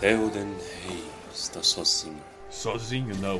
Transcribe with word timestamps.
Theoden 0.00 0.54
Rei 0.86 1.04
está 1.30 1.62
sozinho. 1.62 2.16
Sozinho 2.48 3.14
não. 3.20 3.38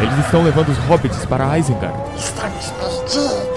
Eles 0.00 0.24
estão 0.24 0.42
levando 0.42 0.70
os 0.70 0.78
hobbits 0.78 1.26
para 1.26 1.58
Isengard. 1.58 1.94
Estamos 2.16 2.70
perdidos. 2.70 3.52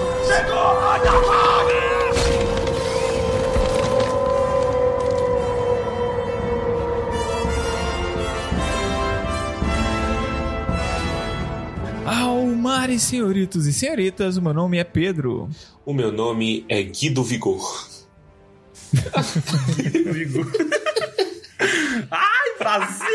Almares, 12.04 13.02
senhoritos 13.02 13.66
e 13.66 13.72
senhoritas, 13.72 14.36
o 14.36 14.42
meu 14.42 14.54
nome 14.54 14.78
é 14.78 14.84
Pedro. 14.84 15.48
O 15.84 15.92
meu 15.92 16.12
nome 16.12 16.64
é 16.68 16.82
Guido 16.82 17.24
Vigor. 17.24 17.75
Ai, 22.10 22.58
Brasil! 22.58 23.06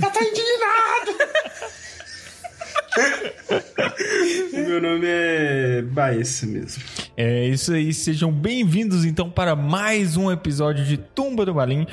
Eu 0.00 0.10
tô 0.10 0.20
indignado! 0.20 1.18
Meu 4.52 4.80
nome 4.80 5.06
é 5.06 5.82
Baessa 5.82 6.46
mesmo. 6.46 6.84
É 7.16 7.48
isso 7.48 7.72
aí, 7.72 7.92
sejam 7.92 8.30
bem-vindos 8.30 9.04
então 9.04 9.28
para 9.28 9.56
mais 9.56 10.16
um 10.16 10.30
episódio 10.30 10.84
de 10.84 10.96
Tumba 10.96 11.44
do 11.44 11.54
Balim. 11.54 11.84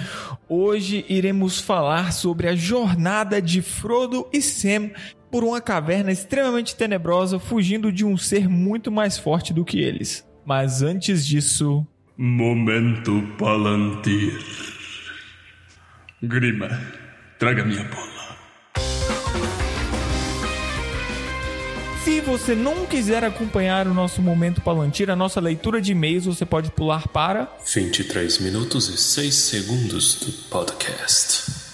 Hoje 0.47 1.03
iremos 1.09 1.59
falar 1.59 2.13
sobre 2.13 2.47
a 2.47 2.55
jornada 2.55 3.41
de 3.41 3.63
Frodo 3.63 4.27
e 4.31 4.39
Sam 4.39 4.91
por 5.31 5.43
uma 5.43 5.59
caverna 5.59 6.11
extremamente 6.11 6.75
tenebrosa, 6.75 7.39
fugindo 7.39 7.91
de 7.91 8.05
um 8.05 8.15
ser 8.15 8.47
muito 8.47 8.91
mais 8.91 9.17
forte 9.17 9.51
do 9.51 9.65
que 9.65 9.79
eles. 9.79 10.23
Mas 10.45 10.83
antes 10.83 11.25
disso, 11.25 11.83
Momento 12.17 13.21
Palantir. 13.37 14.39
Grima, 16.23 16.69
traga 17.37 17.65
minha 17.65 17.83
bola. 17.83 18.37
Se 22.05 22.21
você 22.21 22.55
não 22.55 22.85
quiser 22.85 23.25
acompanhar 23.25 23.85
o 23.85 23.93
nosso 23.93 24.21
momento 24.21 24.61
Palantir, 24.61 25.09
a 25.09 25.15
nossa 25.15 25.41
leitura 25.41 25.81
de 25.81 25.91
e-mails, 25.91 26.25
você 26.25 26.45
pode 26.45 26.71
pular 26.71 27.05
para. 27.09 27.51
23 27.73 28.39
minutos 28.39 28.87
e 28.87 28.97
6 28.97 29.35
segundos 29.35 30.15
do 30.21 30.31
podcast. 30.49 31.64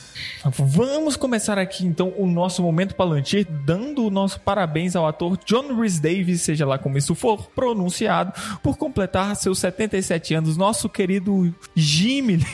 Vamos 0.44 1.16
começar 1.16 1.59
aqui 1.59 1.86
então 1.86 2.14
o 2.17 2.25
nosso 2.25 2.64
momento 2.64 2.95
Palantir, 2.95 3.47
dando 3.66 4.06
o 4.06 4.09
nosso 4.09 4.39
parabéns 4.39 4.95
ao 4.95 5.08
ator 5.08 5.38
John 5.45 5.80
Rhys 5.80 6.00
Davis, 6.00 6.42
seja 6.42 6.66
lá 6.66 6.80
como 6.80 6.98
isso 6.98 7.14
for 7.14 7.48
pronunciado, 7.50 8.33
por 8.64 8.78
completar 8.78 9.36
seus 9.36 9.59
77 9.59 10.33
anos. 10.33 10.58
Nosso 10.58 10.89
querido 10.89 11.53
Jimmy. 11.75 12.39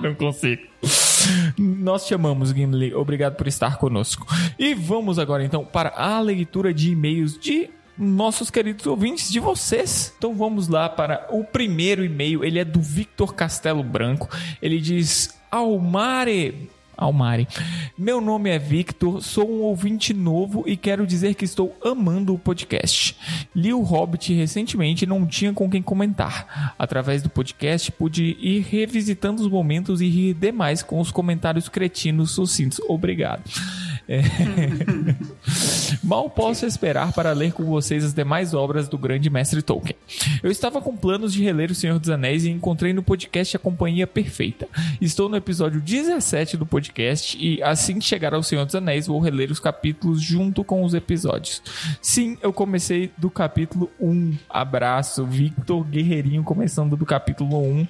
Não 0.00 0.14
consigo. 0.14 0.62
Nós 1.58 2.06
te 2.06 2.14
amamos, 2.14 2.50
Gimli. 2.50 2.94
Obrigado 2.94 3.34
por 3.34 3.46
estar 3.46 3.76
conosco. 3.76 4.26
E 4.58 4.74
vamos 4.74 5.18
agora 5.18 5.44
então 5.44 5.64
para 5.64 5.90
a 5.90 6.20
leitura 6.20 6.72
de 6.72 6.92
e-mails 6.92 7.38
de 7.38 7.70
nossos 7.96 8.50
queridos 8.50 8.86
ouvintes, 8.86 9.30
de 9.30 9.40
vocês. 9.40 10.12
Então 10.16 10.34
vamos 10.34 10.68
lá 10.68 10.88
para 10.88 11.26
o 11.30 11.44
primeiro 11.44 12.04
e-mail. 12.04 12.44
Ele 12.44 12.58
é 12.58 12.64
do 12.64 12.80
Victor 12.80 13.34
Castelo 13.34 13.82
Branco. 13.82 14.28
Ele 14.60 14.80
diz: 14.80 15.34
Almare. 15.54 16.68
Almare. 16.96 17.46
Meu 17.96 18.20
nome 18.20 18.50
é 18.50 18.58
Victor, 18.58 19.22
sou 19.22 19.48
um 19.48 19.60
ouvinte 19.60 20.12
novo 20.12 20.64
e 20.66 20.76
quero 20.76 21.06
dizer 21.06 21.34
que 21.34 21.44
estou 21.44 21.78
amando 21.84 22.34
o 22.34 22.38
podcast. 22.38 23.16
Li 23.54 23.72
o 23.72 23.80
Hobbit 23.80 24.34
recentemente 24.34 25.04
e 25.04 25.06
não 25.06 25.24
tinha 25.24 25.52
com 25.52 25.70
quem 25.70 25.80
comentar. 25.80 26.74
Através 26.76 27.22
do 27.22 27.30
podcast 27.30 27.92
pude 27.92 28.36
ir 28.40 28.62
revisitando 28.62 29.42
os 29.42 29.48
momentos 29.48 30.00
e 30.00 30.08
rir 30.08 30.34
demais 30.34 30.82
com 30.82 30.98
os 30.98 31.12
comentários 31.12 31.68
cretinos 31.68 32.32
sucintos. 32.32 32.80
Obrigado. 32.88 33.44
É... 34.08 34.22
Mal 36.02 36.28
posso 36.28 36.66
esperar 36.66 37.12
para 37.12 37.32
ler 37.32 37.52
com 37.52 37.64
vocês 37.64 38.04
as 38.04 38.12
demais 38.12 38.54
obras 38.54 38.88
do 38.88 38.98
grande 38.98 39.30
mestre 39.30 39.62
Tolkien. 39.62 39.96
Eu 40.42 40.50
estava 40.50 40.80
com 40.80 40.96
planos 40.96 41.32
de 41.32 41.42
reler 41.42 41.70
O 41.70 41.74
Senhor 41.74 41.98
dos 41.98 42.10
Anéis 42.10 42.44
e 42.44 42.50
encontrei 42.50 42.92
no 42.92 43.02
podcast 43.02 43.56
a 43.56 43.60
companhia 43.60 44.06
perfeita. 44.06 44.68
Estou 45.00 45.28
no 45.28 45.36
episódio 45.36 45.80
17 45.80 46.56
do 46.56 46.66
podcast 46.66 47.38
e 47.40 47.62
assim 47.62 47.98
que 47.98 48.04
chegar 48.04 48.34
ao 48.34 48.42
Senhor 48.42 48.64
dos 48.64 48.74
Anéis 48.74 49.06
vou 49.06 49.20
reler 49.20 49.50
os 49.50 49.60
capítulos 49.60 50.20
junto 50.20 50.62
com 50.64 50.84
os 50.84 50.94
episódios. 50.94 51.62
Sim, 52.00 52.36
eu 52.42 52.52
comecei 52.52 53.10
do 53.16 53.30
capítulo 53.30 53.90
1. 54.00 54.34
Abraço, 54.48 55.24
Victor 55.24 55.84
Guerreirinho 55.84 56.42
começando 56.42 56.96
do 56.96 57.06
capítulo 57.06 57.62
1. 57.62 57.86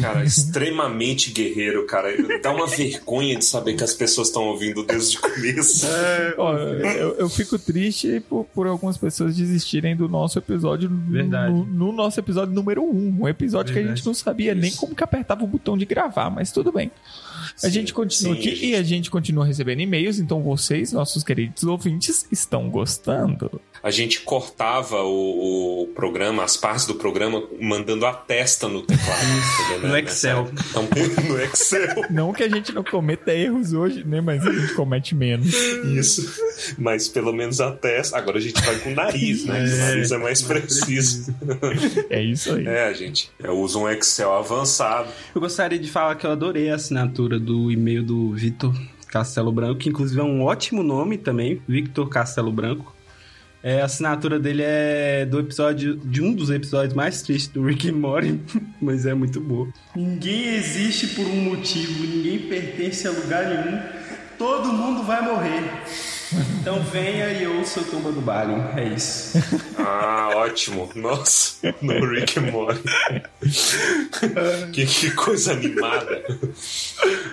Cara, 0.00 0.24
extremamente 0.24 1.30
guerreiro, 1.30 1.86
cara. 1.86 2.08
Dá 2.42 2.50
uma 2.52 2.66
vergonha 2.66 3.36
de 3.36 3.44
saber 3.44 3.74
que 3.74 3.84
as 3.84 3.94
pessoas 3.94 4.28
estão 4.28 4.44
ouvindo 4.44 4.82
desde 4.82 5.18
o 5.18 5.20
começo. 5.20 5.86
Ó, 6.38 6.56
eu, 6.56 7.14
eu 7.14 7.28
fico 7.28 7.58
triste 7.58 8.20
por, 8.28 8.44
por 8.46 8.66
algumas 8.66 8.96
pessoas 8.96 9.36
desistirem 9.36 9.96
do 9.96 10.08
nosso 10.08 10.38
episódio 10.38 10.90
Verdade. 11.08 11.52
No, 11.52 11.64
no 11.64 11.92
nosso 11.92 12.18
episódio 12.18 12.54
número 12.54 12.82
1. 12.82 13.18
Um 13.20 13.28
episódio 13.28 13.72
que 13.72 13.78
a 13.78 13.82
Verdade. 13.82 14.00
gente 14.00 14.06
não 14.06 14.14
sabia 14.14 14.54
nem 14.54 14.72
como 14.72 14.94
que 14.94 15.04
apertava 15.04 15.44
o 15.44 15.46
botão 15.46 15.76
de 15.76 15.84
gravar, 15.84 16.30
mas 16.30 16.50
tudo 16.50 16.72
bem. 16.72 16.90
A 17.62 17.68
gente 17.68 17.92
continua 17.92 18.34
sim, 18.34 18.40
aqui 18.40 18.50
gente. 18.50 18.66
e 18.66 18.74
a 18.74 18.82
gente 18.82 19.10
continua 19.10 19.44
recebendo 19.44 19.80
e-mails, 19.80 20.18
então 20.18 20.42
vocês, 20.42 20.92
nossos 20.92 21.22
queridos 21.22 21.64
ouvintes, 21.64 22.26
estão 22.30 22.68
gostando. 22.68 23.60
A 23.82 23.90
gente 23.90 24.22
cortava 24.22 25.02
o, 25.02 25.82
o 25.82 25.86
programa, 25.88 26.42
as 26.42 26.56
partes 26.56 26.86
do 26.86 26.94
programa, 26.94 27.42
mandando 27.60 28.04
a 28.04 28.12
testa 28.12 28.68
no 28.68 28.82
teclado. 28.82 29.22
entendeu? 29.60 29.88
no 29.88 29.94
Né? 29.94 30.00
Excel. 30.00 30.50
Então, 30.70 30.88
no 31.28 31.40
Excel. 31.40 32.04
Não 32.10 32.32
que 32.32 32.42
a 32.42 32.48
gente 32.48 32.72
não 32.72 32.82
cometa 32.82 33.32
erros 33.32 33.72
hoje, 33.72 34.02
né? 34.04 34.20
Mas 34.20 34.44
a 34.46 34.52
gente 34.52 34.74
comete 34.74 35.14
menos. 35.14 35.54
Isso. 35.94 36.42
Mas 36.78 37.06
pelo 37.06 37.32
menos 37.32 37.60
a 37.60 37.70
testa. 37.70 38.16
Agora 38.16 38.38
a 38.38 38.40
gente 38.40 38.60
vai 38.60 38.76
com 38.80 38.90
o 38.90 38.94
nariz, 38.94 39.44
né? 39.44 39.64
O 39.64 39.76
nariz 39.76 40.10
é 40.10 40.18
mais 40.18 40.42
preciso. 40.42 41.34
É 42.10 42.20
isso 42.22 42.54
aí. 42.54 42.66
É, 42.66 42.92
gente. 42.94 43.30
Eu 43.38 43.58
uso 43.58 43.80
um 43.80 43.88
Excel 43.88 44.32
avançado. 44.32 45.08
Eu 45.34 45.40
gostaria 45.40 45.78
de 45.78 45.90
falar 45.90 46.16
que 46.16 46.26
eu 46.26 46.30
adorei 46.30 46.70
a 46.70 46.74
assinatura 46.74 47.35
do 47.38 47.70
e-mail 47.70 48.02
do 48.02 48.32
Vitor 48.32 48.74
Castelo 49.08 49.52
Branco, 49.52 49.78
que 49.78 49.88
inclusive 49.88 50.20
é 50.20 50.24
um 50.24 50.42
ótimo 50.42 50.82
nome 50.82 51.16
também, 51.16 51.60
Victor 51.66 52.08
Castelo 52.08 52.52
Branco. 52.52 52.94
É, 53.62 53.80
a 53.80 53.86
assinatura 53.86 54.38
dele 54.38 54.62
é 54.64 55.26
do 55.26 55.40
episódio 55.40 55.96
de 55.96 56.22
um 56.22 56.32
dos 56.32 56.50
episódios 56.50 56.94
mais 56.94 57.22
tristes 57.22 57.48
do 57.48 57.64
Rick 57.64 57.88
and 57.88 57.94
Morty, 57.94 58.40
mas 58.80 59.06
é 59.06 59.14
muito 59.14 59.40
boa. 59.40 59.68
Ninguém 59.94 60.54
existe 60.54 61.08
por 61.08 61.26
um 61.26 61.44
motivo, 61.44 62.06
ninguém 62.06 62.38
pertence 62.40 63.08
a 63.08 63.10
lugar 63.10 63.44
nenhum. 63.48 63.80
Todo 64.38 64.72
mundo 64.72 65.02
vai 65.02 65.22
morrer. 65.22 66.15
Então 66.60 66.82
venha 66.82 67.30
e 67.30 67.46
ouça 67.46 67.80
o 67.80 67.84
Tumba 67.84 68.10
do 68.10 68.20
Balin. 68.20 68.60
É 68.76 68.84
isso. 68.94 69.38
Ah, 69.78 70.30
ótimo. 70.34 70.90
Nossa, 70.94 71.74
no 71.80 72.04
Rick 72.06 72.38
and 72.38 72.50
Morty. 72.50 72.82
que, 74.72 74.86
que 74.86 75.10
coisa 75.12 75.52
animada. 75.52 76.24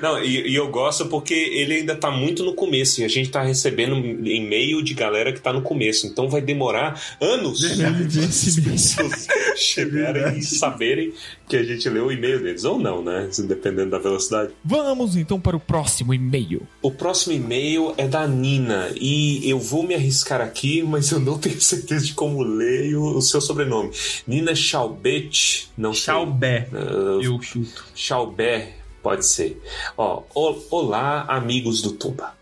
Não, 0.01 0.23
e, 0.23 0.49
e 0.49 0.55
eu 0.55 0.67
gosto 0.69 1.07
porque 1.07 1.33
ele 1.33 1.75
ainda 1.75 1.95
tá 1.95 2.11
muito 2.11 2.43
no 2.43 2.53
começo 2.53 3.01
e 3.01 3.03
a 3.03 3.07
gente 3.07 3.29
tá 3.29 3.41
recebendo 3.41 3.95
e-mail 4.27 4.83
de 4.83 4.93
galera 4.93 5.33
que 5.33 5.41
tá 5.41 5.51
no 5.51 5.61
começo. 5.61 6.05
Então 6.05 6.29
vai 6.29 6.41
demorar 6.41 7.01
anos 7.19 7.63
as 7.63 8.59
pessoas 8.59 9.27
chegarem 9.55 10.37
e 10.37 10.43
saberem 10.43 11.13
que 11.53 11.57
a 11.57 11.63
gente 11.63 11.87
leu 11.87 12.07
o 12.07 12.11
e-mail 12.11 12.41
deles. 12.41 12.63
Ou 12.63 12.79
não, 12.79 13.03
né? 13.03 13.29
Dependendo 13.45 13.91
da 13.91 13.99
velocidade. 13.99 14.51
Vamos 14.65 15.15
então 15.15 15.39
para 15.39 15.55
o 15.55 15.59
próximo 15.59 16.11
e-mail. 16.11 16.63
O 16.81 16.89
próximo 16.89 17.33
e-mail 17.33 17.93
é 17.95 18.07
da 18.07 18.27
Nina 18.27 18.89
e 18.99 19.47
eu 19.47 19.59
vou 19.59 19.83
me 19.83 19.93
arriscar 19.93 20.41
aqui, 20.41 20.81
mas 20.81 21.11
eu 21.11 21.19
não 21.19 21.37
tenho 21.39 21.61
certeza 21.61 22.05
de 22.05 22.13
como 22.13 22.41
leio 22.41 23.03
o 23.03 23.21
seu 23.21 23.39
sobrenome. 23.39 23.91
Nina 24.25 24.55
Chaubet, 24.55 25.69
não 25.77 25.93
sei. 25.93 26.05
Chaubé. 26.05 26.67
Ah, 26.73 27.19
Eu 27.21 27.39
chuto. 27.39 27.85
Chaubé, 27.93 28.73
pode 29.03 29.25
ser. 29.25 29.61
Ó, 29.95 30.23
olá, 30.71 31.25
amigos 31.27 31.81
do 31.83 31.91
Tumba. 31.91 32.33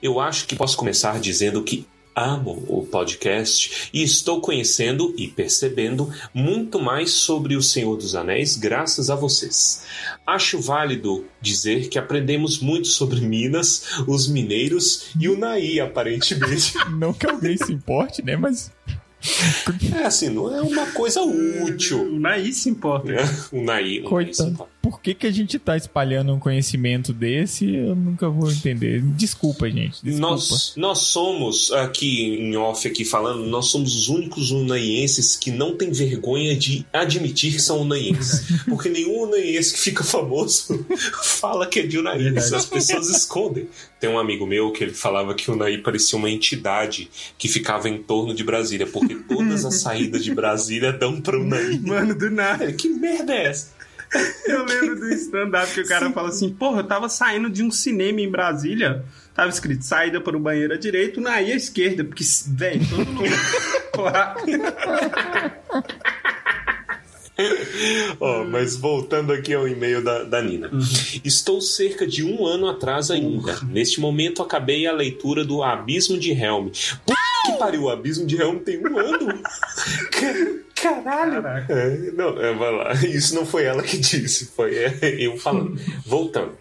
Eu 0.00 0.20
acho 0.20 0.46
que 0.46 0.54
posso 0.54 0.76
começar 0.76 1.18
dizendo 1.18 1.62
que 1.62 1.86
amo 2.14 2.64
o 2.68 2.84
podcast 2.86 3.88
e 3.92 4.02
estou 4.02 4.40
conhecendo 4.40 5.14
e 5.16 5.28
percebendo 5.28 6.12
muito 6.34 6.80
mais 6.80 7.10
sobre 7.10 7.56
o 7.56 7.62
Senhor 7.62 7.96
dos 7.96 8.14
Anéis 8.14 8.56
graças 8.56 9.10
a 9.10 9.14
vocês. 9.14 9.82
Acho 10.26 10.60
válido 10.60 11.24
dizer 11.40 11.88
que 11.88 11.98
aprendemos 11.98 12.58
muito 12.58 12.88
sobre 12.88 13.20
Minas, 13.20 13.84
os 14.06 14.28
mineiros 14.28 15.06
e 15.18 15.28
o 15.28 15.38
Naí, 15.38 15.80
aparentemente. 15.80 16.74
Não 16.98 17.12
que 17.12 17.26
alguém 17.26 17.56
se 17.56 17.72
importe, 17.72 18.22
né? 18.24 18.36
Mas 18.36 18.70
É 19.94 20.04
assim, 20.04 20.30
não 20.30 20.54
é 20.54 20.62
uma 20.62 20.86
coisa 20.92 21.20
útil. 21.20 22.02
O 22.14 22.18
Naí 22.18 22.52
se 22.52 22.70
importa. 22.70 23.12
né? 23.12 23.18
O 23.52 23.62
Naí, 23.62 23.98
o 23.98 24.02
Naí 24.02 24.02
Coitado. 24.02 24.34
se 24.36 24.42
importa. 24.44 24.72
Por 24.82 25.00
que, 25.00 25.14
que 25.14 25.26
a 25.26 25.30
gente 25.30 25.58
tá 25.58 25.76
espalhando 25.76 26.32
um 26.32 26.38
conhecimento 26.38 27.12
desse, 27.12 27.74
eu 27.74 27.94
nunca 27.94 28.28
vou 28.28 28.50
entender. 28.50 29.02
Desculpa, 29.02 29.70
gente. 29.70 30.02
Desculpa. 30.02 30.30
Nós, 30.30 30.72
nós 30.76 30.98
somos, 30.98 31.70
aqui 31.72 32.36
em 32.40 32.56
off 32.56 32.86
aqui 32.88 33.04
falando, 33.04 33.46
nós 33.46 33.66
somos 33.66 33.94
os 33.94 34.08
únicos 34.08 34.50
unaienses 34.50 35.36
que 35.36 35.50
não 35.50 35.76
tem 35.76 35.92
vergonha 35.92 36.56
de 36.56 36.84
admitir 36.92 37.52
que 37.52 37.60
são 37.60 37.82
unaienses. 37.82 38.46
Porque 38.68 38.88
nenhum 38.88 39.22
unaiense 39.22 39.74
que 39.74 39.80
fica 39.80 40.02
famoso 40.02 40.84
fala 41.22 41.66
que 41.66 41.80
é 41.80 41.86
de. 41.86 42.00
Verdade. 42.00 42.54
As 42.54 42.64
pessoas 42.64 43.08
escondem. 43.10 43.68
Tem 43.98 44.08
um 44.08 44.18
amigo 44.18 44.46
meu 44.46 44.72
que 44.72 44.82
ele 44.82 44.94
falava 44.94 45.34
que 45.34 45.50
o 45.50 45.54
Unaí 45.54 45.78
parecia 45.78 46.18
uma 46.18 46.30
entidade 46.30 47.10
que 47.36 47.46
ficava 47.46 47.88
em 47.88 48.02
torno 48.02 48.34
de 48.34 48.42
Brasília, 48.42 48.86
porque 48.86 49.14
todas 49.14 49.64
as 49.66 49.74
saídas 49.82 50.24
de 50.24 50.34
Brasília 50.34 50.92
dão 50.92 51.20
pra 51.20 51.38
Unaí. 51.38 51.78
Mano, 51.80 52.14
do 52.14 52.30
nada. 52.30 52.72
Que 52.72 52.88
merda 52.88 53.34
é 53.34 53.46
essa? 53.48 53.79
Eu 54.46 54.64
lembro 54.64 54.96
do 54.96 55.08
stand-up 55.10 55.72
que 55.72 55.80
o 55.80 55.86
cara 55.86 56.10
fala 56.10 56.28
assim: 56.28 56.52
Porra, 56.52 56.80
eu 56.80 56.84
tava 56.84 57.08
saindo 57.08 57.48
de 57.48 57.62
um 57.62 57.70
cinema 57.70 58.20
em 58.20 58.30
Brasília. 58.30 59.04
Tava 59.34 59.48
escrito 59.48 59.84
saída 59.84 60.20
para 60.20 60.36
o 60.36 60.40
banheiro 60.40 60.74
à 60.74 60.76
direita, 60.76 61.20
na 61.20 61.34
à 61.34 61.42
esquerda, 61.42 62.04
porque, 62.04 62.24
velho, 62.48 62.86
todo 62.88 63.06
mundo. 63.06 63.22
Ó, 68.20 68.44
mas 68.44 68.76
voltando 68.76 69.32
aqui 69.32 69.54
ao 69.54 69.66
e-mail 69.66 70.02
da, 70.02 70.24
da 70.24 70.42
Nina. 70.42 70.70
Estou 71.24 71.60
cerca 71.60 72.06
de 72.06 72.24
um 72.24 72.46
ano 72.46 72.68
atrás 72.68 73.10
ainda. 73.10 73.58
Neste 73.68 74.00
momento 74.00 74.42
acabei 74.42 74.86
a 74.86 74.92
leitura 74.92 75.44
do 75.44 75.62
Abismo 75.62 76.18
de 76.18 76.32
Helm. 76.32 76.68
Puta 77.06 77.20
que 77.44 77.52
pariu, 77.52 77.84
o 77.84 77.90
Abismo 77.90 78.26
de 78.26 78.40
Helm 78.40 78.58
tem 78.58 78.78
um 78.78 78.98
ano. 78.98 79.42
Caralho. 80.74 81.46
É, 81.68 82.10
não, 82.12 82.40
é, 82.40 82.54
vai 82.54 82.74
lá. 82.74 82.94
Isso 83.04 83.34
não 83.34 83.44
foi 83.44 83.64
ela 83.64 83.82
que 83.82 83.98
disse, 83.98 84.46
foi 84.46 84.74
é, 84.76 84.98
eu 85.18 85.36
falando. 85.36 85.78
Voltando. 86.06 86.52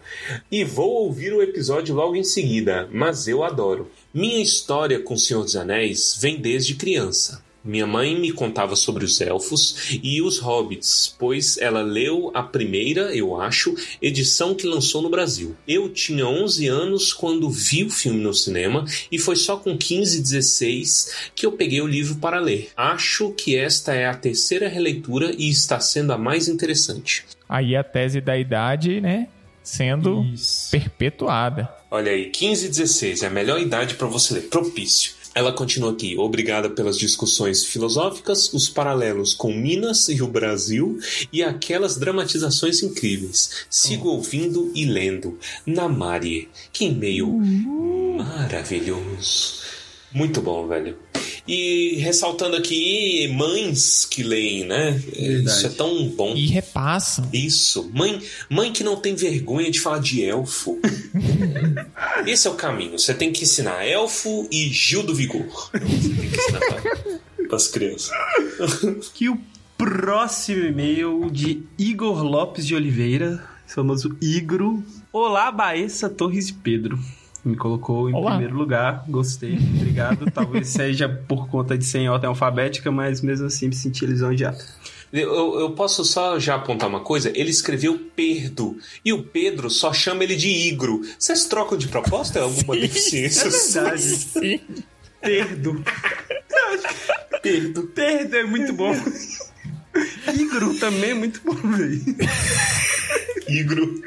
E 0.51 0.63
vou 0.65 1.05
ouvir 1.05 1.33
o 1.33 1.41
episódio 1.41 1.95
logo 1.95 2.15
em 2.15 2.23
seguida, 2.23 2.87
mas 2.91 3.27
eu 3.27 3.43
adoro. 3.43 3.89
Minha 4.13 4.41
história 4.41 4.99
com 4.99 5.13
o 5.13 5.17
Senhor 5.17 5.43
dos 5.43 5.55
Anéis 5.55 6.17
vem 6.19 6.37
desde 6.37 6.75
criança. 6.75 7.41
Minha 7.63 7.85
mãe 7.85 8.17
me 8.17 8.31
contava 8.31 8.75
sobre 8.75 9.03
os 9.03 9.19
elfos 9.19 9.99
e 10.01 10.21
os 10.21 10.39
hobbits, 10.39 11.13
pois 11.19 11.57
ela 11.57 11.81
leu 11.81 12.31
a 12.33 12.41
primeira, 12.41 13.13
eu 13.13 13.39
acho, 13.39 13.75
edição 14.01 14.55
que 14.55 14.65
lançou 14.65 15.01
no 15.01 15.09
Brasil. 15.09 15.55
Eu 15.67 15.89
tinha 15.89 16.25
11 16.25 16.67
anos 16.67 17.11
quando 17.11 17.49
vi 17.49 17.83
o 17.83 17.89
filme 17.89 18.21
no 18.21 18.33
cinema 18.33 18.85
e 19.11 19.19
foi 19.19 19.35
só 19.35 19.57
com 19.57 19.77
15, 19.77 20.21
16 20.21 21.31
que 21.35 21.45
eu 21.45 21.51
peguei 21.51 21.81
o 21.81 21.87
livro 21.87 22.15
para 22.15 22.39
ler. 22.39 22.69
Acho 22.77 23.31
que 23.31 23.57
esta 23.57 23.93
é 23.93 24.07
a 24.07 24.15
terceira 24.15 24.69
releitura 24.69 25.33
e 25.37 25.49
está 25.49 25.79
sendo 25.79 26.13
a 26.13 26.17
mais 26.17 26.47
interessante. 26.47 27.25
Aí 27.47 27.75
a 27.75 27.83
tese 27.83 28.21
da 28.21 28.37
idade, 28.37 29.01
né? 29.01 29.27
Sendo 29.61 30.23
Isso. 30.33 30.71
perpetuada. 30.71 31.69
Olha 31.91 32.11
aí, 32.11 32.29
15 32.29 32.65
e 32.65 32.69
16 32.69 33.23
é 33.23 33.27
a 33.27 33.29
melhor 33.29 33.59
idade 33.59 33.95
para 33.95 34.07
você 34.07 34.35
ler, 34.35 34.43
propício. 34.43 35.18
Ela 35.39 35.53
continua 35.53 35.93
aqui. 35.93 36.17
Obrigada 36.17 36.69
pelas 36.69 36.99
discussões 36.99 37.63
filosóficas, 37.63 38.53
os 38.53 38.67
paralelos 38.67 39.33
com 39.33 39.53
Minas 39.53 40.09
e 40.09 40.21
o 40.21 40.27
Brasil 40.27 40.99
e 41.31 41.41
aquelas 41.41 41.95
dramatizações 41.95 42.83
incríveis. 42.83 43.65
Sigo 43.69 44.09
ouvindo 44.09 44.69
e 44.75 44.83
lendo. 44.83 45.39
Namarie. 45.65 46.49
Que 46.73 46.87
e-mail 46.87 47.29
maravilhoso. 48.17 49.58
Muito 50.11 50.41
bom, 50.41 50.67
velho. 50.67 50.97
E 51.47 51.95
ressaltando 51.95 52.55
aqui, 52.55 53.27
mães 53.29 54.05
que 54.05 54.21
leem, 54.21 54.65
né? 54.65 54.91
Verdade. 54.91 55.57
Isso 55.57 55.65
é 55.65 55.69
tão 55.69 56.07
bom. 56.09 56.35
E 56.35 56.45
repassam. 56.45 57.27
Isso. 57.33 57.89
Mãe, 57.91 58.21
mãe 58.47 58.71
que 58.71 58.83
não 58.83 58.95
tem 58.95 59.15
vergonha 59.15 59.71
de 59.71 59.79
falar 59.79 59.99
de 59.99 60.23
elfo. 60.23 60.79
Esse 62.27 62.47
é 62.47 62.51
o 62.51 62.53
caminho. 62.53 62.99
Você 62.99 63.15
tem 63.15 63.31
que 63.31 63.43
ensinar 63.43 63.83
elfo 63.83 64.47
e 64.51 64.69
Gil 64.69 65.01
do 65.01 65.15
Vigor. 65.15 65.71
Você 65.73 65.79
tem 65.79 66.29
que 66.29 66.37
ensinar 66.37 66.59
para 67.47 67.55
as 67.55 67.67
crianças. 67.67 68.11
Que 69.15 69.27
o 69.27 69.39
próximo 69.75 70.65
e-mail 70.65 71.31
de 71.31 71.63
Igor 71.79 72.21
Lopes 72.21 72.67
de 72.67 72.75
Oliveira, 72.75 73.43
famoso 73.65 74.15
Igro. 74.21 74.83
Olá, 75.11 75.51
Baessa 75.51 76.09
Torres 76.09 76.47
de 76.47 76.53
Pedro. 76.53 76.99
Me 77.43 77.55
colocou 77.55 78.09
em 78.09 78.13
Olá. 78.13 78.31
primeiro 78.31 78.55
lugar, 78.55 79.05
gostei, 79.07 79.55
obrigado. 79.55 80.29
Talvez 80.33 80.67
seja 80.67 81.07
por 81.07 81.47
conta 81.47 81.77
de 81.77 81.85
ser 81.85 81.99
em 81.99 82.09
ordem 82.09 82.27
alfabética, 82.27 82.91
mas 82.91 83.21
mesmo 83.21 83.47
assim 83.47 83.67
me 83.67 83.75
senti 83.75 84.05
lisonjeado. 84.05 84.57
Eu, 85.11 85.59
eu 85.59 85.71
posso 85.71 86.05
só 86.05 86.37
já 86.37 86.55
apontar 86.55 86.87
uma 86.87 86.99
coisa? 86.99 87.29
Ele 87.33 87.49
escreveu 87.49 87.97
Perdo. 88.15 88.77
E 89.03 89.11
o 89.11 89.23
Pedro 89.23 89.69
só 89.69 89.91
chama 89.91 90.23
ele 90.23 90.35
de 90.35 90.49
Igro. 90.49 91.01
Vocês 91.17 91.45
trocam 91.45 91.77
de 91.77 91.87
proposta? 91.87 92.37
É 92.39 92.41
alguma 92.43 92.75
deficiência? 92.75 93.47
É 93.47 93.49
verdade. 93.49 94.01
Sim. 94.01 94.59
Perdo. 95.19 95.83
Perdo. 97.41 97.83
Perdo 97.87 98.35
é 98.35 98.43
muito 98.43 98.71
bom. 98.73 98.93
Igro 100.33 100.77
também 100.79 101.09
é 101.09 101.13
muito 101.15 101.41
bom, 101.43 101.55
velho. 101.55 102.01
Igro. 103.47 104.01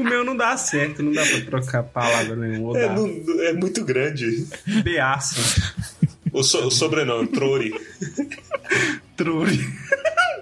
O 0.00 0.04
meu 0.04 0.24
não 0.24 0.36
dá 0.36 0.56
certo, 0.56 1.02
não 1.02 1.12
dá 1.12 1.22
pra 1.24 1.40
trocar 1.42 1.82
palavra 1.82 2.34
nenhuma. 2.36 2.78
É, 2.78 2.88
não- 2.88 3.06
é 3.44 3.52
muito 3.52 3.84
grande. 3.84 4.46
Beaça. 4.82 5.74
O, 6.32 6.42
so- 6.42 6.66
o 6.66 6.70
sobrenome, 6.70 7.28
Trori. 7.28 7.74
Trulli. 9.16 9.66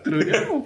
Trulli 0.04 0.30
é 0.30 0.44
bom. 0.44 0.62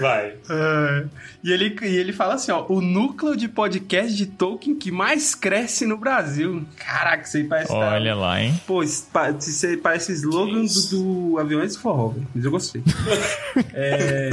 Vai. 0.00 0.34
Ah, 0.48 1.04
e, 1.42 1.52
ele, 1.52 1.76
e 1.82 1.96
ele 1.96 2.12
fala 2.12 2.34
assim, 2.34 2.50
ó, 2.50 2.64
o 2.68 2.80
núcleo 2.80 3.36
de 3.36 3.48
podcast 3.48 4.14
de 4.14 4.26
Tolkien 4.26 4.74
que 4.76 4.90
mais 4.90 5.34
cresce 5.34 5.86
no 5.86 5.96
Brasil. 5.96 6.64
Caraca, 6.76 7.24
isso 7.24 7.36
aí 7.36 7.44
parece... 7.44 7.68
tá- 7.68 7.92
Olha 7.94 8.14
lá, 8.14 8.40
hein? 8.42 8.60
Pô, 8.66 8.82
isso, 8.82 9.06
isso 9.40 9.66
aí 9.66 9.76
parece 9.76 10.12
slogan 10.12 10.64
do, 10.64 10.88
do 11.32 11.38
Aviões 11.38 11.76
Forró, 11.76 12.14
mas 12.34 12.44
eu 12.44 12.50
gostei. 12.50 12.82
é... 13.72 14.30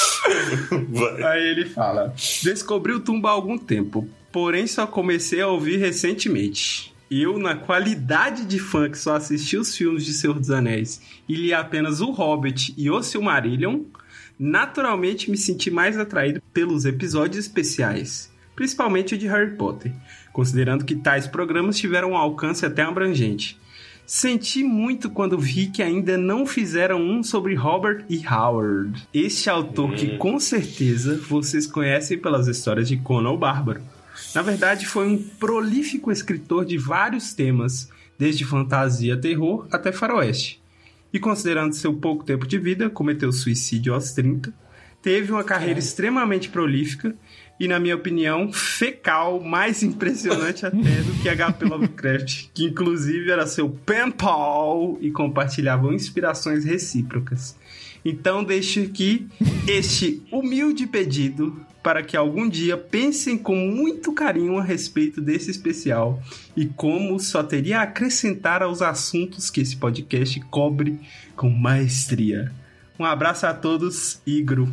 Vai. 0.88 1.22
Aí 1.22 1.48
ele 1.48 1.66
fala: 1.66 2.14
Descobri 2.42 2.92
o 2.92 3.00
Tumba 3.00 3.28
há 3.28 3.32
algum 3.32 3.58
tempo, 3.58 4.08
porém 4.32 4.66
só 4.66 4.86
comecei 4.86 5.40
a 5.40 5.48
ouvir 5.48 5.78
recentemente. 5.78 6.94
Eu, 7.10 7.38
na 7.38 7.54
qualidade 7.54 8.44
de 8.44 8.58
fã 8.58 8.90
que 8.90 8.98
só 8.98 9.14
assisti 9.14 9.56
os 9.56 9.76
filmes 9.76 10.04
de 10.04 10.12
Senhor 10.12 10.38
dos 10.38 10.50
Anéis 10.50 11.00
e 11.28 11.36
li 11.36 11.54
apenas 11.54 12.00
O 12.00 12.10
Hobbit 12.10 12.74
e 12.76 12.90
O 12.90 13.00
Silmarillion, 13.00 13.82
naturalmente 14.38 15.30
me 15.30 15.36
senti 15.36 15.70
mais 15.70 15.96
atraído 15.96 16.42
pelos 16.52 16.84
episódios 16.84 17.46
especiais, 17.46 18.32
principalmente 18.56 19.14
o 19.14 19.18
de 19.18 19.28
Harry 19.28 19.56
Potter, 19.56 19.92
considerando 20.32 20.84
que 20.84 20.96
tais 20.96 21.28
programas 21.28 21.78
tiveram 21.78 22.10
um 22.10 22.16
alcance 22.16 22.66
até 22.66 22.82
abrangente. 22.82 23.56
Senti 24.06 24.62
muito 24.62 25.10
quando 25.10 25.36
vi 25.36 25.66
que 25.66 25.82
ainda 25.82 26.16
não 26.16 26.46
fizeram 26.46 27.00
um 27.02 27.24
sobre 27.24 27.56
Robert 27.56 28.04
E. 28.08 28.24
Howard. 28.24 29.02
Este 29.12 29.50
autor 29.50 29.94
que 29.94 30.16
com 30.16 30.38
certeza 30.38 31.18
vocês 31.28 31.66
conhecem 31.66 32.16
pelas 32.16 32.46
histórias 32.46 32.86
de 32.86 32.96
Conan 32.98 33.30
o 33.30 33.36
Bárbaro. 33.36 33.82
Na 34.32 34.42
verdade, 34.42 34.86
foi 34.86 35.08
um 35.08 35.18
prolífico 35.18 36.12
escritor 36.12 36.64
de 36.64 36.78
vários 36.78 37.34
temas, 37.34 37.90
desde 38.16 38.44
fantasia, 38.44 39.16
terror 39.16 39.66
até 39.72 39.90
faroeste. 39.90 40.62
E 41.12 41.18
considerando 41.18 41.74
seu 41.74 41.92
pouco 41.92 42.24
tempo 42.24 42.46
de 42.46 42.58
vida, 42.58 42.88
cometeu 42.88 43.32
suicídio 43.32 43.92
aos 43.92 44.12
30, 44.12 44.54
teve 45.06 45.30
uma 45.30 45.44
carreira 45.44 45.78
extremamente 45.78 46.48
prolífica 46.48 47.14
e, 47.60 47.68
na 47.68 47.78
minha 47.78 47.94
opinião, 47.94 48.52
fecal, 48.52 49.40
mais 49.40 49.84
impressionante 49.84 50.66
até 50.66 50.76
do 50.76 51.22
que 51.22 51.28
HP 51.28 51.64
Lovecraft, 51.64 52.48
que 52.52 52.64
inclusive 52.64 53.30
era 53.30 53.46
seu 53.46 53.70
pen 53.70 54.10
pal 54.10 54.98
e 55.00 55.12
compartilhavam 55.12 55.92
inspirações 55.92 56.64
recíprocas. 56.64 57.54
Então 58.04 58.42
deixo 58.42 58.80
aqui 58.80 59.28
este 59.68 60.24
humilde 60.32 60.88
pedido 60.88 61.56
para 61.84 62.02
que 62.02 62.16
algum 62.16 62.48
dia 62.48 62.76
pensem 62.76 63.38
com 63.38 63.54
muito 63.54 64.12
carinho 64.12 64.58
a 64.58 64.62
respeito 64.64 65.20
desse 65.20 65.52
especial 65.52 66.20
e 66.56 66.66
como 66.66 67.20
só 67.20 67.44
teria 67.44 67.78
a 67.78 67.82
acrescentar 67.82 68.60
aos 68.60 68.82
assuntos 68.82 69.50
que 69.50 69.60
esse 69.60 69.76
podcast 69.76 70.40
cobre 70.50 70.98
com 71.36 71.48
maestria. 71.48 72.50
Um 72.98 73.04
abraço 73.04 73.46
a 73.46 73.52
todos, 73.54 74.20
Igro. 74.26 74.72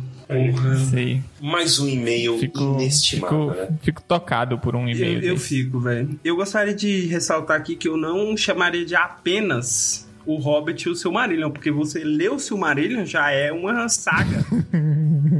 Sei. 0.90 1.22
Mais 1.40 1.78
um 1.78 1.86
e-mail 1.88 2.38
Fico, 2.38 2.58
inestimável, 2.80 3.50
fico, 3.50 3.60
né? 3.60 3.78
fico 3.82 4.02
tocado 4.02 4.58
por 4.58 4.74
um 4.74 4.88
Eu, 4.88 4.96
e-mail. 4.96 5.22
eu 5.24 5.34
desse. 5.34 5.48
fico, 5.48 5.78
velho. 5.80 6.18
Eu 6.24 6.34
gostaria 6.36 6.74
de 6.74 7.06
ressaltar 7.06 7.56
aqui 7.58 7.76
que 7.76 7.86
eu 7.86 7.96
não 7.98 8.34
chamaria 8.36 8.84
de 8.86 8.94
apenas 8.96 10.08
o 10.24 10.36
Hobbit 10.36 10.88
e 10.88 10.90
o 10.90 10.94
Silmarillion, 10.96 11.50
porque 11.50 11.70
você 11.70 12.02
ler 12.02 12.30
o 12.30 12.38
Silmarillion 12.38 13.04
já 13.04 13.30
é 13.30 13.52
uma 13.52 13.86
saga. 13.90 14.42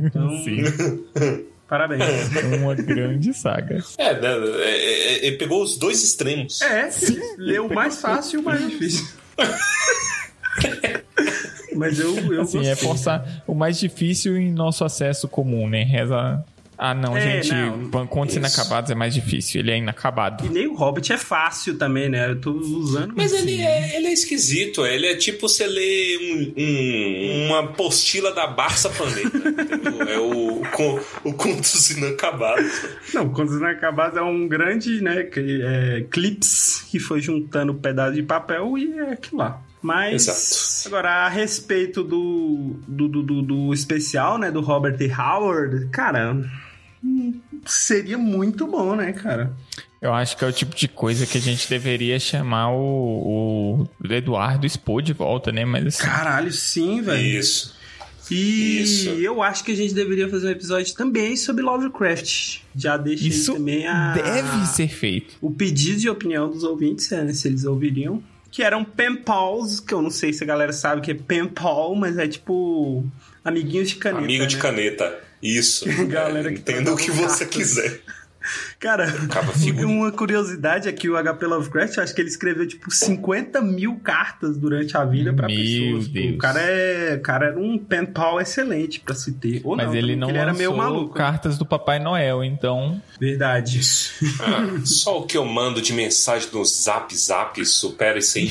Então, 0.04 0.28
Sim, 0.44 0.62
parabéns. 1.66 2.02
é 2.36 2.56
uma 2.58 2.74
grande 2.74 3.32
saga. 3.32 3.82
É, 3.96 4.20
né, 4.20 4.28
é, 4.58 5.26
é, 5.26 5.28
é, 5.28 5.32
pegou 5.38 5.62
os 5.62 5.78
dois 5.78 6.04
extremos. 6.04 6.60
É, 6.60 6.90
ler 7.38 7.62
o 7.62 7.74
mais 7.74 7.98
fácil 7.98 8.40
e 8.40 8.42
o 8.42 8.44
mais 8.44 8.60
difícil. 8.68 9.06
mas 11.74 11.98
eu, 11.98 12.14
eu 12.32 12.42
Assim, 12.42 12.58
gostei. 12.58 12.72
é 12.72 12.76
forçar 12.76 13.42
o 13.46 13.54
mais 13.54 13.78
difícil 13.78 14.36
em 14.36 14.50
nosso 14.52 14.84
acesso 14.84 15.28
comum, 15.28 15.68
né? 15.68 15.82
Reza. 15.82 16.44
Ah, 16.76 16.92
não, 16.92 17.16
É, 17.16 17.40
gente. 17.40 17.54
não, 17.54 18.04
Contos 18.04 18.34
isso. 18.34 18.40
inacabados 18.40 18.90
é 18.90 18.96
mais 18.96 19.14
difícil. 19.14 19.60
Ele 19.60 19.70
é 19.70 19.78
inacabado. 19.78 20.44
E 20.44 20.48
nem 20.48 20.66
o 20.66 20.74
Hobbit 20.74 21.12
é 21.12 21.16
fácil 21.16 21.78
também, 21.78 22.08
né? 22.08 22.28
Eu 22.30 22.40
tô 22.40 22.50
usando. 22.50 23.14
Mas 23.16 23.32
assim. 23.32 23.42
ele 23.42 23.62
é, 23.62 23.96
ele 23.96 24.08
é 24.08 24.12
esquisito, 24.12 24.84
ele 24.84 25.06
é 25.06 25.14
tipo 25.14 25.48
você 25.48 25.68
lê 25.68 26.18
um- 26.20 26.52
um- 26.60 27.46
uma 27.46 27.60
apostila 27.60 28.32
da 28.34 28.48
Barça 28.48 28.90
Planeta. 28.90 29.36
entendeu? 29.36 30.08
É 30.08 30.18
o, 30.18 30.62
com, 30.72 30.98
o 31.22 31.32
Contos 31.32 31.90
Inacabados. 31.92 32.82
Não, 33.14 33.28
Contos 33.28 33.54
Inacabados 33.54 34.18
é 34.18 34.22
um 34.22 34.48
grande, 34.48 35.00
né? 35.00 35.22
que- 35.22 35.62
É, 35.62 36.04
clips 36.10 36.84
que 36.90 36.98
foi 36.98 37.20
juntando 37.20 37.72
pedaço 37.74 38.14
de 38.14 38.22
papel 38.24 38.76
e 38.76 38.98
é 38.98 39.12
aquilo 39.12 39.38
lá. 39.38 39.62
Mas, 39.84 40.26
Exato. 40.28 40.88
agora, 40.88 41.26
a 41.26 41.28
respeito 41.28 42.02
do, 42.02 42.74
do, 42.88 43.06
do, 43.06 43.22
do- 43.22 43.42
do 43.42 43.74
especial, 43.74 44.38
né? 44.38 44.50
Do 44.50 44.62
Robert 44.62 44.96
E. 44.98 45.12
Howard, 45.12 45.88
cara, 45.90 46.34
seria 47.66 48.16
muito 48.16 48.66
bom, 48.66 48.96
né, 48.96 49.12
cara? 49.12 49.54
Eu 50.00 50.14
acho 50.14 50.38
que 50.38 50.44
é 50.44 50.48
o 50.48 50.52
tipo 50.52 50.74
de 50.74 50.88
coisa 50.88 51.26
que 51.26 51.36
a 51.36 51.40
gente 51.40 51.68
deveria 51.68 52.18
chamar 52.18 52.70
o, 52.72 53.86
o 54.02 54.12
Eduardo 54.12 54.66
Expo 54.66 55.02
de 55.02 55.12
volta, 55.12 55.52
né? 55.52 55.66
Mas 55.66 55.86
assim, 55.86 56.02
Caralho, 56.02 56.50
sim, 56.50 57.02
velho. 57.02 57.22
Isso. 57.38 57.74
E 58.30 58.80
Isso. 58.80 59.08
eu 59.10 59.42
acho 59.42 59.62
que 59.64 59.72
a 59.72 59.76
gente 59.76 59.92
deveria 59.92 60.30
fazer 60.30 60.46
um 60.46 60.50
episódio 60.50 60.94
também 60.94 61.36
sobre 61.36 61.62
Lovecraft. 61.62 62.60
Já 62.74 62.96
deixei 62.96 63.28
isso 63.28 63.52
também 63.52 63.86
a... 63.86 64.14
deve 64.14 64.66
ser 64.66 64.88
feito. 64.88 65.34
o 65.42 65.50
pedido 65.50 66.00
de 66.00 66.08
opinião 66.08 66.48
dos 66.50 66.64
ouvintes, 66.64 67.10
né, 67.10 67.30
se 67.34 67.48
eles 67.48 67.64
ouviriam. 67.66 68.22
Que 68.54 68.62
eram 68.62 68.84
pen 68.84 69.16
pals, 69.16 69.80
que 69.80 69.92
eu 69.92 70.00
não 70.00 70.10
sei 70.10 70.32
se 70.32 70.44
a 70.44 70.46
galera 70.46 70.72
sabe 70.72 71.00
que 71.00 71.10
é 71.10 71.14
pen 71.14 71.48
pal, 71.48 71.92
mas 71.96 72.16
é 72.16 72.28
tipo 72.28 73.04
amiguinhos 73.44 73.88
de 73.88 73.96
caneta. 73.96 74.22
Amigo 74.22 74.46
de 74.46 74.54
né? 74.54 74.62
caneta. 74.62 75.20
Isso. 75.42 75.84
Galera 76.06 76.52
que 76.52 76.60
Entenda 76.60 76.92
o 76.92 76.96
que 76.96 77.10
você 77.10 77.44
cartas. 77.44 77.48
quiser. 77.48 78.00
Cara, 78.78 79.06
uma 79.84 80.12
curiosidade 80.12 80.88
é 80.88 80.92
que 80.92 81.08
o 81.08 81.14
HP 81.22 81.46
Lovecraft, 81.46 81.96
eu 81.96 82.02
acho 82.02 82.14
que 82.14 82.20
ele 82.20 82.28
escreveu 82.28 82.66
tipo 82.66 82.90
50 82.90 83.60
mil 83.62 83.96
cartas 83.96 84.56
durante 84.56 84.96
a 84.96 85.04
vida 85.04 85.32
pra 85.32 85.46
Meu 85.48 85.56
pessoas. 85.56 86.08
Deus. 86.08 86.34
O 86.34 86.38
cara, 86.38 86.60
é, 86.60 87.14
o 87.16 87.20
cara 87.20 87.46
era 87.46 87.58
um 87.58 87.78
pen 87.78 88.06
pal 88.06 88.40
excelente 88.40 89.00
pra 89.00 89.14
se 89.14 89.32
ter. 89.32 89.60
Ou 89.64 89.76
Mas 89.76 89.86
não, 89.86 89.94
ele 89.94 90.16
não 90.16 90.28
ele 90.28 90.38
era 90.38 90.52
meio 90.52 90.76
maluco. 90.76 91.14
cartas 91.14 91.56
do 91.58 91.64
Papai 91.64 91.98
Noel, 91.98 92.44
então. 92.44 93.00
Verdade. 93.18 93.80
Ah, 94.40 94.80
só 94.84 95.20
o 95.20 95.26
que 95.26 95.36
eu 95.36 95.44
mando 95.44 95.80
de 95.80 95.92
mensagem 95.92 96.48
no 96.52 96.64
Zap 96.64 97.14
Zap 97.16 97.64
supera 97.64 98.18
isso 98.18 98.38
aí 98.38 98.48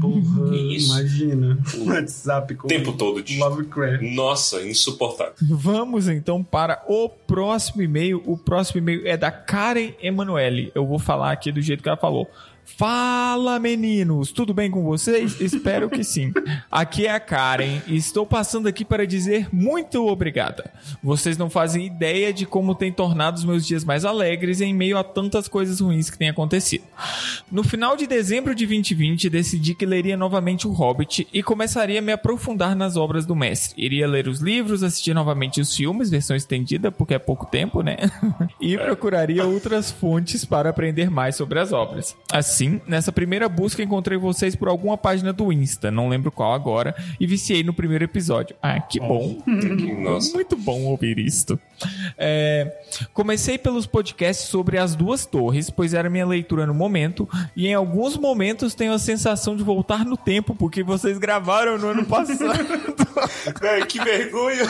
Porra, 0.00 0.50
Que 0.50 0.76
isso? 0.76 0.92
imagina. 0.92 1.58
O 1.74 1.84
WhatsApp 1.88 2.54
com 2.54 2.66
o 2.66 2.68
tempo 2.68 2.92
todo. 2.92 3.22
De... 3.22 3.38
Lovecraft. 3.38 4.02
Nossa, 4.14 4.62
insuportável. 4.62 5.34
Vamos 5.42 6.08
então 6.08 6.42
para 6.42 6.82
o 6.86 7.08
próximo 7.08 7.82
e-mail. 7.82 8.22
O 8.26 8.36
próximo 8.36 8.78
e-mail 8.78 9.07
é 9.08 9.16
da 9.16 9.30
Karen 9.30 9.92
Emanuele. 10.00 10.70
Eu 10.74 10.86
vou 10.86 10.98
falar 10.98 11.32
aqui 11.32 11.50
do 11.50 11.60
jeito 11.60 11.82
que 11.82 11.88
ela 11.88 11.98
falou. 11.98 12.30
Fala 12.76 13.58
meninos, 13.58 14.30
tudo 14.30 14.54
bem 14.54 14.70
com 14.70 14.82
vocês? 14.84 15.40
Espero 15.40 15.88
que 15.90 16.04
sim. 16.04 16.32
Aqui 16.70 17.06
é 17.06 17.10
a 17.10 17.18
Karen 17.18 17.80
e 17.88 17.96
estou 17.96 18.24
passando 18.24 18.68
aqui 18.68 18.84
para 18.84 19.06
dizer 19.06 19.48
muito 19.52 20.06
obrigada. 20.06 20.70
Vocês 21.02 21.36
não 21.36 21.50
fazem 21.50 21.86
ideia 21.86 22.32
de 22.32 22.46
como 22.46 22.74
tem 22.74 22.92
tornado 22.92 23.36
os 23.36 23.44
meus 23.44 23.66
dias 23.66 23.84
mais 23.84 24.04
alegres 24.04 24.60
em 24.60 24.72
meio 24.72 24.96
a 24.96 25.02
tantas 25.02 25.48
coisas 25.48 25.80
ruins 25.80 26.08
que 26.10 26.18
têm 26.18 26.28
acontecido. 26.28 26.84
No 27.50 27.64
final 27.64 27.96
de 27.96 28.06
dezembro 28.06 28.54
de 28.54 28.66
2020, 28.66 29.28
decidi 29.30 29.74
que 29.74 29.86
leria 29.86 30.16
novamente 30.16 30.68
o 30.68 30.72
Hobbit 30.72 31.26
e 31.32 31.42
começaria 31.42 31.98
a 31.98 32.02
me 32.02 32.12
aprofundar 32.12 32.76
nas 32.76 32.96
obras 32.96 33.26
do 33.26 33.34
mestre. 33.34 33.82
Iria 33.82 34.06
ler 34.06 34.28
os 34.28 34.40
livros, 34.40 34.82
assistir 34.84 35.14
novamente 35.14 35.60
os 35.60 35.74
filmes, 35.74 36.10
versão 36.10 36.36
estendida, 36.36 36.92
porque 36.92 37.14
é 37.14 37.18
pouco 37.18 37.46
tempo, 37.46 37.82
né? 37.82 37.96
e 38.60 38.76
procuraria 38.78 39.44
outras 39.44 39.90
fontes 39.90 40.44
para 40.44 40.70
aprender 40.70 41.10
mais 41.10 41.34
sobre 41.34 41.58
as 41.58 41.72
obras. 41.72 42.16
Assim, 42.30 42.57
nessa 42.86 43.12
primeira 43.12 43.48
busca 43.48 43.82
encontrei 43.82 44.18
vocês 44.18 44.56
por 44.56 44.68
alguma 44.68 44.96
página 44.96 45.32
do 45.32 45.52
Insta, 45.52 45.90
não 45.90 46.08
lembro 46.08 46.30
qual 46.30 46.54
agora, 46.54 46.94
e 47.20 47.26
viciei 47.26 47.62
no 47.62 47.72
primeiro 47.72 48.04
episódio. 48.04 48.56
Ah, 48.62 48.80
que 48.80 48.98
bom. 48.98 49.38
Nossa. 50.00 50.34
Muito 50.34 50.56
bom 50.56 50.84
ouvir 50.84 51.18
isto. 51.18 51.58
É, 52.16 52.82
comecei 53.12 53.58
pelos 53.58 53.86
podcasts 53.86 54.48
sobre 54.48 54.78
as 54.78 54.94
duas 54.94 55.26
torres, 55.26 55.70
pois 55.70 55.94
era 55.94 56.10
minha 56.10 56.26
leitura 56.26 56.66
no 56.66 56.74
momento, 56.74 57.28
e 57.54 57.68
em 57.68 57.74
alguns 57.74 58.16
momentos 58.16 58.74
tenho 58.74 58.92
a 58.92 58.98
sensação 58.98 59.56
de 59.56 59.62
voltar 59.62 60.04
no 60.04 60.16
tempo, 60.16 60.54
porque 60.54 60.82
vocês 60.82 61.18
gravaram 61.18 61.78
no 61.78 61.88
ano 61.88 62.04
passado. 62.04 62.38
Véi, 63.60 63.84
que 63.86 64.02
vergonha. 64.02 64.66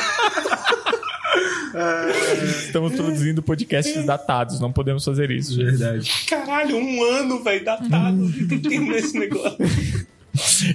Estamos 2.67 2.95
produzindo 2.95 3.43
podcasts 3.43 4.05
datados, 4.05 4.61
não 4.61 4.73
podemos 4.73 5.05
fazer 5.05 5.31
isso. 5.31 5.57
Verdade. 5.57 6.11
Caralho, 6.27 6.77
um 6.77 7.03
ano, 7.03 7.43
velho, 7.43 7.65
datado. 7.65 8.33
Tem 8.63 8.89
esse 8.97 9.19
negócio. 9.19 9.59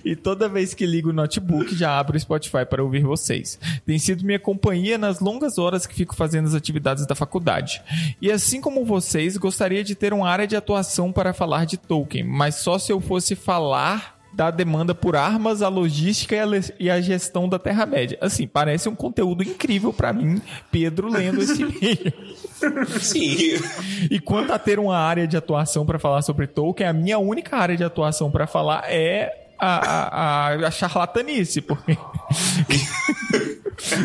E 0.03 0.15
toda 0.15 0.49
vez 0.49 0.73
que 0.73 0.85
ligo 0.85 1.09
o 1.09 1.13
notebook, 1.13 1.75
já 1.75 1.97
abro 1.97 2.17
o 2.17 2.19
Spotify 2.19 2.65
para 2.69 2.83
ouvir 2.83 3.03
vocês. 3.03 3.59
Tem 3.85 3.97
sido 3.97 4.25
minha 4.25 4.39
companhia 4.39 4.97
nas 4.97 5.19
longas 5.19 5.57
horas 5.57 5.85
que 5.85 5.95
fico 5.95 6.15
fazendo 6.15 6.47
as 6.47 6.55
atividades 6.55 7.05
da 7.05 7.15
faculdade. 7.15 7.81
E 8.21 8.31
assim 8.31 8.59
como 8.59 8.85
vocês, 8.85 9.37
gostaria 9.37 9.83
de 9.83 9.95
ter 9.95 10.13
uma 10.13 10.29
área 10.29 10.47
de 10.47 10.55
atuação 10.55 11.11
para 11.11 11.33
falar 11.33 11.65
de 11.65 11.77
Tolkien, 11.77 12.23
mas 12.23 12.55
só 12.55 12.77
se 12.77 12.91
eu 12.91 12.99
fosse 12.99 13.35
falar 13.35 14.19
da 14.33 14.49
demanda 14.49 14.95
por 14.95 15.15
armas, 15.15 15.61
a 15.61 15.67
logística 15.67 16.35
e 16.35 16.39
a, 16.39 16.45
e 16.79 16.89
a 16.89 17.01
gestão 17.01 17.47
da 17.47 17.59
Terra-média. 17.59 18.17
Assim, 18.19 18.47
parece 18.47 18.89
um 18.89 18.95
conteúdo 18.95 19.43
incrível 19.43 19.93
para 19.93 20.11
mim, 20.11 20.41
Pedro, 20.71 21.07
lendo 21.07 21.41
esse 21.41 21.61
e-mail. 21.61 22.13
Sim. 22.99 23.61
E 24.09 24.19
quanto 24.19 24.51
a 24.51 24.59
ter 24.59 24.79
uma 24.79 24.97
área 24.97 25.27
de 25.27 25.37
atuação 25.37 25.85
para 25.85 25.99
falar 25.99 26.23
sobre 26.23 26.47
Tolkien, 26.47 26.89
a 26.89 26.93
minha 26.93 27.19
única 27.19 27.57
área 27.57 27.77
de 27.77 27.83
atuação 27.83 28.31
para 28.31 28.47
falar 28.47 28.83
é 28.87 29.43
a, 29.59 29.67
a, 29.67 30.07
a, 30.07 30.67
a 30.67 30.71
charlatanice, 30.71 31.61
porque 31.61 31.95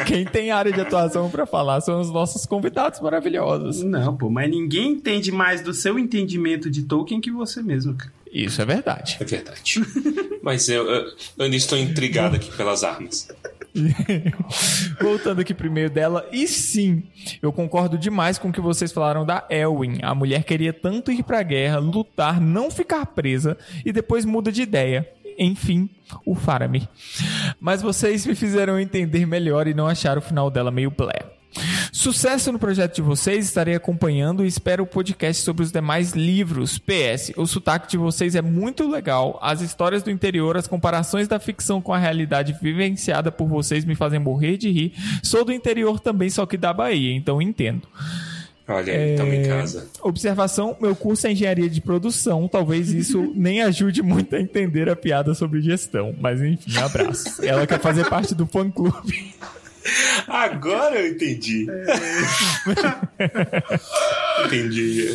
quem 0.06 0.24
tem 0.24 0.50
área 0.50 0.72
de 0.72 0.80
atuação 0.80 1.30
para 1.30 1.46
falar 1.46 1.80
são 1.80 2.00
os 2.00 2.10
nossos 2.10 2.44
convidados 2.44 3.00
maravilhosos. 3.00 3.82
Não, 3.82 4.16
pô, 4.16 4.28
mas 4.28 4.50
ninguém 4.50 4.92
entende 4.92 5.32
mais 5.32 5.62
do 5.62 5.72
seu 5.72 5.98
entendimento 5.98 6.70
de 6.70 6.82
Tolkien 6.82 7.20
que 7.20 7.30
você 7.30 7.62
mesmo. 7.62 7.94
cara. 7.94 8.12
Isso 8.32 8.60
é 8.60 8.64
verdade. 8.64 9.16
É 9.20 9.24
verdade. 9.24 9.80
Mas 10.42 10.68
eu, 10.68 10.86
eu, 10.86 11.04
eu 11.38 11.44
ainda 11.44 11.56
estou 11.56 11.78
intrigado 11.78 12.36
aqui 12.36 12.50
pelas 12.56 12.84
armas. 12.84 13.28
Voltando 15.00 15.40
aqui 15.40 15.54
e-mail 15.64 15.90
dela, 15.90 16.26
e 16.32 16.46
sim, 16.48 17.02
eu 17.42 17.52
concordo 17.52 17.98
demais 17.98 18.38
com 18.38 18.48
o 18.48 18.52
que 18.52 18.60
vocês 18.60 18.92
falaram 18.92 19.24
da 19.24 19.46
Elwin. 19.50 19.98
A 20.02 20.14
mulher 20.14 20.44
queria 20.44 20.72
tanto 20.72 21.12
ir 21.12 21.22
pra 21.22 21.42
guerra, 21.42 21.78
lutar, 21.78 22.40
não 22.40 22.70
ficar 22.70 23.04
presa 23.06 23.56
e 23.84 23.92
depois 23.92 24.24
muda 24.24 24.50
de 24.50 24.62
ideia. 24.62 25.08
Enfim, 25.38 25.88
o 26.26 26.34
Faramir. 26.34 26.88
Mas 27.60 27.80
vocês 27.80 28.26
me 28.26 28.34
fizeram 28.34 28.80
entender 28.80 29.24
melhor 29.24 29.68
e 29.68 29.74
não 29.74 29.86
achar 29.86 30.18
o 30.18 30.22
final 30.22 30.50
dela 30.50 30.70
meio 30.70 30.90
blé. 30.90 31.37
Sucesso 31.92 32.52
no 32.52 32.58
projeto 32.58 32.96
de 32.96 33.02
vocês, 33.02 33.44
estarei 33.44 33.74
acompanhando 33.74 34.44
e 34.44 34.48
espero 34.48 34.84
o 34.84 34.86
podcast 34.86 35.42
sobre 35.42 35.64
os 35.64 35.72
demais 35.72 36.12
livros. 36.12 36.78
PS, 36.78 37.32
o 37.36 37.46
sotaque 37.46 37.88
de 37.88 37.96
vocês 37.96 38.34
é 38.34 38.42
muito 38.42 38.88
legal, 38.88 39.38
as 39.42 39.60
histórias 39.60 40.02
do 40.02 40.10
interior, 40.10 40.56
as 40.56 40.68
comparações 40.68 41.26
da 41.26 41.40
ficção 41.40 41.80
com 41.80 41.92
a 41.92 41.98
realidade 41.98 42.56
vivenciada 42.60 43.32
por 43.32 43.48
vocês 43.48 43.84
me 43.84 43.94
fazem 43.94 44.20
morrer 44.20 44.56
de 44.56 44.70
rir. 44.70 44.92
Sou 45.22 45.44
do 45.44 45.52
interior 45.52 45.98
também, 45.98 46.30
só 46.30 46.46
que 46.46 46.56
da 46.56 46.72
Bahia, 46.72 47.14
então 47.14 47.42
entendo. 47.42 47.88
Olha 48.68 48.92
aí, 48.92 49.12
estamos 49.12 49.34
em 49.34 49.42
casa. 49.44 49.88
Observação: 50.02 50.76
meu 50.78 50.94
curso 50.94 51.26
é 51.26 51.32
engenharia 51.32 51.70
de 51.70 51.80
produção. 51.80 52.46
Talvez 52.46 52.92
isso 52.92 53.32
nem 53.34 53.62
ajude 53.62 54.02
muito 54.02 54.36
a 54.36 54.40
entender 54.40 54.90
a 54.90 54.94
piada 54.94 55.34
sobre 55.34 55.62
gestão. 55.62 56.14
Mas 56.20 56.42
enfim, 56.42 56.76
abraço. 56.76 57.42
Ela 57.42 57.66
quer 57.66 57.80
fazer 57.80 58.06
parte 58.10 58.34
do 58.34 58.46
fã 58.46 58.70
clube. 58.70 59.34
Agora 60.26 60.98
eu 60.98 61.12
entendi. 61.12 61.66
entendi. 64.46 65.06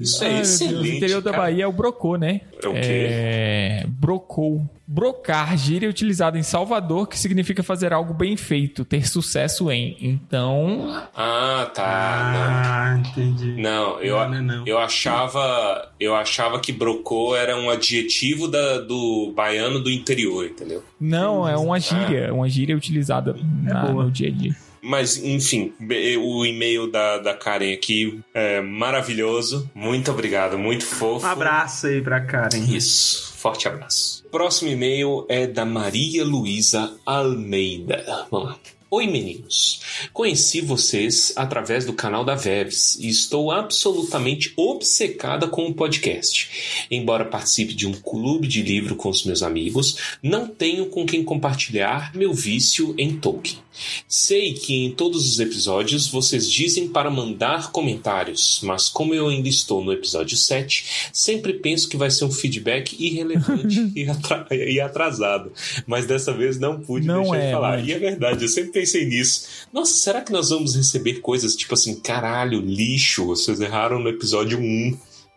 Isso 0.00 0.24
é 0.24 0.28
Ai, 0.28 0.34
Deus, 0.34 0.48
excelente. 0.48 0.90
O 0.90 0.96
interior 0.96 1.22
da 1.22 1.30
cara. 1.30 1.42
Bahia 1.44 1.64
é 1.64 1.66
o 1.66 1.72
brocô, 1.72 2.16
né? 2.16 2.42
É 2.62 2.68
o 2.68 2.72
quê? 2.72 2.78
É... 2.82 3.84
Brocou. 3.88 4.68
Brocar, 4.92 5.56
gíria 5.56 5.88
utilizada 5.88 6.38
em 6.38 6.42
Salvador, 6.42 7.08
que 7.08 7.18
significa 7.18 7.62
fazer 7.62 7.94
algo 7.94 8.12
bem 8.12 8.36
feito, 8.36 8.84
ter 8.84 9.08
sucesso 9.08 9.70
em. 9.70 9.96
Então, 10.00 10.86
Ah, 11.16 11.70
tá. 11.74 11.82
Ah, 11.84 12.98
entendi. 12.98 13.54
Não, 13.60 13.94
não 13.94 14.00
eu, 14.00 14.16
Não, 14.18 14.28
não, 14.30 14.42
não. 14.42 14.66
eu 14.66 14.78
achava 14.78 15.90
eu 15.98 16.14
achava 16.14 16.60
que 16.60 16.72
brocô 16.72 17.34
era 17.34 17.56
um 17.56 17.70
adjetivo 17.70 18.48
da, 18.48 18.78
do 18.80 19.32
baiano 19.34 19.80
do 19.80 19.90
interior, 19.90 20.44
entendeu? 20.44 20.82
não, 21.00 21.48
é 21.48 21.56
uma 21.56 21.80
gíria, 21.80 22.32
uma 22.34 22.48
gíria 22.48 22.76
utilizada 22.76 23.34
na- 23.62 23.86
boa. 23.86 24.04
no 24.04 24.10
dia 24.10 24.28
a 24.28 24.30
dia. 24.32 24.54
Mas, 24.82 25.16
enfim, 25.16 25.72
be- 25.78 26.16
o 26.16 26.44
e-mail 26.44 26.90
da, 26.90 27.18
da 27.18 27.34
Karen 27.34 27.72
aqui 27.72 28.20
é 28.34 28.60
maravilhoso. 28.60 29.70
Muito 29.74 30.10
obrigado, 30.10 30.58
muito 30.58 30.84
fofo. 30.84 31.24
Um 31.24 31.30
abraço 31.30 31.86
aí 31.86 32.00
pra 32.02 32.20
Karen. 32.20 32.58
Isso, 32.68 33.32
forte 33.36 33.68
abraço. 33.68 34.24
Próximo 34.30 34.70
e-mail 34.70 35.24
é 35.28 35.46
da 35.46 35.64
Maria 35.64 36.24
Luísa 36.24 36.94
Almeida. 37.06 38.26
Vamos 38.30 38.48
lá. 38.50 38.58
Oi 38.94 39.06
meninos, 39.06 39.80
conheci 40.12 40.60
vocês 40.60 41.32
através 41.34 41.86
do 41.86 41.94
canal 41.94 42.26
da 42.26 42.34
Vevs 42.34 42.96
e 43.00 43.08
estou 43.08 43.50
absolutamente 43.50 44.52
obcecada 44.54 45.48
com 45.48 45.66
o 45.66 45.72
podcast. 45.72 46.86
Embora 46.90 47.24
participe 47.24 47.72
de 47.72 47.86
um 47.86 47.92
clube 47.94 48.46
de 48.46 48.60
livro 48.60 48.94
com 48.94 49.08
os 49.08 49.24
meus 49.24 49.42
amigos, 49.42 49.96
não 50.22 50.46
tenho 50.46 50.84
com 50.90 51.06
quem 51.06 51.24
compartilhar 51.24 52.14
meu 52.14 52.34
vício 52.34 52.94
em 52.98 53.16
Tolkien. 53.16 53.62
Sei 54.06 54.52
que 54.52 54.74
em 54.84 54.90
todos 54.92 55.26
os 55.26 55.40
episódios 55.40 56.06
vocês 56.06 56.46
dizem 56.46 56.88
para 56.88 57.10
mandar 57.10 57.72
comentários, 57.72 58.60
mas 58.62 58.90
como 58.90 59.14
eu 59.14 59.28
ainda 59.28 59.48
estou 59.48 59.82
no 59.82 59.90
episódio 59.94 60.36
7, 60.36 61.08
sempre 61.10 61.54
penso 61.54 61.88
que 61.88 61.96
vai 61.96 62.10
ser 62.10 62.26
um 62.26 62.30
feedback 62.30 62.94
irrelevante 63.02 63.90
e 63.96 64.06
atra- 64.10 64.46
atrasado. 64.84 65.50
Mas 65.86 66.04
dessa 66.04 66.34
vez 66.34 66.58
não 66.60 66.80
pude 66.82 67.06
Não 67.06 67.22
deixar 67.22 67.36
é, 67.38 67.46
de 67.46 67.52
falar. 67.52 67.78
né? 67.78 67.84
E 67.86 67.92
é 67.92 67.98
verdade, 67.98 68.44
eu 68.44 68.48
sempre 68.48 68.81
pensei 68.82 69.04
nisso. 69.06 69.46
Nossa, 69.72 69.92
será 69.94 70.20
que 70.20 70.32
nós 70.32 70.50
vamos 70.50 70.74
receber 70.74 71.20
coisas 71.20 71.54
tipo 71.54 71.74
assim, 71.74 72.00
caralho, 72.00 72.60
lixo, 72.60 73.24
vocês 73.26 73.60
erraram 73.60 73.98
no 74.00 74.08
episódio 74.08 74.58
1. 74.58 74.62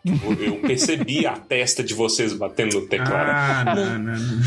Eu- 0.04 0.32
Eu 0.40 0.56
percebi 0.62 1.26
a 1.26 1.32
testa 1.36 1.82
de 1.82 1.92
vocês 1.92 2.32
batendo 2.32 2.80
no 2.80 2.86
teclado. 2.86 3.28
Ah, 3.28 3.74
não, 3.74 3.98
não, 3.98 4.18
não. 4.20 4.42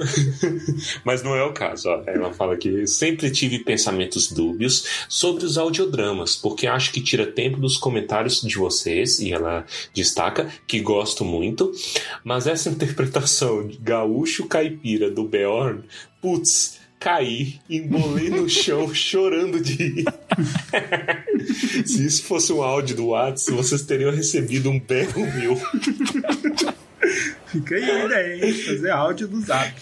Mas 1.04 1.22
não 1.22 1.34
é 1.36 1.42
o 1.44 1.52
caso. 1.52 1.88
Ó. 1.90 2.02
Ela 2.06 2.32
fala 2.32 2.56
que 2.56 2.86
sempre 2.86 3.30
tive 3.30 3.58
pensamentos 3.58 4.32
dúbios 4.32 4.84
sobre 5.10 5.44
os 5.44 5.58
audiodramas, 5.58 6.34
porque 6.36 6.66
acho 6.66 6.92
que 6.92 7.00
tira 7.02 7.26
tempo 7.26 7.58
dos 7.60 7.76
comentários 7.76 8.40
de 8.40 8.56
vocês, 8.56 9.18
e 9.20 9.32
ela 9.32 9.66
destaca 9.94 10.50
que 10.66 10.80
gosto 10.80 11.24
muito, 11.26 11.70
mas 12.24 12.46
essa 12.46 12.68
interpretação 12.70 13.66
de 13.66 13.76
gaúcho 13.78 14.46
caipira 14.46 15.10
do 15.10 15.24
Beorn, 15.24 15.82
putz. 16.22 16.80
Caí, 17.02 17.60
embolei 17.68 18.30
no 18.30 18.48
chão, 18.48 18.88
chorando 18.94 19.60
de 19.60 19.74
rir. 19.74 20.04
Se 21.84 22.06
isso 22.06 22.24
fosse 22.24 22.52
um 22.52 22.62
áudio 22.62 22.96
do 22.96 23.06
WhatsApp, 23.08 23.56
vocês 23.56 23.82
teriam 23.82 24.12
recebido 24.12 24.70
um 24.70 24.78
berro 24.78 25.26
meu. 25.34 25.56
Fica 27.46 27.74
aí 27.74 27.90
a 27.90 28.04
ideia, 28.04 28.46
hein? 28.46 28.52
Fazer 28.52 28.90
áudio 28.90 29.28
do 29.28 29.40
zap. 29.40 29.72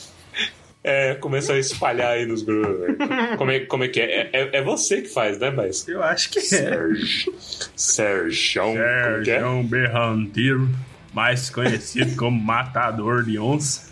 É, 0.82 1.14
começou 1.16 1.54
a 1.54 1.58
espalhar 1.58 2.12
aí 2.12 2.24
nos 2.24 2.42
grupos. 2.42 2.96
né? 2.98 3.36
Como 3.36 3.50
é, 3.50 3.60
como 3.60 3.84
é 3.84 3.88
que 3.88 4.00
é? 4.00 4.30
é? 4.32 4.50
é 4.54 4.62
você 4.62 5.02
que 5.02 5.08
faz, 5.08 5.38
né, 5.38 5.50
mas 5.50 5.86
Eu 5.86 6.02
acho 6.02 6.30
que 6.30 6.38
é. 6.38 6.42
Sérgio. 6.42 7.34
Sérgio. 7.76 8.62
é? 8.62 9.22
Sérgio 9.24 9.62
Berranteiro, 9.64 10.70
mais 11.12 11.50
conhecido 11.50 12.16
como 12.16 12.40
Matador 12.40 13.24
de 13.24 13.38
Onça. 13.38 13.90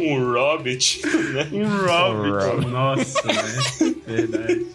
Um 0.00 0.32
Hobbit, 0.32 1.02
né? 1.06 1.48
Um 1.52 1.66
Robert. 1.66 2.68
Nossa, 2.68 3.26
né? 3.26 3.94
Verdade. 4.06 4.66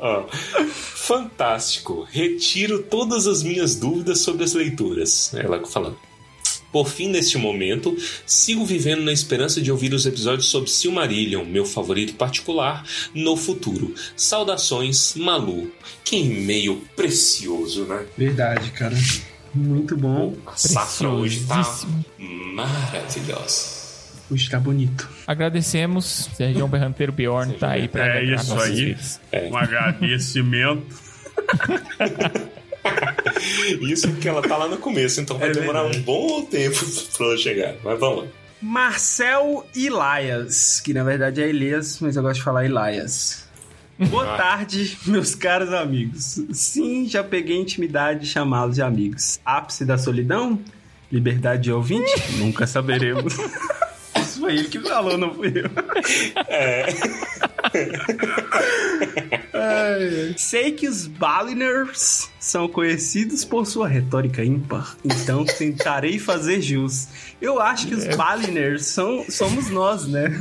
Ó, 0.00 0.26
fantástico. 0.70 2.06
Retiro 2.10 2.82
todas 2.82 3.26
as 3.26 3.42
minhas 3.42 3.76
dúvidas 3.76 4.20
sobre 4.20 4.44
as 4.44 4.54
leituras. 4.54 5.32
Ela 5.34 5.64
falando. 5.66 5.98
Por 6.76 6.90
fim, 6.90 7.08
neste 7.08 7.38
momento, 7.38 7.96
sigo 8.26 8.62
vivendo 8.66 9.00
na 9.02 9.10
esperança 9.10 9.62
de 9.62 9.72
ouvir 9.72 9.94
os 9.94 10.04
episódios 10.04 10.48
sobre 10.50 10.68
Silmarillion, 10.68 11.42
meu 11.42 11.64
favorito 11.64 12.12
particular, 12.16 12.84
no 13.14 13.34
futuro. 13.34 13.94
Saudações, 14.14 15.14
Malu. 15.16 15.72
Que 16.04 16.16
e-mail 16.16 16.84
precioso, 16.94 17.86
né? 17.86 18.04
Verdade, 18.18 18.70
cara. 18.72 18.94
Muito 19.54 19.96
bom. 19.96 20.34
A 20.44 20.54
safra 20.54 21.08
hoje 21.08 21.46
tá 21.46 21.64
maravilhosa. 22.18 23.70
Hoje 24.30 24.50
tá 24.50 24.60
bonito. 24.60 25.08
Agradecemos. 25.26 26.28
Sérgio 26.36 26.68
Berranteiro 26.68 27.10
Bjorn 27.10 27.54
tá 27.54 27.70
aí 27.70 27.88
pra 27.88 28.04
É 28.06 28.18
alegrar 28.18 28.42
isso 28.44 28.60
aí. 28.60 28.74
vidas. 28.74 29.18
Um 29.50 29.56
agradecimento. 29.56 30.84
Isso 33.82 34.08
porque 34.08 34.28
ela 34.28 34.42
tá 34.42 34.56
lá 34.56 34.68
no 34.68 34.76
começo, 34.78 35.20
então 35.20 35.38
vai 35.38 35.50
É 35.50 35.52
demorar 35.52 35.82
verdade. 35.82 35.98
um 36.00 36.02
bom 36.02 36.42
tempo 36.44 36.78
pra 37.16 37.26
ela 37.26 37.36
chegar. 37.38 37.74
Mas 37.84 37.98
vamos 38.00 38.24
lá. 38.24 38.30
Marcel 38.60 39.66
Elias, 39.74 40.80
que 40.80 40.92
na 40.94 41.04
verdade 41.04 41.42
é 41.42 41.48
Elias, 41.48 41.98
mas 42.00 42.16
eu 42.16 42.22
gosto 42.22 42.36
de 42.36 42.42
falar 42.42 42.64
Elias. 42.64 43.44
Boa 43.98 44.36
tarde, 44.36 44.96
meus 45.06 45.34
caros 45.34 45.72
amigos. 45.72 46.38
Sim, 46.52 47.06
já 47.08 47.22
peguei 47.24 47.56
intimidade 47.56 48.20
de 48.20 48.26
chamá-los 48.26 48.74
de 48.74 48.82
amigos. 48.82 49.40
Ápice 49.44 49.84
da 49.84 49.96
solidão? 49.96 50.58
Liberdade 51.10 51.62
de 51.64 51.72
ouvinte? 51.72 52.12
Nunca 52.38 52.66
saberemos. 52.66 53.34
Isso 54.20 54.40
foi 54.40 54.54
ele 54.54 54.68
que 54.68 54.80
falou, 54.80 55.16
não 55.16 55.32
fui 55.34 55.52
eu. 55.54 55.70
Ai, 56.50 56.94
ai. 59.52 60.34
Sei 60.36 60.72
que 60.72 60.88
os 60.88 61.06
Baliners 61.06 62.28
são 62.38 62.68
conhecidos 62.68 63.44
por 63.44 63.66
sua 63.66 63.88
retórica 63.88 64.44
ímpar, 64.44 64.96
então 65.04 65.44
tentarei 65.44 66.18
fazer 66.18 66.60
jus. 66.60 67.08
Eu 67.40 67.60
acho 67.60 67.86
que 67.88 67.94
os 67.94 68.04
Baliners 68.16 68.86
são, 68.86 69.24
somos 69.28 69.68
nós, 69.70 70.06
né? 70.06 70.32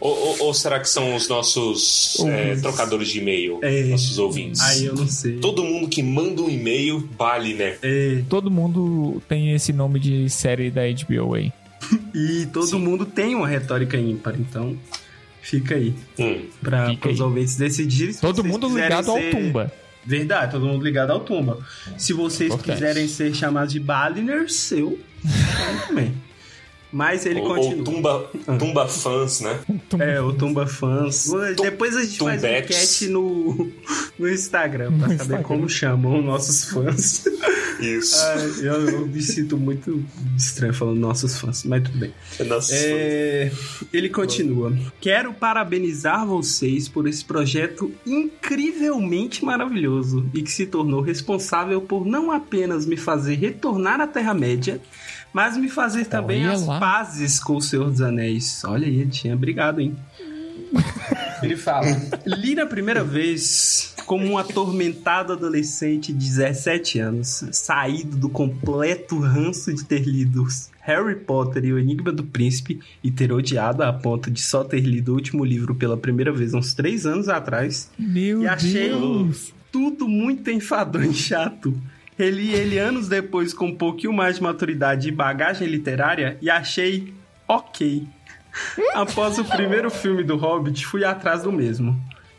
Ou, 0.00 0.10
ou- 0.16 0.42
ou 0.46 0.54
será 0.54 0.80
que 0.80 0.88
são 0.88 1.14
os 1.14 1.28
nossos 1.28 2.16
é, 2.26 2.56
trocadores 2.56 3.08
de 3.08 3.18
e-mail? 3.18 3.58
É. 3.62 3.84
Nossos 3.84 4.18
ouvintes? 4.18 4.60
Aí 4.62 4.86
eu 4.86 4.94
não 4.94 5.06
sei. 5.06 5.38
Todo 5.38 5.62
mundo 5.62 5.88
que 5.88 6.02
manda 6.02 6.40
um 6.42 6.48
e-mail, 6.48 7.00
bale, 7.16 7.54
né? 7.54 7.76
É, 7.82 8.22
Todo 8.28 8.50
mundo 8.50 9.22
tem 9.28 9.54
esse 9.54 9.72
nome 9.72 10.00
de 10.00 10.28
série 10.30 10.70
da 10.70 10.82
HBO 10.82 11.34
aí. 11.34 11.52
e 12.14 12.46
todo 12.50 12.78
mundo 12.78 13.04
tem 13.04 13.34
uma 13.34 13.46
retórica 13.46 13.98
ímpar, 13.98 14.34
então 14.38 14.74
fica 15.44 15.74
aí 15.76 15.94
Hum. 16.18 16.42
para 16.62 16.96
os 17.12 17.20
ouvintes 17.20 17.56
decidirem. 17.56 18.12
se 18.12 18.20
Todo 18.20 18.42
mundo 18.42 18.68
ligado 18.76 19.10
ao 19.10 19.16
ser- 19.18 19.30
Tumba. 19.30 19.72
Verdade, 20.06 20.52
todo 20.52 20.66
mundo 20.66 20.84
ligado 20.84 21.10
ao 21.12 21.20
Tumba. 21.20 21.58
Se 21.96 22.12
vocês 22.12 22.52
Importante. 22.52 22.74
quiserem 22.74 23.08
ser 23.08 23.34
chamados 23.34 23.72
de 23.72 23.80
Baliners, 23.80 24.72
eu 24.72 24.98
também. 25.86 26.14
Mas 26.92 27.26
ele 27.26 27.40
Ou, 27.40 27.48
ou 27.48 27.54
continua. 27.56 27.84
tumba, 27.84 28.30
tumba 28.58 28.86
fãs, 28.86 29.40
né? 29.40 29.58
É, 29.98 30.20
o 30.20 30.32
Tumba 30.32 30.64
Fãs. 30.64 31.26
Depois 31.60 31.96
a 31.96 32.04
gente 32.04 32.18
faz 32.18 32.40
uma 32.42 32.48
Tumbex. 32.50 32.70
enquete 32.70 33.06
no, 33.12 33.70
no 34.16 34.28
Instagram 34.30 34.92
pra 34.98 35.00
saber 35.08 35.14
Instagram. 35.14 35.42
como 35.42 35.68
chamam 35.68 36.22
nossos 36.22 36.66
fãs. 36.70 37.24
Isso. 37.80 38.16
Ai, 38.24 38.50
eu, 38.62 38.88
eu 38.90 39.06
me 39.06 39.22
sinto 39.22 39.56
muito 39.56 40.04
estranho 40.36 40.72
falando 40.74 40.98
nossos 40.98 41.38
fãs, 41.38 41.64
mas 41.64 41.82
tudo 41.82 41.98
bem. 41.98 42.12
Nossos 42.46 42.70
fãs. 42.70 42.82
É, 42.84 43.52
ele 43.92 44.08
continua. 44.08 44.76
Quero 45.00 45.32
parabenizar 45.32 46.26
vocês 46.26 46.88
por 46.88 47.06
esse 47.08 47.24
projeto 47.24 47.92
incrivelmente 48.06 49.44
maravilhoso 49.44 50.28
e 50.34 50.42
que 50.42 50.50
se 50.50 50.66
tornou 50.66 51.00
responsável 51.00 51.80
por 51.80 52.06
não 52.06 52.30
apenas 52.30 52.86
me 52.86 52.96
fazer 52.96 53.34
retornar 53.36 54.00
à 54.00 54.06
Terra-média, 54.06 54.80
mas 55.32 55.56
me 55.56 55.68
fazer 55.68 56.06
também 56.06 56.44
Olha 56.44 56.54
as 56.54 56.66
lá. 56.66 56.78
pazes 56.78 57.40
com 57.40 57.56
o 57.56 57.60
Senhor 57.62 57.90
dos 57.90 58.00
Anéis. 58.00 58.62
Olha 58.64 58.86
aí, 58.86 59.06
tinha 59.06 59.36
brigado, 59.36 59.80
hein? 59.80 59.96
Ele 61.44 61.56
fala: 61.56 61.86
Li 62.26 62.54
na 62.54 62.66
primeira 62.66 63.02
vez 63.04 63.94
como 64.06 64.26
um 64.26 64.36
atormentado 64.38 65.32
adolescente 65.32 66.12
de 66.12 66.18
17 66.18 66.98
anos, 66.98 67.44
saído 67.52 68.16
do 68.16 68.28
completo 68.28 69.18
ranço 69.18 69.72
de 69.72 69.84
ter 69.84 70.02
lido 70.06 70.46
Harry 70.80 71.14
Potter 71.14 71.64
e 71.64 71.72
o 71.72 71.78
Enigma 71.78 72.12
do 72.12 72.24
Príncipe 72.24 72.80
e 73.02 73.10
ter 73.10 73.32
odiado 73.32 73.82
a 73.82 73.92
ponto 73.92 74.30
de 74.30 74.42
só 74.42 74.62
ter 74.62 74.80
lido 74.80 75.12
o 75.12 75.14
último 75.14 75.44
livro 75.44 75.74
pela 75.74 75.96
primeira 75.96 76.30
vez 76.32 76.52
uns 76.52 76.74
três 76.74 77.06
anos 77.06 77.28
atrás. 77.28 77.90
Meu 77.98 78.42
E 78.42 78.46
achei 78.46 78.90
Deus. 78.90 79.54
tudo 79.72 80.06
muito 80.06 80.50
enfadonho 80.50 81.10
e 81.10 81.14
chato. 81.14 81.74
Reli 82.18 82.52
ele 82.52 82.78
anos 82.78 83.08
depois 83.08 83.52
com 83.54 83.68
um 83.68 83.74
pouquinho 83.74 84.12
mais 84.12 84.36
de 84.36 84.42
maturidade 84.42 85.08
e 85.08 85.12
bagagem 85.12 85.66
literária 85.66 86.36
e 86.40 86.48
achei 86.50 87.12
ok. 87.48 88.06
Após 88.94 89.38
o 89.38 89.44
primeiro 89.44 89.90
filme 89.90 90.22
do 90.24 90.36
Hobbit, 90.36 90.86
fui 90.86 91.04
atrás 91.04 91.42
do 91.42 91.52
mesmo. 91.52 91.98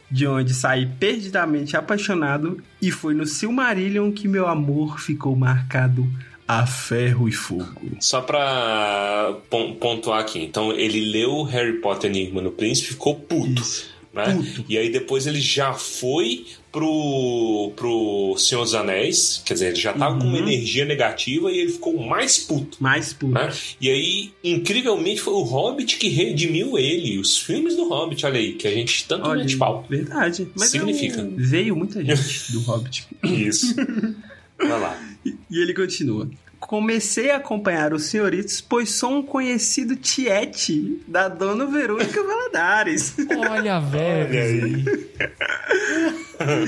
De 0.10 0.28
onde 0.28 0.54
saí 0.54 0.86
perdidamente 0.86 1.76
apaixonado 1.76 2.62
e 2.82 2.92
foi 2.92 3.14
no 3.14 3.26
Silmarillion 3.26 4.12
que 4.12 4.28
meu 4.28 4.48
amor 4.48 5.00
ficou 5.00 5.36
marcado 5.36 6.08
a 6.48 6.66
ferro 6.68 7.28
e 7.28 7.32
fogo. 7.32 7.82
Só 8.00 8.22
pra 8.22 9.36
pon- 9.50 9.74
pontuar 9.76 10.20
aqui. 10.22 10.44
Então, 10.44 10.72
ele 10.72 11.12
leu 11.12 11.42
Harry 11.44 11.74
Potter 11.82 12.10
Enigma 12.12 12.40
no 12.42 12.52
Príncipe 12.52 12.90
ficou 12.90 13.16
puto. 13.16 13.60
Isso. 13.62 13.88
né? 14.14 14.38
E 14.70 14.78
aí 14.78 14.90
depois 14.92 15.26
ele 15.26 15.42
já 15.42 15.74
foi 15.74 16.46
pro, 16.76 17.72
pro 17.78 18.36
Senhor 18.38 18.64
dos 18.64 18.76
Anéis, 18.76 19.42
quer 19.46 19.54
dizer, 19.54 19.68
ele 19.68 19.76
já 19.78 19.94
tava 19.94 20.20
com 20.20 20.26
uma 20.28 20.38
energia 20.38 20.84
negativa 20.84 21.50
e 21.50 21.58
ele 21.60 21.72
ficou 21.72 21.98
mais 22.06 22.38
puto. 22.38 22.78
Mais 22.82 23.14
puto. 23.14 23.32
Né? 23.34 23.50
E 23.80 23.90
aí, 23.90 24.32
incrivelmente, 24.44 25.22
foi 25.22 25.34
o 25.34 25.42
Hobbit 25.44 25.96
que 25.98 26.10
redimiu 26.10 26.78
ele. 26.78 27.18
Os 27.18 27.38
filmes 27.38 27.78
do 27.78 27.88
Hobbit, 27.88 28.26
olha 28.26 28.38
aí, 28.40 28.54
que 28.54 28.68
a 28.68 28.72
gente 28.72 29.08
tanto 29.08 29.30
Olha, 29.30 29.42
mete 29.44 29.56
pau. 29.56 29.86
verdade. 29.90 30.48
Mas 30.54 30.70
Significa. 30.70 31.22
é 31.22 31.24
um- 31.24 31.36
veio 31.38 31.76
muita 31.78 32.04
gente 32.04 32.52
do 32.52 32.60
Hobbit. 32.60 33.08
Isso. 33.24 33.74
Vai 34.60 34.80
lá. 34.80 35.02
E 35.26 35.58
ele 35.62 35.74
continua. 35.74 36.30
Comecei 36.68 37.30
a 37.30 37.38
acompanhar 37.38 37.94
os 37.94 38.06
senhoritos, 38.06 38.60
pois 38.60 38.90
sou 38.90 39.18
um 39.18 39.22
conhecido 39.22 39.96
tiete 39.96 41.00
da 41.08 41.28
dona 41.28 41.68
Verônica 41.68 42.24
Valadares. 42.24 43.16
Olha, 43.38 43.78
velho. 43.86 44.84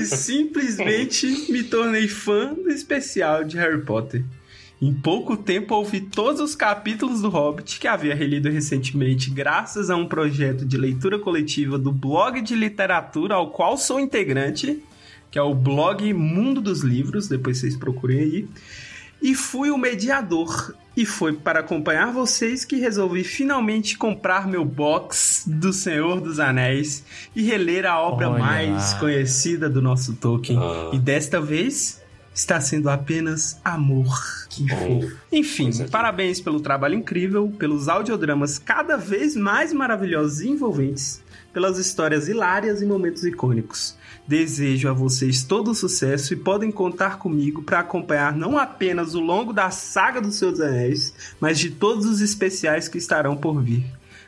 e 0.00 0.04
simplesmente 0.04 1.50
me 1.50 1.64
tornei 1.64 2.06
fã 2.06 2.54
do 2.54 2.70
especial 2.70 3.42
de 3.42 3.56
Harry 3.56 3.82
Potter. 3.82 4.24
Em 4.80 4.94
pouco 4.94 5.36
tempo 5.36 5.74
ouvi 5.74 6.00
todos 6.00 6.40
os 6.40 6.54
capítulos 6.54 7.20
do 7.20 7.28
Hobbit 7.28 7.80
que 7.80 7.88
havia 7.88 8.14
relido 8.14 8.48
recentemente, 8.48 9.30
graças 9.30 9.90
a 9.90 9.96
um 9.96 10.06
projeto 10.06 10.64
de 10.64 10.76
leitura 10.76 11.18
coletiva 11.18 11.76
do 11.76 11.90
blog 11.90 12.40
de 12.40 12.54
literatura 12.54 13.34
ao 13.34 13.50
qual 13.50 13.76
sou 13.76 13.98
integrante, 13.98 14.80
que 15.28 15.40
é 15.40 15.42
o 15.42 15.52
blog 15.52 16.12
Mundo 16.14 16.60
dos 16.60 16.82
Livros, 16.82 17.26
depois 17.26 17.58
vocês 17.58 17.76
procurem 17.76 18.20
aí. 18.20 18.48
E 19.20 19.34
fui 19.34 19.70
o 19.70 19.78
mediador. 19.78 20.74
E 20.96 21.06
foi 21.06 21.32
para 21.32 21.60
acompanhar 21.60 22.12
vocês 22.12 22.64
que 22.64 22.76
resolvi 22.76 23.22
finalmente 23.22 23.96
comprar 23.96 24.48
meu 24.48 24.64
box 24.64 25.44
do 25.46 25.72
Senhor 25.72 26.20
dos 26.20 26.40
Anéis 26.40 27.04
e 27.36 27.42
reler 27.42 27.86
a 27.86 28.00
obra 28.00 28.28
Olha 28.28 28.40
mais 28.40 28.94
conhecida 28.94 29.70
do 29.70 29.80
nosso 29.80 30.14
Tolkien. 30.16 30.58
Ah. 30.58 30.90
E 30.92 30.98
desta 30.98 31.40
vez 31.40 32.02
está 32.34 32.60
sendo 32.60 32.88
apenas 32.88 33.60
amor. 33.64 34.08
Que 34.48 34.64
Bom, 34.64 35.02
fofo. 35.02 35.16
Enfim, 35.32 35.70
linda. 35.70 35.88
parabéns 35.88 36.40
pelo 36.40 36.60
trabalho 36.60 36.94
incrível, 36.94 37.52
pelos 37.58 37.88
audiodramas 37.88 38.58
cada 38.58 38.96
vez 38.96 39.36
mais 39.36 39.72
maravilhosos 39.72 40.40
e 40.40 40.48
envolventes, 40.48 41.22
pelas 41.52 41.78
histórias 41.78 42.28
hilárias 42.28 42.80
e 42.80 42.86
momentos 42.86 43.24
icônicos. 43.24 43.96
Desejo 44.28 44.90
a 44.90 44.92
vocês 44.92 45.42
todo 45.42 45.70
o 45.70 45.74
sucesso 45.74 46.34
e 46.34 46.36
podem 46.36 46.70
contar 46.70 47.18
comigo 47.18 47.62
para 47.62 47.78
acompanhar 47.78 48.36
não 48.36 48.58
apenas 48.58 49.14
o 49.14 49.20
longo 49.20 49.54
da 49.54 49.70
saga 49.70 50.20
dos 50.20 50.42
Anéis, 50.42 51.14
mas 51.40 51.58
de 51.58 51.70
todos 51.70 52.04
os 52.04 52.20
especiais 52.20 52.88
que 52.88 52.98
estarão 52.98 53.34
por 53.34 53.62
vir. 53.62 53.86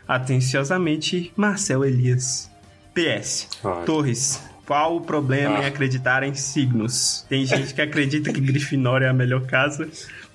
Atenciosamente, 0.09 1.31
Marcel 1.37 1.85
Elias. 1.85 2.51
PS. 2.95 3.47
Torres. 3.85 4.50
Qual 4.71 4.99
o 4.99 5.01
problema 5.01 5.59
Ah. 5.59 5.63
em 5.63 5.67
acreditar 5.67 6.23
em 6.23 6.33
signos? 6.33 7.27
Tem 7.29 7.45
gente 7.45 7.75
que 7.75 7.83
acredita 7.83 8.33
que 8.33 8.41
Grifinória 8.41 9.07
é 9.07 9.09
a 9.09 9.13
melhor 9.13 9.45
casa. 9.45 9.89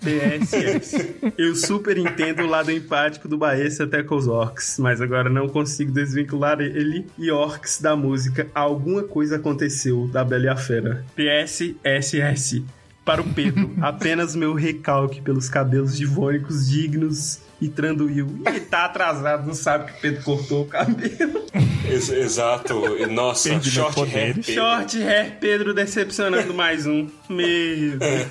PSS. 0.03 1.15
Eu 1.37 1.55
super 1.55 1.97
entendo 1.97 2.43
o 2.43 2.45
lado 2.45 2.69
empático 2.69 3.29
do 3.29 3.37
Baessa 3.37 3.85
até 3.85 4.03
com 4.03 4.13
os 4.17 4.27
orcs, 4.27 4.77
mas 4.77 4.99
agora 4.99 5.29
não 5.29 5.47
consigo 5.47 5.89
desvincular 5.89 6.59
ele 6.59 7.05
e 7.17 7.31
orcs 7.31 7.79
da 7.81 7.95
música 7.95 8.47
Alguma 8.53 9.03
Coisa 9.03 9.37
Aconteceu, 9.37 10.09
da 10.11 10.21
Bela 10.21 10.43
e 10.43 10.49
a 10.49 10.57
Fera. 10.57 11.05
PSSS. 11.15 12.61
Para 13.05 13.21
o 13.21 13.33
Pedro, 13.33 13.71
apenas 13.81 14.35
meu 14.35 14.53
recalque 14.53 15.21
pelos 15.21 15.47
cabelos 15.47 15.95
divônicos 15.95 16.69
dignos 16.69 17.39
e 17.61 17.67
Tranduil. 17.69 18.27
Ele 18.45 18.59
tá 18.61 18.85
atrasado, 18.85 19.45
não 19.47 19.53
sabe 19.53 19.91
que 19.91 19.97
o 19.97 20.01
Pedro 20.01 20.23
cortou 20.23 20.61
o 20.63 20.65
cabelo. 20.65 21.43
Ex- 21.89 22.09
exato. 22.09 22.73
Nossa, 23.11 23.49
Perdi 23.49 23.69
short 23.71 23.99
hair. 24.01 24.33
Pedro. 24.35 24.53
Short 24.53 24.97
hair 25.01 25.37
Pedro 25.39 25.73
decepcionando 25.73 26.53
mais 26.53 26.85
um. 26.85 27.07
Meu 27.29 27.97
Deus. 27.97 28.27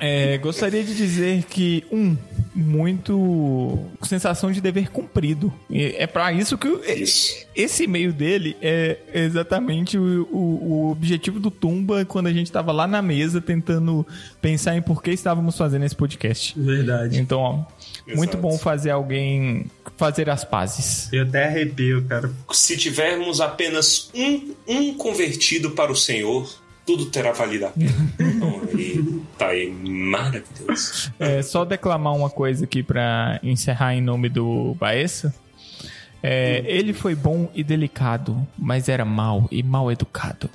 É, 0.00 0.38
gostaria 0.38 0.82
de 0.84 0.94
dizer 0.94 1.44
que, 1.44 1.84
um, 1.92 2.16
muito 2.54 3.78
sensação 4.02 4.50
de 4.50 4.60
dever 4.60 4.90
cumprido. 4.90 5.52
E 5.68 5.94
é 5.98 6.06
pra 6.06 6.32
isso 6.32 6.56
que 6.56 6.66
o- 6.68 6.80
Isso. 6.84 7.44
esse 7.54 7.84
e-mail 7.84 8.12
dele 8.12 8.56
é 8.62 8.96
exatamente 9.14 9.98
o, 9.98 10.26
o- 10.30 10.72
o 10.86 10.90
objetivo 10.90 11.38
do 11.38 11.50
Tumba 11.50 12.04
quando 12.04 12.28
a 12.28 12.32
gente 12.32 12.50
tava 12.50 12.72
lá 12.72 12.86
na 12.86 13.02
mesa 13.02 13.40
tentando 13.40 14.06
pensar 14.40 14.76
em 14.76 14.82
por 14.82 15.02
que 15.02 15.10
estávamos 15.10 15.56
fazendo 15.56 15.84
esse 15.84 15.94
podcast. 15.94 16.58
Verdade. 16.58 17.18
Então, 17.20 17.40
ó, 17.40 17.64
muito 18.14 18.36
bom 18.36 18.56
fazer 18.58 18.90
alguém 18.90 19.66
fazer 19.96 20.28
as 20.28 20.44
pazes. 20.44 21.08
Eu 21.12 21.24
até 21.24 21.46
arrepio, 21.46 22.04
cara. 22.04 22.30
Se 22.52 22.76
tivermos 22.76 23.40
apenas 23.40 24.10
um, 24.14 24.54
um 24.66 24.94
convertido 24.94 25.70
para 25.70 25.90
o 25.90 25.96
Senhor, 25.96 26.48
tudo 26.84 27.06
terá 27.06 27.32
valido 27.32 27.66
a 27.66 27.70
pena. 27.70 27.92
Então, 28.18 28.60
aí, 28.72 29.22
tá 29.38 29.46
aí, 29.48 29.70
maravilhoso. 29.70 31.12
É, 31.18 31.42
só 31.42 31.64
declamar 31.64 32.14
uma 32.14 32.30
coisa 32.30 32.64
aqui 32.64 32.82
pra 32.82 33.40
encerrar 33.42 33.94
em 33.94 34.02
nome 34.02 34.28
do 34.28 34.74
Baessa. 34.74 35.34
É, 36.22 36.62
ele 36.66 36.92
foi 36.92 37.14
bom 37.14 37.50
e 37.54 37.62
delicado, 37.62 38.46
mas 38.58 38.88
era 38.88 39.04
mal 39.04 39.48
e 39.50 39.62
mal 39.62 39.90
educado. 39.90 40.50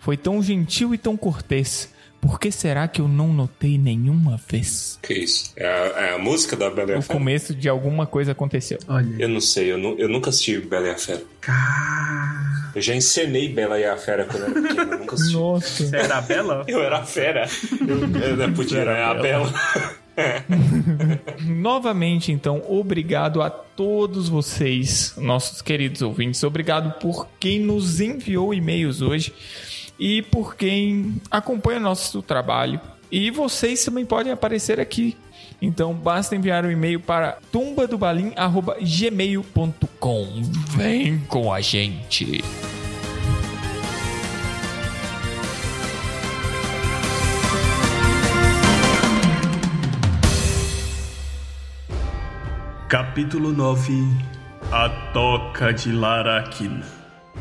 Foi 0.00 0.16
tão 0.16 0.42
gentil 0.42 0.94
e 0.94 0.98
tão 0.98 1.16
cortês. 1.16 1.90
Por 2.26 2.40
que 2.40 2.50
será 2.50 2.88
que 2.88 3.00
eu 3.00 3.06
não 3.06 3.32
notei 3.32 3.78
nenhuma 3.78 4.40
vez? 4.48 4.98
Que 5.02 5.14
isso? 5.14 5.52
É 5.56 5.64
a, 5.66 6.06
é 6.06 6.14
a 6.14 6.18
música 6.18 6.56
da 6.56 6.68
Bela 6.68 6.90
e 6.90 6.94
a 6.94 6.98
O 6.98 7.02
Fera? 7.02 7.18
começo 7.18 7.54
de 7.54 7.68
alguma 7.68 8.04
coisa 8.06 8.32
aconteceu. 8.32 8.78
Olha. 8.88 9.14
Eu 9.18 9.28
não 9.28 9.40
sei, 9.40 9.70
eu, 9.72 9.78
nu- 9.78 9.94
eu 9.98 10.08
nunca 10.08 10.30
assisti 10.30 10.58
Bela 10.58 10.88
e 10.88 10.90
a 10.90 10.98
Fera. 10.98 11.22
Cara. 11.40 12.70
Eu 12.74 12.82
já 12.82 12.94
encenei 12.94 13.48
Bela 13.48 13.78
e 13.78 13.84
a 13.84 13.96
Fera 13.96 14.24
quando 14.24 14.42
eu 14.42 14.50
era 14.50 14.68
pequeno, 14.68 14.92
eu 14.92 14.98
nunca 14.98 15.14
assisti. 15.14 15.34
Nossa. 15.34 15.84
Você 15.86 15.96
era 15.96 16.18
a 16.18 16.20
Bela? 16.20 16.64
Eu 16.66 16.82
era 16.82 16.98
a 16.98 17.04
fera. 17.04 17.48
Eu, 17.88 18.22
eu 18.30 18.36
não 18.36 18.52
podia, 18.52 18.78
Era 18.80 18.92
né? 18.94 19.02
A 19.04 19.14
Bela. 19.14 19.46
Bela. 19.46 19.96
Novamente, 21.46 22.32
então, 22.32 22.62
obrigado 22.68 23.42
a 23.42 23.50
todos 23.50 24.28
vocês, 24.28 25.14
nossos 25.16 25.60
queridos 25.62 26.02
ouvintes. 26.02 26.42
Obrigado 26.42 26.98
por 26.98 27.28
quem 27.38 27.60
nos 27.60 28.00
enviou 28.00 28.52
e-mails 28.54 29.00
hoje 29.02 29.32
e 29.98 30.22
por 30.22 30.54
quem 30.56 31.20
acompanha 31.30 31.78
nosso 31.80 32.22
trabalho. 32.22 32.80
E 33.10 33.30
vocês 33.30 33.84
também 33.84 34.04
podem 34.04 34.32
aparecer 34.32 34.80
aqui. 34.80 35.16
Então 35.60 35.92
basta 35.94 36.36
enviar 36.36 36.64
um 36.64 36.70
e-mail 36.70 37.00
para 37.00 37.38
tumbadobalim@gmail.com. 37.50 40.42
Vem 40.76 41.18
com 41.20 41.52
a 41.52 41.60
gente. 41.60 42.44
Capítulo 52.88 53.52
9 53.52 53.92
A 54.70 54.88
Toca 55.12 55.72
de 55.72 55.90
Larakin. 55.90 56.80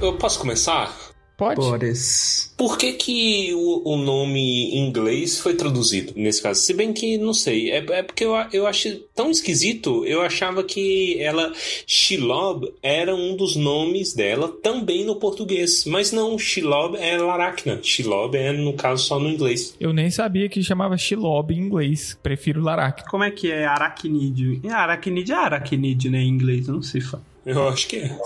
Eu 0.02 0.18
posso 0.18 0.40
começar? 0.40 0.92
Pode? 1.38 1.56
Bores. 1.56 2.54
Por 2.58 2.78
que, 2.78 2.94
que 2.94 3.54
o, 3.54 3.94
o 3.94 3.98
nome 3.98 4.72
em 4.72 4.88
inglês 4.88 5.38
foi 5.40 5.56
traduzido 5.56 6.14
nesse 6.16 6.42
caso? 6.42 6.62
Se 6.62 6.74
bem 6.74 6.94
que, 6.94 7.18
não 7.18 7.34
sei, 7.34 7.72
é, 7.72 7.78
é 7.78 8.04
porque 8.04 8.24
eu, 8.24 8.34
eu 8.54 8.66
achei 8.66 9.06
tão 9.14 9.30
esquisito, 9.30 10.06
eu 10.06 10.22
achava 10.22 10.64
que 10.64 11.22
ela, 11.22 11.52
Shilob, 11.86 12.72
era 12.82 13.14
um 13.14 13.36
dos 13.36 13.56
nomes 13.56 14.14
dela 14.14 14.48
também 14.48 15.06
no 15.06 15.18
português. 15.18 15.86
Mas 15.86 16.12
não, 16.12 16.40
Shilob 16.40 16.98
é 16.98 17.18
Laracna. 17.18 17.80
Shilob 17.84 18.38
é, 18.38 18.54
no 18.54 18.74
caso, 18.74 19.04
só 19.04 19.20
no 19.20 19.30
inglês. 19.30 19.76
Eu 19.80 19.92
nem 19.92 20.10
sabia 20.10 20.48
que 20.48 20.64
chamava 20.64 20.98
Shilob 20.98 21.54
em 21.54 21.60
inglês. 21.60 22.18
Prefiro 22.24 22.62
Larak. 22.62 23.04
Como 23.10 23.24
é 23.24 23.32
que 23.32 23.52
é 23.52 23.66
aracnídeo? 23.66 24.62
Aracnídeo 24.72 25.36
é 25.36 25.38
aracnídeo, 25.38 26.12
né? 26.12 26.22
Em 26.22 26.30
inglês, 26.30 26.68
eu 26.68 26.76
não 26.76 26.82
sei 26.82 27.02
falar. 27.02 27.24
Eu 27.46 27.68
acho 27.68 27.88
que 27.88 27.98
é. 27.98 28.18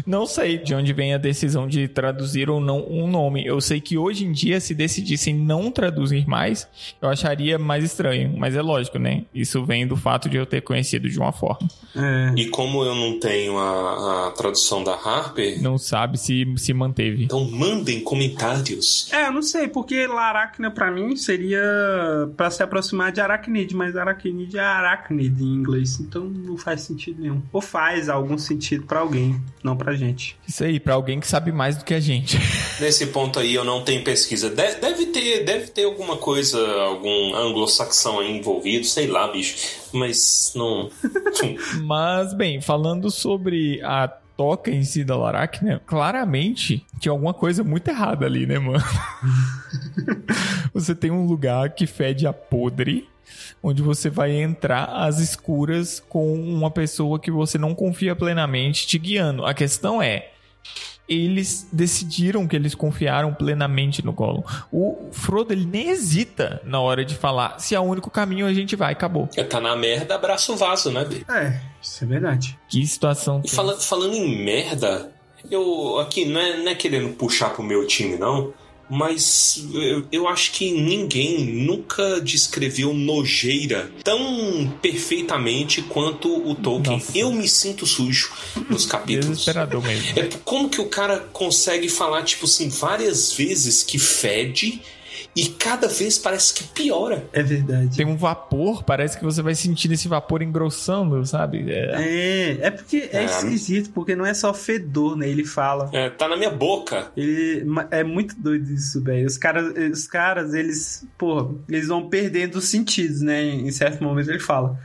Não 0.07 0.27
sei 0.27 0.59
de 0.59 0.75
onde 0.75 0.93
vem 0.93 1.13
a 1.15 1.19
decisão 1.19 1.67
de 1.67 1.89
traduzir 1.89 2.49
ou 2.49 2.61
não 2.61 2.87
um 2.89 3.09
nome. 3.09 3.45
Eu 3.45 3.61
sei 3.61 3.81
que 3.81 3.99
hoje 3.99 4.25
em 4.25 4.33
dia, 4.33 4.61
se 4.61 4.75
decidissem 4.75 5.35
não 5.35 5.71
traduzir 5.71 6.27
mais, 6.29 6.69
eu 7.03 7.09
acharia 7.09 7.59
mais 7.59 7.83
estranho. 7.85 8.33
Mas 8.37 8.55
é 8.55 8.63
lógico, 8.63 8.99
né? 8.99 9.25
Isso 9.35 9.65
vem 9.65 9.87
do 9.87 9.97
fato 9.97 10.29
de 10.29 10.37
eu 10.37 10.47
ter 10.47 10.63
conhecido 10.63 11.09
de 11.09 11.19
uma 11.19 11.33
forma. 11.33 11.67
É. 11.97 12.33
E 12.37 12.49
como 12.49 12.85
eu 12.85 12.95
não 12.95 13.19
tenho 13.19 13.59
a, 13.59 14.29
a 14.29 14.31
tradução 14.31 14.85
da 14.85 14.95
Harper, 14.95 15.61
Não 15.61 15.77
sabe 15.79 16.17
se 16.19 16.47
se 16.57 16.73
manteve. 16.73 17.25
então 17.25 17.45
mandem 17.51 18.01
comentários. 18.01 19.09
É, 19.13 19.27
eu 19.27 19.33
não 19.33 19.43
sei, 19.43 19.67
porque 19.69 20.07
Laracna 20.07 20.71
pra 20.71 20.91
mim 20.91 21.17
seria 21.17 21.61
pra 22.37 22.51
se 22.51 22.63
aproximar 22.63 23.13
de 23.13 23.21
aracnídeo, 23.21 23.77
mas 23.77 23.97
aracnídeo 23.97 24.59
é 24.59 24.63
aracnide 24.65 25.43
em 25.43 25.47
inglês, 25.55 25.99
então 26.01 26.25
não 26.25 26.57
faz 26.57 26.83
sentido 26.83 27.21
nenhum. 27.21 27.43
Ou 27.53 27.61
faz 27.61 28.09
algum 28.09 28.39
sentido 28.39 28.85
pra 28.87 29.01
alguém. 29.01 29.40
Não 29.63 29.77
pra 29.77 29.95
gente. 29.95 30.37
Isso 30.47 30.65
aí, 30.65 30.81
pra 30.81 30.95
alguém 30.95 31.21
que 31.21 31.27
sabe 31.27 31.53
mais 31.53 31.77
do 31.77 31.85
que 31.85 31.95
a 31.95 32.01
gente. 32.01 32.39
Nesse 32.81 33.07
ponto 33.09 33.39
aí 33.39 33.55
eu 33.55 33.65
não 33.65 33.83
tenho 33.83 34.03
pesquisa. 34.03 34.49
De- 34.49 34.75
deve 34.77 35.07
ter, 35.07 35.45
deve 35.45 35.67
ter 35.69 35.85
alguma 35.85 36.17
coisa, 36.17 36.59
algum 36.83 37.35
anglo-saxão 37.35 38.21
aí 38.21 38.37
envolvido, 38.39 38.87
sei 38.87 39.07
lá, 39.07 39.31
bicho. 39.31 39.57
Mas 39.93 40.53
não. 40.55 40.91
Mas, 41.85 42.33
bem, 42.35 42.61
falando 42.61 43.11
sobre 43.11 43.81
a 43.83 44.09
toca 44.37 44.71
em 44.71 44.83
si 44.83 45.05
da 45.05 45.17
Larak, 45.19 45.63
né? 45.63 45.81
Claramente 45.87 46.83
tinha 46.99 47.13
alguma 47.13 47.35
coisa 47.35 47.63
muito 47.63 47.89
errada 47.89 48.25
ali, 48.25 48.47
né, 48.47 48.59
mano? 48.59 48.83
você 50.73 50.95
tem 50.95 51.11
um 51.11 51.27
lugar 51.27 51.75
que 51.75 51.87
fede 51.87 52.27
a 52.27 52.33
podre, 52.33 53.07
onde 53.63 53.83
você 53.83 54.09
vai 54.09 54.33
entrar 54.33 54.85
às 54.85 55.19
escuras 55.19 56.03
com 56.09 56.33
uma 56.35 56.71
pessoa 56.71 57.19
que 57.19 57.31
você 57.31 57.59
não 57.59 57.75
confia 57.75 58.17
plenamente 58.17 58.87
te 58.87 58.99
guiando. 58.99 59.45
A 59.45 59.53
questão 59.55 60.01
é. 60.03 60.31
Eles 61.09 61.67
decidiram 61.73 62.47
que 62.47 62.55
eles 62.55 62.73
confiaram 62.73 63.35
plenamente 63.35 64.05
no 64.05 64.13
Gollum. 64.13 64.45
O 64.73 65.09
Frodo 65.11 65.53
ele 65.53 65.65
nem 65.67 65.89
hesita 65.91 66.61
na 66.65 66.81
hora 66.81 67.05
de 67.05 67.17
falar 67.17 67.59
se 67.59 67.75
é 67.75 67.81
o 67.81 67.83
único 67.83 68.09
caminho 68.09 68.47
a 68.47 68.55
gente 68.55 68.77
vai, 68.77 68.93
acabou. 68.93 69.27
tá 69.27 69.61
na 69.61 69.75
merda, 69.75 70.15
abraça 70.15 70.53
o 70.53 70.57
vaso, 70.57 70.89
né, 70.93 71.05
B? 71.05 71.25
É, 71.29 71.61
isso 71.83 72.05
é 72.05 72.07
verdade. 72.07 72.57
Que 72.69 72.87
situação. 72.87 73.43
E 73.45 73.51
fala- 73.51 73.77
falando 73.81 74.15
em 74.15 74.45
merda, 74.45 75.11
eu 75.51 75.99
aqui 75.99 76.27
não 76.27 76.41
é, 76.41 76.59
não 76.59 76.69
é 76.71 76.75
querendo 76.77 77.09
puxar 77.17 77.51
pro 77.51 77.63
meu 77.65 77.85
time, 77.89 78.17
não. 78.17 78.55
Mas 78.91 79.65
eu, 79.73 80.07
eu 80.11 80.29
acho 80.29 80.51
que 80.53 80.73
ninguém 80.73 81.45
nunca 81.45 82.21
descreveu 82.21 82.93
nojeira 82.93 83.91
tão 84.03 84.73
perfeitamente 84.83 85.81
quanto 85.83 86.29
o 86.29 86.55
Tolkien. 86.57 86.99
Nossa. 86.99 87.17
Eu 87.17 87.33
me 87.33 87.49
sinto 87.49 87.87
sujo 87.87 88.33
nos 88.69 88.85
capítulos. 88.85 89.39
Desesperador 89.39 89.83
mesmo. 89.83 90.19
É 90.19 90.29
como 90.45 90.69
que 90.69 90.81
o 90.81 90.89
cara 90.89 91.21
consegue 91.33 91.89
falar, 91.89 92.25
tipo 92.25 92.47
assim, 92.47 92.69
várias 92.69 93.33
vezes 93.33 93.83
que 93.85 93.99
fede 93.99 94.83
e 95.35 95.47
cada 95.47 95.89
vez 95.89 96.19
parece 96.19 96.55
que 96.55 96.65
piora. 96.65 97.25
É 97.33 97.43
verdade. 97.43 97.97
Tem 97.97 98.07
um 98.07 98.17
vapor, 98.17 98.83
parece 98.85 99.19
que 99.19 99.25
você 99.25 99.43
vai 99.43 99.55
sentindo 99.55 99.93
esse 99.95 100.09
vapor 100.09 100.43
engrossando, 100.43 101.25
sabe? 101.27 101.71
É, 101.71 101.91
É, 102.03 102.67
é 102.67 102.71
porque 102.71 103.09
é 103.13 103.23
É. 103.23 103.25
esquisito, 103.25 103.91
porque 103.91 104.15
não 104.17 104.25
é 104.27 104.35
só 104.35 104.53
fedor, 104.55 105.17
né? 105.17 105.29
Ele 105.29 105.45
fala. 105.45 105.91
É, 105.93 106.09
tá 106.11 106.29
na 106.29 106.37
minha 106.37 106.51
boca. 106.51 107.11
Ele, 107.17 107.65
é 107.91 108.03
muito 108.05 108.35
doido 108.41 108.71
isso, 108.73 109.03
velho. 109.03 109.27
Os 109.27 109.37
caras, 109.37 109.73
os 109.93 110.07
caras, 110.07 110.55
eles, 110.55 111.05
porra, 111.19 111.51
eles 111.69 111.89
vão 111.89 112.09
perdendo 112.09 112.57
os 112.57 112.65
sentidos, 112.67 113.21
né? 113.21 113.43
Em 113.43 113.71
certo 113.71 114.03
momento 114.03 114.31
ele 114.31 114.39
fala. 114.41 114.79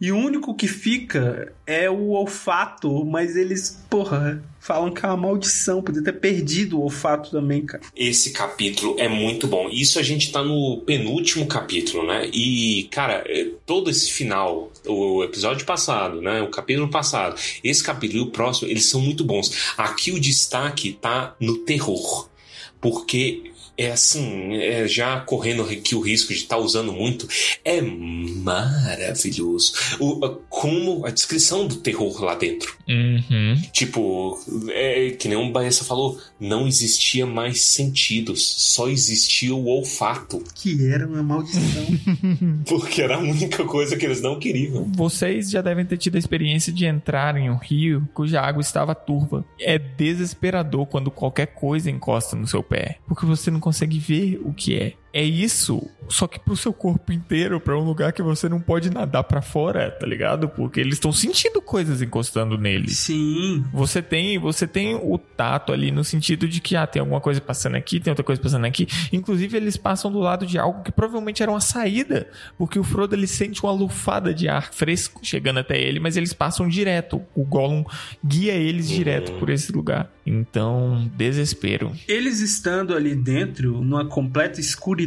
E 0.00 0.10
o 0.10 0.16
único 0.16 0.54
que 0.54 0.66
fica 0.66 1.52
é 1.66 1.90
o 1.90 2.10
olfato, 2.10 3.04
mas 3.04 3.36
eles, 3.36 3.84
porra, 3.90 4.42
falam 4.58 4.90
que 4.90 5.04
é 5.04 5.08
uma 5.08 5.16
maldição. 5.16 5.82
Podia 5.82 6.02
ter 6.02 6.14
perdido 6.14 6.78
o 6.78 6.84
olfato 6.84 7.30
também, 7.30 7.66
cara. 7.66 7.82
Esse 7.94 8.30
capítulo 8.30 8.96
é 8.98 9.08
muito 9.08 9.46
bom. 9.46 9.68
Isso 9.68 9.98
a 9.98 10.02
gente 10.02 10.32
tá 10.32 10.42
no 10.42 10.78
penúltimo 10.86 11.46
capítulo, 11.46 12.06
né? 12.06 12.30
E, 12.32 12.88
cara, 12.90 13.22
é, 13.26 13.48
todo 13.66 13.90
esse 13.90 14.10
final, 14.10 14.72
o 14.86 15.22
episódio 15.22 15.66
passado, 15.66 16.22
né? 16.22 16.40
O 16.40 16.48
capítulo 16.48 16.88
passado, 16.88 17.38
esse 17.62 17.84
capítulo 17.84 18.20
e 18.20 18.26
o 18.26 18.30
próximo, 18.30 18.70
eles 18.70 18.86
são 18.86 19.02
muito 19.02 19.22
bons. 19.22 19.74
Aqui 19.76 20.12
o 20.12 20.20
destaque 20.20 20.92
tá 20.92 21.36
no 21.38 21.58
terror. 21.58 22.30
Porque 22.80 23.50
é 23.80 23.92
assim, 23.92 24.56
é, 24.56 24.86
já 24.86 25.18
correndo 25.20 25.62
aqui 25.62 25.94
o 25.94 26.00
risco 26.00 26.34
de 26.34 26.40
estar 26.40 26.58
usando 26.58 26.92
muito, 26.92 27.26
é 27.64 27.80
maravilhoso. 27.80 29.72
O, 29.98 30.20
como 30.50 31.06
a 31.06 31.10
descrição 31.10 31.66
do 31.66 31.76
terror 31.76 32.22
lá 32.22 32.34
dentro. 32.34 32.76
Uhum. 32.86 33.58
Tipo, 33.72 34.38
é, 34.68 35.10
que 35.12 35.28
nem 35.28 35.38
o 35.38 35.50
Baessa 35.50 35.82
falou, 35.82 36.20
não 36.38 36.68
existia 36.68 37.24
mais 37.24 37.62
sentidos, 37.62 38.42
só 38.42 38.86
existia 38.86 39.54
o 39.54 39.66
olfato, 39.66 40.44
Que 40.54 40.86
era 40.86 41.06
uma 41.06 41.22
maldição. 41.22 41.86
porque 42.68 43.00
era 43.00 43.16
a 43.16 43.18
única 43.18 43.64
coisa 43.64 43.96
que 43.96 44.04
eles 44.04 44.20
não 44.20 44.38
queriam. 44.38 44.92
Vocês 44.94 45.48
já 45.50 45.62
devem 45.62 45.86
ter 45.86 45.96
tido 45.96 46.16
a 46.16 46.18
experiência 46.18 46.70
de 46.70 46.84
entrar 46.84 47.34
em 47.34 47.48
um 47.48 47.56
rio 47.56 48.06
cuja 48.12 48.42
água 48.42 48.60
estava 48.60 48.94
turva. 48.94 49.42
É 49.58 49.78
desesperador 49.78 50.84
quando 50.84 51.10
qualquer 51.10 51.46
coisa 51.46 51.90
encosta 51.90 52.36
no 52.36 52.46
seu 52.46 52.62
pé, 52.62 52.98
porque 53.08 53.24
você 53.24 53.50
não 53.50 53.58
consegue 53.58 53.69
ver 53.98 54.40
o 54.44 54.52
que 54.52 54.78
é. 54.78 54.94
É 55.12 55.22
isso, 55.22 55.88
só 56.08 56.26
que 56.26 56.38
pro 56.38 56.56
seu 56.56 56.72
corpo 56.72 57.12
inteiro, 57.12 57.60
pra 57.60 57.78
um 57.78 57.84
lugar 57.84 58.12
que 58.12 58.22
você 58.22 58.48
não 58.48 58.60
pode 58.60 58.90
nadar 58.90 59.24
pra 59.24 59.40
fora, 59.40 59.90
tá 59.90 60.06
ligado? 60.06 60.48
Porque 60.48 60.80
eles 60.80 60.94
estão 60.94 61.12
sentindo 61.12 61.60
coisas 61.62 62.02
encostando 62.02 62.58
neles. 62.58 62.98
Sim. 62.98 63.64
Você 63.72 64.02
tem, 64.02 64.38
você 64.38 64.66
tem 64.66 64.94
o 64.94 65.18
tato 65.18 65.72
ali 65.72 65.90
no 65.90 66.04
sentido 66.04 66.48
de 66.48 66.60
que 66.60 66.76
ah, 66.76 66.86
tem 66.86 67.00
alguma 67.00 67.20
coisa 67.20 67.40
passando 67.40 67.76
aqui, 67.76 68.00
tem 68.00 68.10
outra 68.10 68.24
coisa 68.24 68.40
passando 68.40 68.64
aqui. 68.64 68.86
Inclusive 69.12 69.56
eles 69.56 69.76
passam 69.76 70.10
do 70.10 70.18
lado 70.18 70.46
de 70.46 70.58
algo 70.58 70.82
que 70.82 70.92
provavelmente 70.92 71.42
era 71.42 71.50
uma 71.50 71.60
saída, 71.60 72.28
porque 72.58 72.78
o 72.78 72.84
Frodo 72.84 73.14
ele 73.14 73.26
sente 73.26 73.62
uma 73.62 73.72
lufada 73.72 74.34
de 74.34 74.48
ar 74.48 74.72
fresco 74.72 75.20
chegando 75.22 75.60
até 75.60 75.80
ele, 75.80 76.00
mas 76.00 76.16
eles 76.16 76.32
passam 76.32 76.68
direto. 76.68 77.22
O 77.34 77.44
Gollum 77.44 77.84
guia 78.24 78.54
eles 78.54 78.88
direto 78.88 79.32
por 79.32 79.50
esse 79.50 79.72
lugar. 79.72 80.10
Então, 80.26 81.10
desespero. 81.16 81.92
Eles 82.06 82.40
estando 82.40 82.94
ali 82.94 83.14
dentro, 83.14 83.82
numa 83.82 84.04
completa 84.04 84.60
escuridão, 84.60 84.99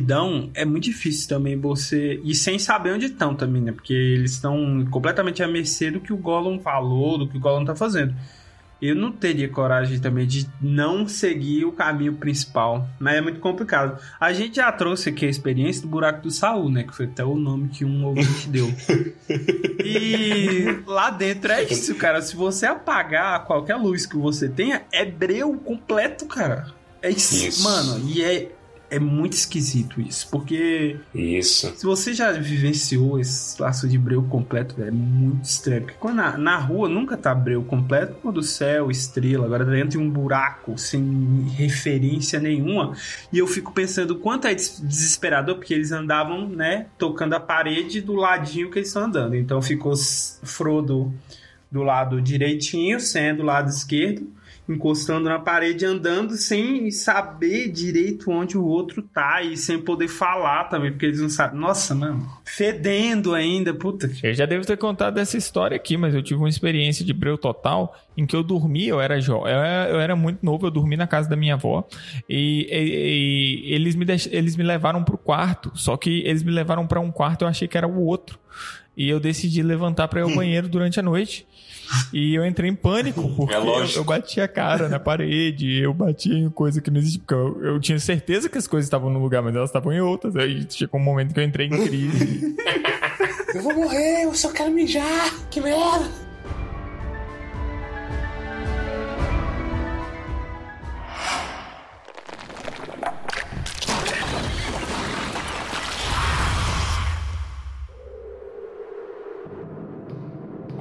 é 0.54 0.66
muito 0.66 0.86
difícil 0.86 1.28
também 1.28 1.58
você. 1.58 2.20
E 2.24 2.34
sem 2.34 2.58
saber 2.58 2.94
onde 2.94 3.08
estão 3.08 3.36
também, 3.36 3.62
né? 3.62 3.72
Porque 3.72 3.94
eles 3.94 4.32
estão 4.32 4.86
completamente 4.90 5.44
à 5.44 5.48
mercê 5.48 5.92
do 5.92 6.00
que 6.00 6.14
o 6.14 6.18
Gollum 6.18 6.60
falou, 6.60 7.18
do 7.18 7.28
que 7.28 7.38
o 7.38 7.40
Gollum 7.40 7.66
tá 7.66 7.76
fazendo. 7.76 8.14
Eu 8.82 8.96
não 8.96 9.14
teria 9.14 9.48
coragem 9.48 9.98
também 9.98 10.28
de 10.28 10.46
não 10.62 11.08
seguir 11.08 11.64
o 11.64 11.72
caminho 11.72 12.16
principal. 12.16 12.86
Mas 13.00 13.16
é 13.16 13.22
muito 13.22 13.40
complicado. 13.40 13.98
A 14.20 14.34
gente 14.34 14.58
já 14.58 14.70
trouxe 14.72 15.10
aqui 15.10 15.26
a 15.26 15.30
experiência 15.30 15.82
do 15.84 15.88
buraco 15.88 16.22
do 16.22 16.30
Saul, 16.30 16.70
né? 16.70 16.84
Que 16.84 16.94
foi 16.94 17.06
até 17.06 17.24
o 17.24 17.36
nome 17.36 17.70
que 17.70 17.86
um 17.86 18.06
ouvinte 18.06 18.50
deu. 18.50 18.70
E 19.86 20.82
lá 20.88 21.10
dentro 21.10 21.52
é 21.52 21.64
isso, 21.64 21.96
cara. 21.96 22.22
Se 22.22 22.36
você 22.36 22.66
apagar 22.66 23.44
qualquer 23.46 23.76
luz 23.76 24.06
que 24.06 24.16
você 24.16 24.48
tenha, 24.48 24.84
é 24.92 25.04
breu 25.04 25.54
completo, 25.58 26.26
cara. 26.26 26.74
É 27.04 27.10
isso, 27.10 27.36
Isso. 27.36 27.64
mano. 27.64 28.10
E 28.10 28.24
é, 28.24 28.50
é 28.96 29.00
muito 29.00 29.34
esquisito 29.34 30.00
isso. 30.00 30.28
Porque 30.30 30.98
Isso. 31.14 31.74
se 31.76 31.86
você 31.86 32.14
já 32.14 32.32
vivenciou 32.32 33.20
esse 33.20 33.62
laço 33.62 33.88
de 33.88 33.98
breu 33.98 34.22
completo, 34.24 34.76
velho, 34.76 34.90
é 34.90 34.92
muito 34.92 35.44
estranho. 35.46 35.82
Porque 35.82 35.98
quando 36.00 36.18
na, 36.18 36.38
na 36.38 36.58
rua 36.58 36.88
nunca 36.88 37.18
tá 37.18 37.34
breu 37.34 37.64
completo, 37.64 38.16
quando 38.22 38.38
o 38.38 38.44
céu, 38.44 38.92
estrela, 38.92 39.46
agora 39.46 39.66
dentro 39.66 39.90
de 39.90 39.98
um 39.98 40.10
buraco 40.10 40.78
sem 40.78 41.48
referência 41.56 42.40
nenhuma. 42.40 42.94
E 43.32 43.38
eu 43.40 43.48
fico 43.48 43.72
pensando 43.72 44.12
o 44.12 44.20
quanto 44.20 44.48
é 44.48 44.54
des- 44.54 44.80
desesperador, 44.84 45.56
porque 45.56 45.74
eles 45.74 45.92
andavam, 45.92 46.48
né, 46.48 46.88
tocando 46.98 47.34
a 47.34 47.40
parede 47.40 48.02
do 48.02 48.14
ladinho 48.14 48.70
que 48.70 48.80
eles 48.80 48.90
estão 48.90 49.06
andando. 49.06 49.36
Então 49.36 49.62
ficou 49.62 49.94
Frodo 50.44 51.14
do 51.72 51.82
lado 51.82 52.22
direitinho, 52.22 53.00
sendo 53.00 53.38
do 53.38 53.44
lado 53.44 53.70
esquerdo, 53.70 54.28
encostando 54.67 55.28
na 55.28 55.39
parede, 55.39 55.86
andando 55.86 56.34
sem 56.38 56.89
saber 56.89 57.69
direito 57.69 58.32
onde 58.32 58.58
o 58.58 58.63
outro 58.63 59.02
tá 59.02 59.41
e 59.41 59.58
sem 59.58 59.78
poder 59.80 60.08
falar 60.08 60.65
também, 60.65 60.91
porque 60.91 61.06
eles 61.06 61.19
não 61.19 61.30
sabem. 61.30 61.60
Nossa, 61.60 61.93
mano, 61.93 62.26
fedendo 62.45 63.34
ainda, 63.34 63.73
puta. 63.73 64.10
Eu 64.23 64.34
já 64.34 64.45
devo 64.45 64.65
ter 64.65 64.78
contado 64.78 65.17
essa 65.17 65.36
história 65.38 65.76
aqui, 65.76 65.97
mas 65.97 66.15
eu 66.15 66.23
tive 66.23 66.39
uma 66.39 66.47
experiência 66.49 67.04
de 67.04 67.12
breu 67.13 67.38
total 67.38 67.93
em 68.15 68.26
que 68.26 68.36
eu 68.36 68.43
dormi, 68.43 68.88
eu 68.88 69.02
era 69.02 69.19
jo 69.19 69.34
eu 69.34 69.47
era, 69.47 69.89
eu 69.89 69.99
era 69.99 70.15
muito 70.15 70.45
novo, 70.45 70.65
eu 70.67 70.71
dormi 70.71 70.95
na 70.95 71.08
casa 71.08 71.28
da 71.28 71.36
minha 71.36 71.56
avó 71.56 71.86
e, 72.30 72.67
e- 72.71 73.69
e 73.69 73.73
eles, 73.73 73.95
me 73.95 74.06
deix- 74.06 74.30
eles 74.32 74.56
me 74.56 74.63
levaram 74.63 75.04
pro 75.04 75.17
quarto, 75.17 75.71
só 75.76 75.97
que 75.97 76.21
eles 76.26 76.43
me 76.43 76.52
levaram 76.52 76.88
para 76.88 76.99
um 77.02 77.12
quarto, 77.12 77.41
eu 77.41 77.47
achei 77.47 77.67
que 77.67 77.78
era 77.78 77.88
o 77.88 78.02
outro. 78.06 78.39
E 78.95 79.10
eu 79.10 79.19
decidi 79.19 79.63
levantar 79.63 80.08
para 80.08 80.19
ir 80.19 80.23
ao 80.23 80.30
banheiro 80.36 80.67
durante 80.69 80.99
a 80.99 81.04
noite. 81.04 81.47
E 82.12 82.36
eu 82.36 82.46
entrei 82.46 82.70
em 82.70 82.76
pânico, 82.76 83.28
porque 83.36 83.54
É 83.54 83.58
eu, 83.58 83.86
eu 83.86 84.04
bati 84.04 84.40
a 84.42 84.48
cara 84.48 84.88
na 84.90 85.00
parede, 85.00 85.80
eu 85.82 85.94
bati 85.94 86.32
em 86.32 86.50
coisa 86.50 86.82
que 86.82 86.90
não 86.92 87.00
existe, 87.00 87.20
porque 87.20 87.34
eu, 87.34 87.64
eu 87.64 87.80
tinha 87.80 88.00
certeza 88.00 88.50
que 88.50 88.58
as 88.58 88.68
coisas 88.68 88.86
estavam 88.88 89.10
no 89.10 89.20
lugar, 89.20 89.42
mas 89.42 89.56
elas 89.56 89.70
estavam 89.70 89.92
em 89.94 90.00
outras. 90.02 90.36
Aí 90.36 90.66
chegou 90.70 91.00
um 91.00 91.04
momento 91.04 91.34
que 91.34 91.40
eu 91.40 91.44
entrei 91.44 91.68
em 91.68 91.70
crise. 91.70 92.56
Eu 93.54 93.62
vou 93.62 93.76
morrer, 93.76 94.24
eu 94.24 94.34
só 94.34 94.52
quero 94.52 94.72
mijar, 94.72 95.32
que 95.52 95.62
merda! 95.62 96.10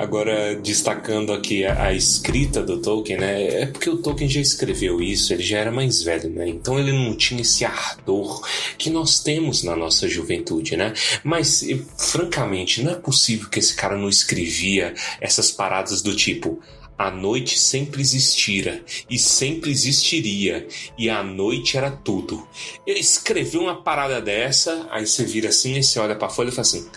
Agora, 0.02 0.56
destacando 0.56 1.32
aqui 1.32 1.64
a, 1.64 1.84
a 1.84 1.94
escrita 1.94 2.60
do 2.60 2.78
Tolkien, 2.82 3.20
né? 3.20 3.62
É 3.62 3.66
porque 3.66 3.88
o 3.88 3.98
Tolkien 3.98 4.28
já 4.28 4.40
escreveu 4.40 5.00
isso, 5.00 5.32
ele 5.32 5.44
já 5.44 5.58
era 5.58 5.70
mais 5.70 6.02
velho, 6.02 6.28
né? 6.28 6.48
Então 6.48 6.76
ele 6.76 6.90
não 6.90 7.14
tinha 7.14 7.42
esse 7.42 7.64
ardor 7.64 8.44
que 8.76 8.90
nós 8.90 9.20
temos 9.20 9.62
na 9.62 9.76
nossa 9.76 10.08
juventude, 10.08 10.76
né? 10.76 10.92
Mas, 11.22 11.64
francamente, 11.96 12.82
não 12.82 12.90
é 12.90 12.96
possível 12.96 13.48
que 13.48 13.60
esse 13.60 13.76
cara 13.76 13.96
não 13.96 14.08
escrevia 14.08 14.92
essas 15.20 15.52
paradas 15.52 16.02
do 16.02 16.16
tipo. 16.16 16.60
A 16.98 17.08
noite 17.08 17.56
sempre 17.56 18.02
existira 18.02 18.82
e 19.08 19.20
sempre 19.20 19.70
existiria, 19.70 20.66
e 20.98 21.08
a 21.08 21.22
noite 21.22 21.76
era 21.76 21.92
tudo. 21.92 22.44
Eu 22.84 22.96
escrevi 22.96 23.56
uma 23.56 23.82
parada 23.82 24.20
dessa, 24.20 24.84
aí 24.90 25.06
você 25.06 25.24
vira 25.24 25.50
assim, 25.50 25.78
e 25.78 25.82
você 25.84 26.00
olha 26.00 26.16
pra 26.16 26.28
folha 26.28 26.48
e 26.48 26.52
fala 26.52 26.62
assim: 26.62 26.88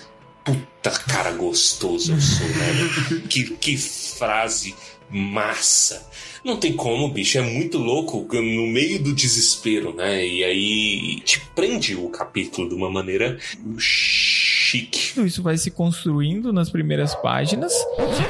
Puta 0.86 1.00
cara 1.00 1.32
gostoso 1.32 2.14
eu 2.14 2.22
sou, 2.22 2.48
né? 2.48 3.24
que, 3.28 3.44
que 3.56 3.76
frase 3.76 4.76
massa. 5.10 6.08
Não 6.44 6.58
tem 6.58 6.74
como, 6.74 7.10
bicho, 7.10 7.40
é 7.40 7.42
muito 7.42 7.80
louco 7.80 8.28
no 8.32 8.68
meio 8.68 9.02
do 9.02 9.16
desespero, 9.16 9.96
né? 9.96 10.24
E 10.24 10.44
aí 10.44 11.22
te 11.22 11.42
prende 11.56 11.96
o 11.96 12.08
capítulo 12.10 12.70
de 12.70 12.76
uma 12.76 12.92
maneira 12.92 13.36
chique. 13.80 15.20
Isso 15.26 15.42
vai 15.42 15.58
se 15.58 15.72
construindo 15.72 16.54
nas 16.54 16.70
primeiras 16.70 17.16
páginas 17.16 17.74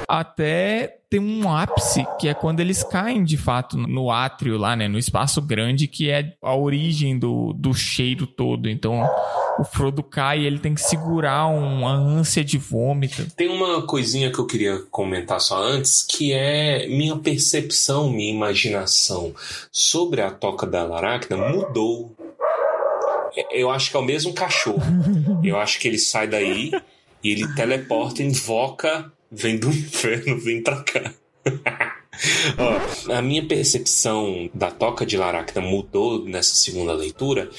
até 0.08 1.00
ter 1.10 1.20
um 1.20 1.54
ápice, 1.54 2.06
que 2.18 2.30
é 2.30 2.34
quando 2.34 2.62
eles 2.62 2.84
caem 2.84 3.22
de 3.22 3.36
fato 3.36 3.78
no 3.78 4.10
átrio 4.10 4.58
lá, 4.58 4.78
né? 4.78 4.88
No 4.88 4.98
espaço 4.98 5.42
grande, 5.42 5.88
que 5.88 6.10
é 6.10 6.34
a 6.42 6.56
origem 6.56 7.20
do, 7.20 7.52
do 7.52 7.74
cheiro 7.74 8.26
todo. 8.26 8.70
Então 8.70 9.06
o 9.58 9.64
Frodo 9.64 10.04
cai 10.04 10.42
e 10.42 10.46
ele 10.46 10.60
tem 10.60 10.74
que 10.74 10.82
segurar 10.82 11.48
uma 11.48 11.92
ânsia 11.92 12.44
de 12.44 12.58
vômito. 12.58 13.26
Tem 13.36 13.50
uma 13.50 13.82
coisinha 13.86 14.32
que 14.32 14.40
eu 14.40 14.46
queria 14.46 14.80
comentar 14.92 15.40
só 15.40 15.62
antes, 15.62 16.02
que 16.02 16.34
é 16.34 16.88
minha 16.88 17.16
percepção, 17.18 18.10
minha 18.10 18.34
imaginação 18.34 19.34
sobre 19.72 20.22
a 20.22 20.30
toca 20.32 20.66
da 20.66 20.84
Laracna 20.84 21.38
mudou. 21.38 22.16
Eu 23.52 23.70
acho 23.70 23.92
que 23.92 23.98
é 23.98 24.00
o 24.00 24.04
mesmo 24.04 24.34
cachorro. 24.34 24.82
Eu 25.44 25.58
acho 25.58 25.80
que 25.80 25.88
ele 25.88 26.00
sai 26.00 26.28
daí 26.28 26.72
e 27.24 27.32
ele 27.32 27.54
teleporta, 27.56 28.24
invoca, 28.24 29.12
vem 29.32 29.58
do 29.58 29.70
inferno, 29.70 30.40
vem 30.40 30.64
pra 30.64 30.84
cá. 30.84 31.14
A 33.14 33.22
minha 33.22 33.46
percepção 33.46 34.50
da 34.54 34.72
toca 34.72 35.06
de 35.06 35.18
Laracna 35.18 35.62
mudou 35.62 36.24
nessa 36.24 36.56
segunda 36.56 36.94
leitura 36.94 37.50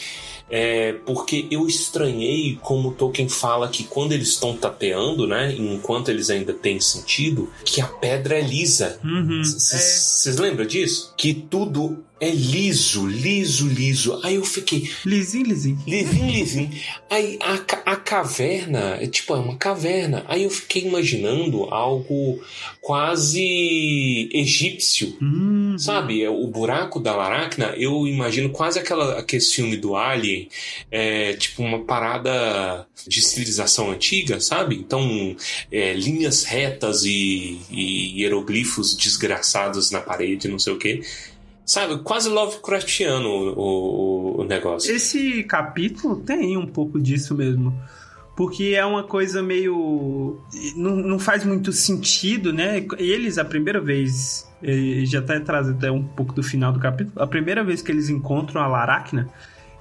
é 0.48 0.92
porque 1.04 1.46
eu 1.50 1.66
estranhei 1.66 2.58
como 2.62 2.92
Tolkien 2.92 3.28
fala 3.28 3.68
que 3.68 3.84
quando 3.84 4.12
eles 4.12 4.28
estão 4.28 4.56
tateando, 4.56 5.26
né, 5.26 5.52
enquanto 5.56 6.08
eles 6.08 6.30
ainda 6.30 6.52
têm 6.52 6.80
sentido, 6.80 7.50
que 7.64 7.80
a 7.80 7.86
pedra 7.86 8.38
é 8.38 8.42
lisa. 8.42 9.00
Vocês 9.42 10.38
lembram 10.38 10.66
disso? 10.66 11.12
Que 11.16 11.34
tudo 11.34 12.04
é 12.18 12.30
liso, 12.30 13.06
liso, 13.06 13.68
liso. 13.68 14.20
Aí 14.22 14.36
eu 14.36 14.44
fiquei, 14.44 14.90
Lisinho, 15.04 15.46
lisinho. 15.46 15.78
lisinho, 15.86 16.30
lisinho. 16.30 16.70
Aí 17.10 17.38
a, 17.42 17.92
a 17.92 17.96
caverna, 17.96 18.96
é 19.00 19.06
tipo, 19.06 19.34
é 19.34 19.38
uma 19.38 19.56
caverna. 19.56 20.24
Aí 20.26 20.44
eu 20.44 20.50
fiquei 20.50 20.84
imaginando 20.84 21.64
algo 21.64 22.40
quase 22.80 24.30
egípcio. 24.32 25.16
Hum, 25.20 25.76
Sabe, 25.78 26.22
é 26.22 26.30
o 26.30 26.46
buraco 26.46 26.98
da 26.98 27.14
Laracna, 27.14 27.74
eu 27.76 28.06
imagino 28.06 28.48
quase 28.50 28.78
aquela, 28.78 29.18
aquele 29.18 29.42
filme 29.42 29.76
do 29.76 29.94
Alien, 29.94 30.48
é, 30.90 31.34
tipo 31.34 31.62
uma 31.62 31.84
parada 31.84 32.86
de 33.06 33.20
civilização 33.20 33.90
antiga, 33.90 34.40
sabe? 34.40 34.74
Então, 34.76 35.36
é, 35.70 35.92
linhas 35.92 36.44
retas 36.44 37.04
e, 37.04 37.58
e 37.70 38.22
hieroglifos 38.22 38.96
desgraçados 38.96 39.90
na 39.90 40.00
parede, 40.00 40.48
não 40.48 40.58
sei 40.58 40.72
o 40.72 40.78
quê. 40.78 41.02
Sabe, 41.66 41.98
quase 41.98 42.28
Lovecraftiano 42.28 43.28
o, 43.28 43.58
o, 43.58 44.40
o 44.40 44.44
negócio. 44.44 44.94
Esse 44.94 45.42
capítulo 45.42 46.16
tem 46.16 46.56
um 46.56 46.66
pouco 46.66 47.00
disso 47.00 47.34
mesmo. 47.34 47.76
Porque 48.36 48.74
é 48.76 48.84
uma 48.84 49.02
coisa 49.02 49.42
meio. 49.42 50.38
Não, 50.76 50.94
não 50.94 51.18
faz 51.18 51.42
muito 51.44 51.72
sentido, 51.72 52.52
né? 52.52 52.86
Eles, 52.98 53.36
a 53.38 53.44
primeira 53.44 53.80
vez. 53.80 54.46
eh, 54.62 55.02
Já 55.06 55.18
até 55.20 55.40
traz 55.40 55.68
até 55.68 55.90
um 55.90 56.04
pouco 56.04 56.34
do 56.34 56.42
final 56.42 56.70
do 56.72 56.78
capítulo. 56.78 57.20
A 57.20 57.26
primeira 57.26 57.64
vez 57.64 57.80
que 57.82 57.90
eles 57.90 58.10
encontram 58.10 58.60
a 58.60 58.66
Laracna, 58.66 59.26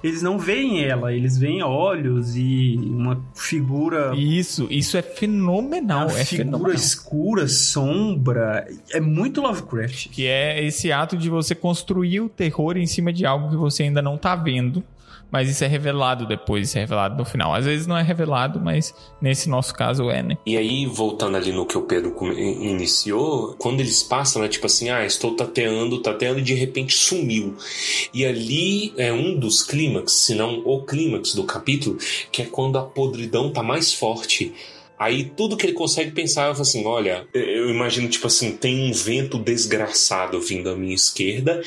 eles 0.02 0.22
não 0.22 0.38
veem 0.38 0.84
ela, 0.84 1.12
eles 1.12 1.38
veem 1.38 1.62
olhos 1.62 2.36
e 2.36 2.76
uma 2.78 3.22
figura. 3.34 4.14
Isso, 4.14 4.66
isso 4.70 4.96
é 4.96 5.02
fenomenal. 5.02 6.08
uma 6.08 6.18
é 6.18 6.24
figura 6.24 6.44
fenomenal. 6.46 6.74
escura, 6.74 7.48
sombra. 7.48 8.66
É 8.92 9.00
muito 9.00 9.40
Lovecraft. 9.40 10.08
Que 10.10 10.26
é 10.26 10.64
esse 10.64 10.92
ato 10.92 11.16
de 11.16 11.28
você 11.28 11.54
construir 11.54 12.20
o 12.20 12.28
terror 12.28 12.76
em 12.76 12.86
cima 12.86 13.12
de 13.12 13.24
algo 13.24 13.50
que 13.50 13.56
você 13.56 13.84
ainda 13.84 14.02
não 14.02 14.16
tá 14.16 14.36
vendo. 14.36 14.82
Mas 15.30 15.50
isso 15.50 15.64
é 15.64 15.66
revelado 15.66 16.26
depois, 16.26 16.68
isso 16.68 16.78
é 16.78 16.82
revelado 16.82 17.16
no 17.16 17.24
final. 17.24 17.54
Às 17.54 17.64
vezes 17.64 17.86
não 17.86 17.96
é 17.96 18.02
revelado, 18.02 18.60
mas 18.60 18.94
nesse 19.20 19.48
nosso 19.48 19.74
caso 19.74 20.10
é, 20.10 20.22
né? 20.22 20.38
E 20.46 20.56
aí, 20.56 20.86
voltando 20.86 21.36
ali 21.36 21.52
no 21.52 21.66
que 21.66 21.76
o 21.76 21.82
Pedro 21.82 22.14
iniciou, 22.32 23.54
quando 23.58 23.80
eles 23.80 24.02
passam, 24.02 24.42
né? 24.42 24.48
Tipo 24.48 24.66
assim, 24.66 24.88
ah, 24.88 25.04
estou 25.04 25.34
tateando, 25.34 26.00
tateando, 26.00 26.38
e 26.40 26.42
de 26.42 26.54
repente 26.54 26.94
sumiu. 26.94 27.56
E 28.14 28.24
ali 28.24 28.94
é 28.96 29.12
um 29.12 29.38
dos 29.38 29.62
clímax, 29.62 30.12
se 30.12 30.34
não 30.34 30.62
o 30.64 30.82
clímax 30.82 31.34
do 31.34 31.44
capítulo, 31.44 31.98
que 32.30 32.42
é 32.42 32.46
quando 32.46 32.78
a 32.78 32.82
podridão 32.82 33.50
tá 33.50 33.62
mais 33.62 33.92
forte. 33.92 34.54
Aí 34.98 35.24
tudo 35.24 35.56
que 35.56 35.66
ele 35.66 35.72
consegue 35.72 36.12
pensar 36.12 36.48
é 36.48 36.50
assim: 36.50 36.84
olha, 36.86 37.26
eu 37.34 37.70
imagino, 37.70 38.08
tipo 38.08 38.26
assim, 38.26 38.52
tem 38.52 38.88
um 38.88 38.92
vento 38.92 39.38
desgraçado 39.38 40.40
vindo 40.40 40.70
à 40.70 40.76
minha 40.76 40.94
esquerda, 40.94 41.62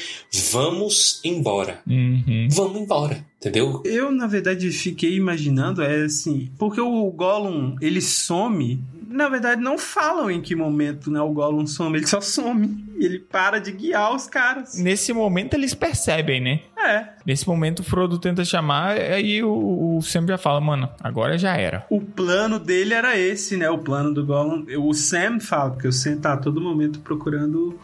vamos 0.52 1.22
embora. 1.24 1.82
Uhum. 1.88 2.48
Vamos 2.52 2.82
embora, 2.82 3.26
entendeu? 3.38 3.82
Eu, 3.86 4.12
na 4.12 4.28
verdade, 4.28 4.72
fiquei 4.72 5.16
imaginando, 5.16 5.82
é 5.82 6.04
assim, 6.04 6.50
porque 6.58 6.82
o 6.82 7.12
Gollum, 7.12 7.76
ele 7.82 8.02
some, 8.02 8.82
na 9.10 9.28
verdade, 9.28 9.62
não 9.62 9.78
falam 9.78 10.30
em 10.30 10.42
que 10.42 10.56
momento, 10.56 11.12
né, 11.12 11.20
o 11.20 11.34
Gollum 11.34 11.66
some, 11.66 11.98
ele 11.98 12.08
só 12.08 12.22
some, 12.22 12.86
ele 13.06 13.20
para 13.20 13.60
de 13.60 13.72
guiar 13.72 14.14
os 14.16 14.28
caras. 14.28 14.78
Nesse 14.78 15.14
momento 15.14 15.54
eles 15.54 15.74
percebem, 15.74 16.42
né? 16.42 16.62
É, 16.78 17.10
Nesse 17.26 17.48
momento 17.48 17.80
o 17.80 17.84
Frodo 17.84 18.18
tenta 18.18 18.44
chamar, 18.46 18.98
aí 18.98 19.44
o, 19.44 19.98
o 19.98 20.02
Sam 20.02 20.26
já 20.28 20.38
fala, 20.38 20.60
mano, 20.62 20.90
agora 21.02 21.38
já 21.38 21.56
era. 21.56 21.86
o 21.90 22.02
plano 22.02 22.58
dele 22.60 22.94
era 22.94 23.18
esse, 23.18 23.56
né, 23.58 23.70
o 23.70 23.78
plano 23.78 24.14
do 24.14 24.26
Gollum, 24.26 24.66
o 24.80 24.94
Sam 24.94 25.40
fala, 25.40 25.72
porque 25.72 25.88
o 25.88 25.92
Sam 25.92 26.18
tá 26.18 26.34
a 26.34 26.38
todo 26.38 26.60
momento 26.62 27.00
procurando 27.02 27.78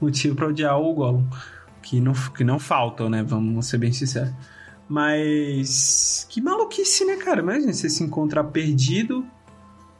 motivo 0.00 0.36
pra 0.36 0.46
odiar 0.48 0.78
o 0.78 0.92
Gollum, 0.94 1.26
que 1.82 2.00
não, 2.00 2.12
que 2.12 2.44
não 2.44 2.58
faltam, 2.58 3.08
né, 3.08 3.22
vamos 3.22 3.66
ser 3.66 3.78
bem 3.78 3.92
sinceros. 3.92 4.32
Mas 4.88 6.26
que 6.30 6.40
maluquice, 6.40 7.04
né, 7.04 7.16
cara? 7.16 7.40
Imagina 7.40 7.72
você 7.72 7.90
se 7.90 8.04
encontrar 8.04 8.44
perdido, 8.44 9.26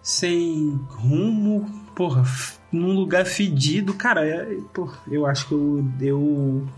sem 0.00 0.78
rumo, 0.90 1.68
porra, 1.96 2.22
num 2.76 2.92
lugar 2.92 3.24
fedido, 3.24 3.94
cara. 3.94 4.26
É, 4.26 4.58
porra, 4.72 4.98
eu 5.10 5.26
acho 5.26 5.48
que 5.48 5.54
eu, 5.54 5.88
eu 6.00 6.68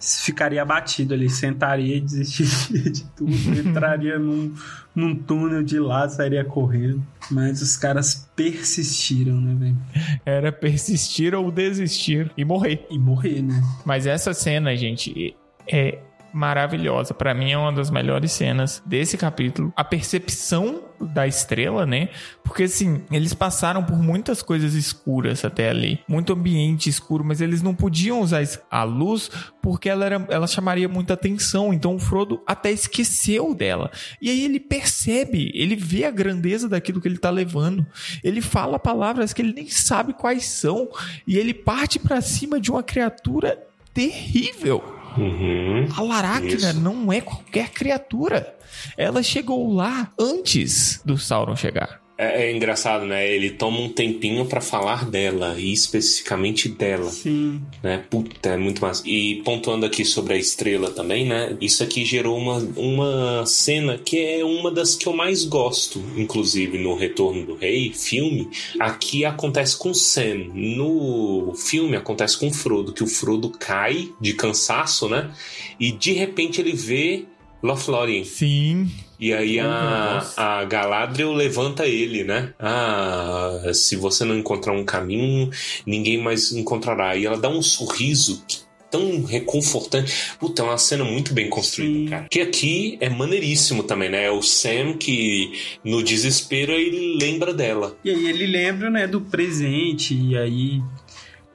ficaria 0.00 0.62
abatido 0.62 1.14
ali, 1.14 1.28
sentaria 1.28 1.96
e 1.96 2.00
desistiria 2.00 2.90
de 2.90 3.04
tudo, 3.16 3.32
entraria 3.58 4.18
num, 4.18 4.54
num 4.94 5.14
túnel 5.14 5.62
de 5.62 5.78
lá, 5.78 6.08
sairia 6.08 6.44
correndo. 6.44 7.04
Mas 7.30 7.60
os 7.60 7.76
caras 7.76 8.28
persistiram, 8.36 9.40
né, 9.40 9.54
velho? 9.58 9.76
Era 10.24 10.52
persistir 10.52 11.34
ou 11.34 11.50
desistir 11.50 12.30
e 12.36 12.44
morrer. 12.44 12.86
E 12.90 12.98
morrer, 12.98 13.42
né? 13.42 13.60
Mas 13.84 14.06
essa 14.06 14.32
cena, 14.32 14.76
gente, 14.76 15.34
é 15.66 15.98
maravilhosa. 16.38 17.12
Pra 17.12 17.34
mim 17.34 17.50
é 17.50 17.58
uma 17.58 17.72
das 17.72 17.90
melhores 17.90 18.30
cenas 18.30 18.80
desse 18.86 19.18
capítulo. 19.18 19.72
A 19.76 19.82
percepção 19.82 20.84
da 21.00 21.26
estrela, 21.26 21.84
né? 21.84 22.10
Porque 22.44 22.64
assim, 22.64 23.02
eles 23.10 23.34
passaram 23.34 23.82
por 23.84 23.98
muitas 23.98 24.40
coisas 24.40 24.74
escuras 24.74 25.44
até 25.44 25.68
ali, 25.68 26.00
muito 26.08 26.32
ambiente 26.32 26.88
escuro, 26.88 27.24
mas 27.24 27.40
eles 27.40 27.60
não 27.60 27.74
podiam 27.74 28.20
usar 28.20 28.42
a 28.70 28.84
luz 28.84 29.30
porque 29.60 29.88
ela 29.88 30.04
era, 30.04 30.26
ela 30.28 30.46
chamaria 30.46 30.88
muita 30.88 31.14
atenção. 31.14 31.74
Então 31.74 31.96
o 31.96 31.98
Frodo 31.98 32.40
até 32.46 32.70
esqueceu 32.70 33.52
dela. 33.54 33.90
E 34.20 34.30
aí 34.30 34.44
ele 34.44 34.60
percebe, 34.60 35.50
ele 35.54 35.74
vê 35.74 36.04
a 36.04 36.10
grandeza 36.10 36.68
daquilo 36.68 37.00
que 37.00 37.08
ele 37.08 37.18
tá 37.18 37.30
levando. 37.30 37.84
Ele 38.22 38.40
fala 38.40 38.78
palavras 38.78 39.32
que 39.32 39.42
ele 39.42 39.52
nem 39.52 39.68
sabe 39.68 40.12
quais 40.12 40.44
são 40.46 40.88
e 41.26 41.36
ele 41.36 41.52
parte 41.52 41.98
pra 41.98 42.20
cima 42.20 42.60
de 42.60 42.70
uma 42.70 42.82
criatura 42.82 43.58
terrível. 43.92 44.97
Uhum. 45.18 45.88
A 45.96 46.02
Laracna 46.02 46.70
Isso. 46.70 46.80
não 46.80 47.12
é 47.12 47.20
qualquer 47.20 47.70
criatura. 47.70 48.56
Ela 48.96 49.22
chegou 49.22 49.72
lá 49.72 50.10
antes 50.18 51.00
do 51.04 51.18
Sauron 51.18 51.56
chegar. 51.56 52.00
É, 52.18 52.46
é 52.46 52.52
engraçado, 52.52 53.06
né? 53.06 53.32
Ele 53.32 53.50
toma 53.50 53.78
um 53.78 53.88
tempinho 53.88 54.44
pra 54.44 54.60
falar 54.60 55.08
dela, 55.08 55.54
e 55.56 55.72
especificamente 55.72 56.68
dela, 56.68 57.08
Sim. 57.08 57.62
né? 57.80 58.04
Puta, 58.10 58.50
é 58.50 58.56
muito 58.56 58.82
massa. 58.82 59.04
E 59.06 59.36
pontuando 59.44 59.86
aqui 59.86 60.04
sobre 60.04 60.34
a 60.34 60.36
estrela 60.36 60.90
também, 60.90 61.24
né? 61.24 61.56
Isso 61.60 61.84
aqui 61.84 62.04
gerou 62.04 62.36
uma, 62.36 62.56
uma 62.76 63.46
cena 63.46 63.96
que 63.96 64.18
é 64.18 64.44
uma 64.44 64.68
das 64.68 64.96
que 64.96 65.06
eu 65.06 65.12
mais 65.12 65.44
gosto, 65.44 66.02
inclusive 66.16 66.76
no 66.76 66.96
Retorno 66.96 67.46
do 67.46 67.54
Rei, 67.54 67.92
filme. 67.92 68.48
Aqui 68.80 69.24
acontece 69.24 69.78
com 69.78 69.94
Sam. 69.94 70.50
No 70.52 71.54
filme 71.54 71.96
acontece 71.96 72.36
com 72.36 72.48
o 72.48 72.52
Frodo, 72.52 72.92
que 72.92 73.04
o 73.04 73.06
Frodo 73.06 73.50
cai 73.50 74.12
de 74.20 74.32
cansaço, 74.32 75.08
né? 75.08 75.30
E 75.78 75.92
de 75.92 76.12
repente 76.14 76.60
ele 76.60 76.72
vê 76.72 77.26
Lothlórien. 77.62 78.24
Sim. 78.24 78.90
E 79.20 79.32
aí 79.32 79.58
a, 79.58 80.24
a 80.36 80.64
Galadriel 80.64 81.32
levanta 81.32 81.86
ele, 81.86 82.22
né? 82.22 82.54
Ah, 82.58 83.62
se 83.74 83.96
você 83.96 84.24
não 84.24 84.36
encontrar 84.36 84.72
um 84.72 84.84
caminho, 84.84 85.50
ninguém 85.84 86.22
mais 86.22 86.52
encontrará. 86.52 87.16
E 87.16 87.26
ela 87.26 87.36
dá 87.36 87.48
um 87.48 87.60
sorriso 87.60 88.44
tão 88.90 89.24
reconfortante. 89.24 90.36
Puta, 90.38 90.62
é 90.62 90.64
uma 90.64 90.78
cena 90.78 91.04
muito 91.04 91.34
bem 91.34 91.50
construída, 91.50 91.98
Sim. 91.98 92.06
cara. 92.06 92.26
Que 92.30 92.40
aqui 92.40 92.96
é 93.00 93.08
maneiríssimo 93.08 93.82
também, 93.82 94.08
né? 94.08 94.26
É 94.26 94.30
o 94.30 94.40
Sam 94.40 94.94
que, 94.94 95.52
no 95.84 96.02
desespero, 96.02 96.72
ele 96.72 97.18
lembra 97.20 97.52
dela. 97.52 97.96
E 98.04 98.10
aí 98.10 98.28
ele 98.28 98.46
lembra, 98.46 98.88
né, 98.88 99.06
do 99.06 99.20
presente, 99.20 100.14
e 100.14 100.38
aí 100.38 100.80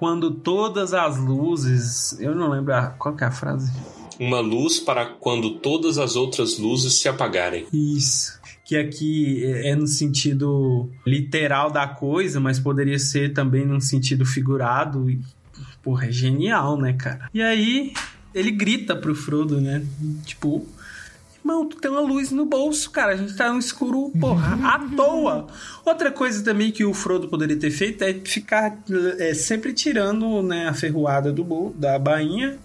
quando 0.04 0.32
todas 0.32 0.94
as 0.94 1.18
luzes, 1.18 2.20
eu 2.20 2.36
não 2.36 2.50
lembro 2.50 2.74
a, 2.76 2.88
qual 2.88 3.16
que 3.16 3.24
é 3.24 3.28
a 3.28 3.32
frase. 3.32 3.72
Uma 4.20 4.40
luz 4.40 4.80
para 4.80 5.06
quando 5.06 5.56
todas 5.56 5.98
as 5.98 6.16
outras 6.16 6.58
luzes 6.58 6.94
se 6.96 7.08
apagarem. 7.08 7.66
Isso. 7.72 8.40
Que 8.66 8.78
aqui 8.78 9.44
é 9.44 9.70
é 9.72 9.76
no 9.76 9.88
sentido 9.88 10.90
literal 11.06 11.72
da 11.72 11.88
coisa, 11.88 12.40
mas 12.40 12.60
poderia 12.60 13.00
ser 13.00 13.34
também 13.34 13.66
num 13.66 13.82
sentido 13.82 14.26
figurado. 14.26 15.10
E, 15.10 15.20
porra, 15.82 16.08
é 16.08 16.12
genial, 16.12 16.78
né, 16.80 16.94
cara? 16.94 17.30
E 17.34 17.42
aí 17.42 17.94
ele 18.34 18.52
grita 18.52 18.96
pro 18.96 19.14
Frodo, 19.14 19.62
né? 19.62 19.84
Tipo, 20.26 20.66
irmão, 21.44 21.68
tu 21.68 21.78
tem 21.78 21.92
uma 21.92 22.02
luz 22.02 22.32
no 22.32 22.46
bolso, 22.46 22.90
cara. 22.90 23.14
A 23.14 23.16
gente 23.18 23.36
tá 23.36 23.52
no 23.52 23.60
escuro, 23.60 24.12
porra, 24.20 24.58
à 24.64 24.80
toa. 24.96 25.48
Outra 25.86 26.12
coisa 26.12 26.44
também 26.44 26.72
que 26.72 26.86
o 26.86 26.94
Frodo 26.94 27.28
poderia 27.28 27.58
ter 27.58 27.72
feito 27.72 28.02
é 28.04 28.14
ficar 28.14 28.78
é, 29.20 29.34
sempre 29.34 29.74
tirando 29.74 30.42
né, 30.42 30.68
a 30.68 30.74
ferroada 30.74 31.32
do 31.32 31.44
bol 31.44 31.74
da 31.78 32.00
bainha. 32.00 32.58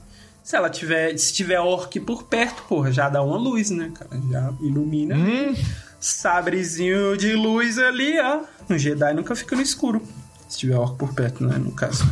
Se 0.49 0.57
ela 0.57 0.70
tiver, 0.70 1.14
se 1.18 1.34
tiver 1.34 1.61
orc 1.61 2.01
por 2.01 2.22
perto, 2.22 2.62
porra, 2.62 2.90
já 2.90 3.11
dá 3.11 3.22
uma 3.22 3.36
luz, 3.36 3.68
né, 3.68 3.92
cara? 3.94 4.18
Já 4.30 4.51
ilumina. 4.62 5.14
Hum, 5.14 5.55
Sabrezinho 6.01 7.18
de 7.18 7.34
luz 7.34 7.78
ali, 7.78 8.18
ó. 8.18 8.40
Um 8.70 8.78
Jedi 8.78 9.12
nunca 9.12 9.36
fica 9.36 9.55
no 9.55 9.61
escuro. 9.61 10.03
Se 10.49 10.61
tiver 10.61 10.76
orc 10.76 10.96
por 10.96 11.12
perto, 11.12 11.44
né, 11.44 11.59
no 11.59 11.72
caso. 11.72 12.03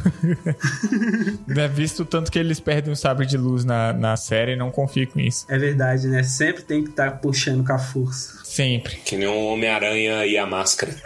é 1.48 1.66
visto 1.66 2.00
o 2.00 2.04
tanto 2.04 2.30
que 2.30 2.38
eles 2.38 2.60
perdem 2.60 2.92
o 2.92 2.96
sabre 2.96 3.24
de 3.24 3.38
luz 3.38 3.64
na, 3.64 3.94
na 3.94 4.18
série, 4.18 4.54
não 4.54 4.70
confio 4.70 5.08
com 5.08 5.18
isso. 5.18 5.46
É 5.48 5.56
verdade, 5.56 6.06
né? 6.06 6.22
Sempre 6.22 6.62
tem 6.62 6.84
que 6.84 6.90
estar 6.90 7.12
puxando 7.12 7.64
com 7.64 7.72
a 7.72 7.78
força. 7.78 8.35
Sempre. 8.56 8.96
Que 9.04 9.18
nem 9.18 9.28
o 9.28 9.48
Homem-Aranha 9.48 10.24
e 10.24 10.38
a 10.38 10.46
máscara. 10.46 10.96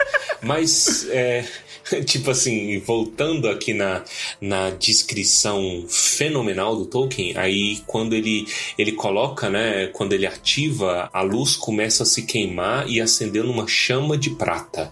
Mas, 0.41 1.05
é, 1.09 1.43
tipo 2.07 2.31
assim, 2.31 2.79
voltando 2.79 3.49
aqui 3.49 3.73
na, 3.73 4.05
na 4.39 4.69
descrição 4.69 5.85
fenomenal 5.89 6.77
do 6.77 6.85
Tolkien, 6.85 7.37
aí 7.37 7.81
quando 7.85 8.13
ele, 8.13 8.47
ele 8.77 8.93
coloca, 8.93 9.49
né, 9.49 9.87
quando 9.87 10.13
ele 10.13 10.25
ativa, 10.25 11.09
a 11.11 11.21
luz 11.21 11.57
começa 11.57 12.03
a 12.03 12.05
se 12.05 12.21
queimar 12.21 12.89
e 12.89 13.01
acender 13.01 13.43
numa 13.43 13.67
chama 13.67 14.17
de 14.17 14.29
prata. 14.29 14.89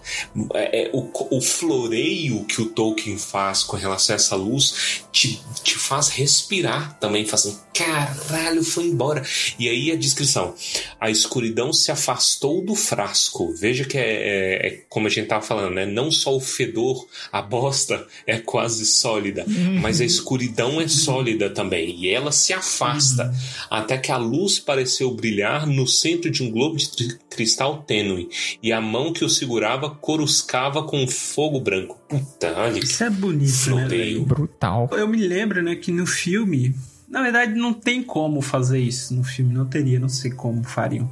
É, 0.52 0.82
é, 0.82 0.90
o, 0.92 1.10
o 1.30 1.40
floreio 1.40 2.44
que 2.44 2.60
o 2.60 2.66
Tolkien 2.66 3.16
faz 3.16 3.62
com 3.62 3.78
relação 3.78 4.14
a 4.14 4.16
essa 4.16 4.36
luz 4.36 5.04
te, 5.10 5.40
te 5.64 5.78
faz 5.78 6.08
respirar 6.08 6.98
também, 6.98 7.24
fazendo 7.24 7.58
caralho, 7.72 8.62
foi 8.62 8.84
embora. 8.84 9.22
E 9.58 9.68
aí 9.68 9.90
a 9.90 9.96
descrição: 9.96 10.54
a 11.00 11.10
escuridão 11.10 11.72
se 11.72 11.90
afastou 11.90 12.49
do 12.60 12.74
frasco. 12.74 13.54
Veja 13.54 13.84
que 13.84 13.96
é, 13.96 14.02
é- 14.02 14.66
é 14.66 14.80
como 14.88 15.06
a 15.06 15.10
gente 15.10 15.28
tava 15.28 15.42
falando, 15.42 15.74
né? 15.74 15.86
Não 15.86 16.10
só 16.10 16.34
o 16.36 16.40
fedor, 16.40 17.06
a 17.30 17.40
bosta 17.40 18.04
é 18.26 18.38
quase 18.38 18.84
sólida, 18.84 19.44
mas 19.80 20.00
a 20.00 20.04
escuridão 20.04 20.80
é 20.80 20.88
sólida 20.88 21.48
também. 21.50 21.94
E 22.02 22.08
ela 22.08 22.32
se 22.32 22.52
afasta 22.52 23.32
até 23.70 23.96
que 23.96 24.10
a 24.10 24.16
luz 24.16 24.58
pareceu 24.58 25.10
brilhar 25.14 25.66
no 25.66 25.86
centro 25.86 26.30
de 26.30 26.42
um 26.42 26.50
globo 26.50 26.76
de 26.76 26.88
tri- 26.90 27.18
cristal 27.30 27.84
tênue. 27.86 28.28
E 28.62 28.72
a 28.72 28.80
mão 28.80 29.12
que 29.12 29.24
o 29.24 29.28
segurava 29.28 29.88
coruscava 29.90 30.82
com 30.82 31.02
um 31.04 31.06
fogo 31.08 31.60
branco. 31.60 31.98
Puta, 32.08 32.52
olha 32.56 32.80
que 32.80 32.86
Isso 32.86 33.04
é 33.04 33.10
bonito, 33.10 33.44
né, 33.50 33.52
floreio. 33.52 33.88
velho? 33.88 34.24
Brutal. 34.24 34.88
Eu 34.92 35.06
me 35.06 35.18
lembro, 35.18 35.62
né, 35.62 35.76
que 35.76 35.92
no 35.92 36.06
filme... 36.06 36.74
Na 37.08 37.22
verdade, 37.22 37.54
não 37.58 37.72
tem 37.74 38.04
como 38.04 38.40
fazer 38.40 38.78
isso 38.78 39.12
no 39.14 39.24
filme. 39.24 39.52
Não 39.52 39.66
teria, 39.66 39.98
não 39.98 40.08
sei 40.08 40.30
como 40.30 40.62
fariam. 40.62 41.10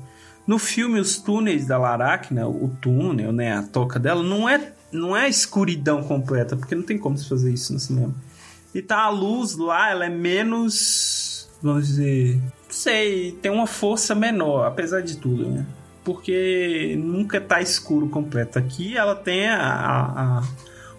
No 0.48 0.58
filme, 0.58 0.98
os 0.98 1.18
túneis 1.18 1.66
da 1.66 1.76
Laracna, 1.78 2.48
o 2.48 2.68
túnel, 2.80 3.30
né, 3.32 3.52
a 3.56 3.62
toca 3.62 3.98
dela, 4.00 4.22
não 4.22 4.48
é, 4.48 4.72
não 4.90 5.14
é 5.16 5.28
escuridão 5.28 6.02
completa, 6.02 6.56
porque 6.56 6.74
não 6.74 6.82
tem 6.82 6.96
como 6.98 7.16
se 7.18 7.28
fazer 7.28 7.52
isso 7.52 7.72
no 7.74 7.78
cinema. 7.78 8.14
E 8.74 8.80
tá 8.82 9.00
a 9.02 9.10
luz 9.10 9.56
lá, 9.56 9.90
ela 9.90 10.06
é 10.06 10.08
menos, 10.08 11.48
vamos 11.62 11.86
dizer, 11.88 12.36
não 12.36 12.50
sei, 12.70 13.32
tem 13.42 13.50
uma 13.52 13.66
força 13.66 14.14
menor, 14.14 14.66
apesar 14.66 15.02
de 15.02 15.18
tudo, 15.18 15.46
né? 15.48 15.66
Porque 16.02 16.96
nunca 16.98 17.38
tá 17.40 17.60
escuro 17.60 18.08
completo. 18.08 18.58
Aqui 18.58 18.96
ela 18.96 19.14
tem 19.14 19.46
a, 19.48 19.60
a- 19.62 20.38
a- 20.38 20.42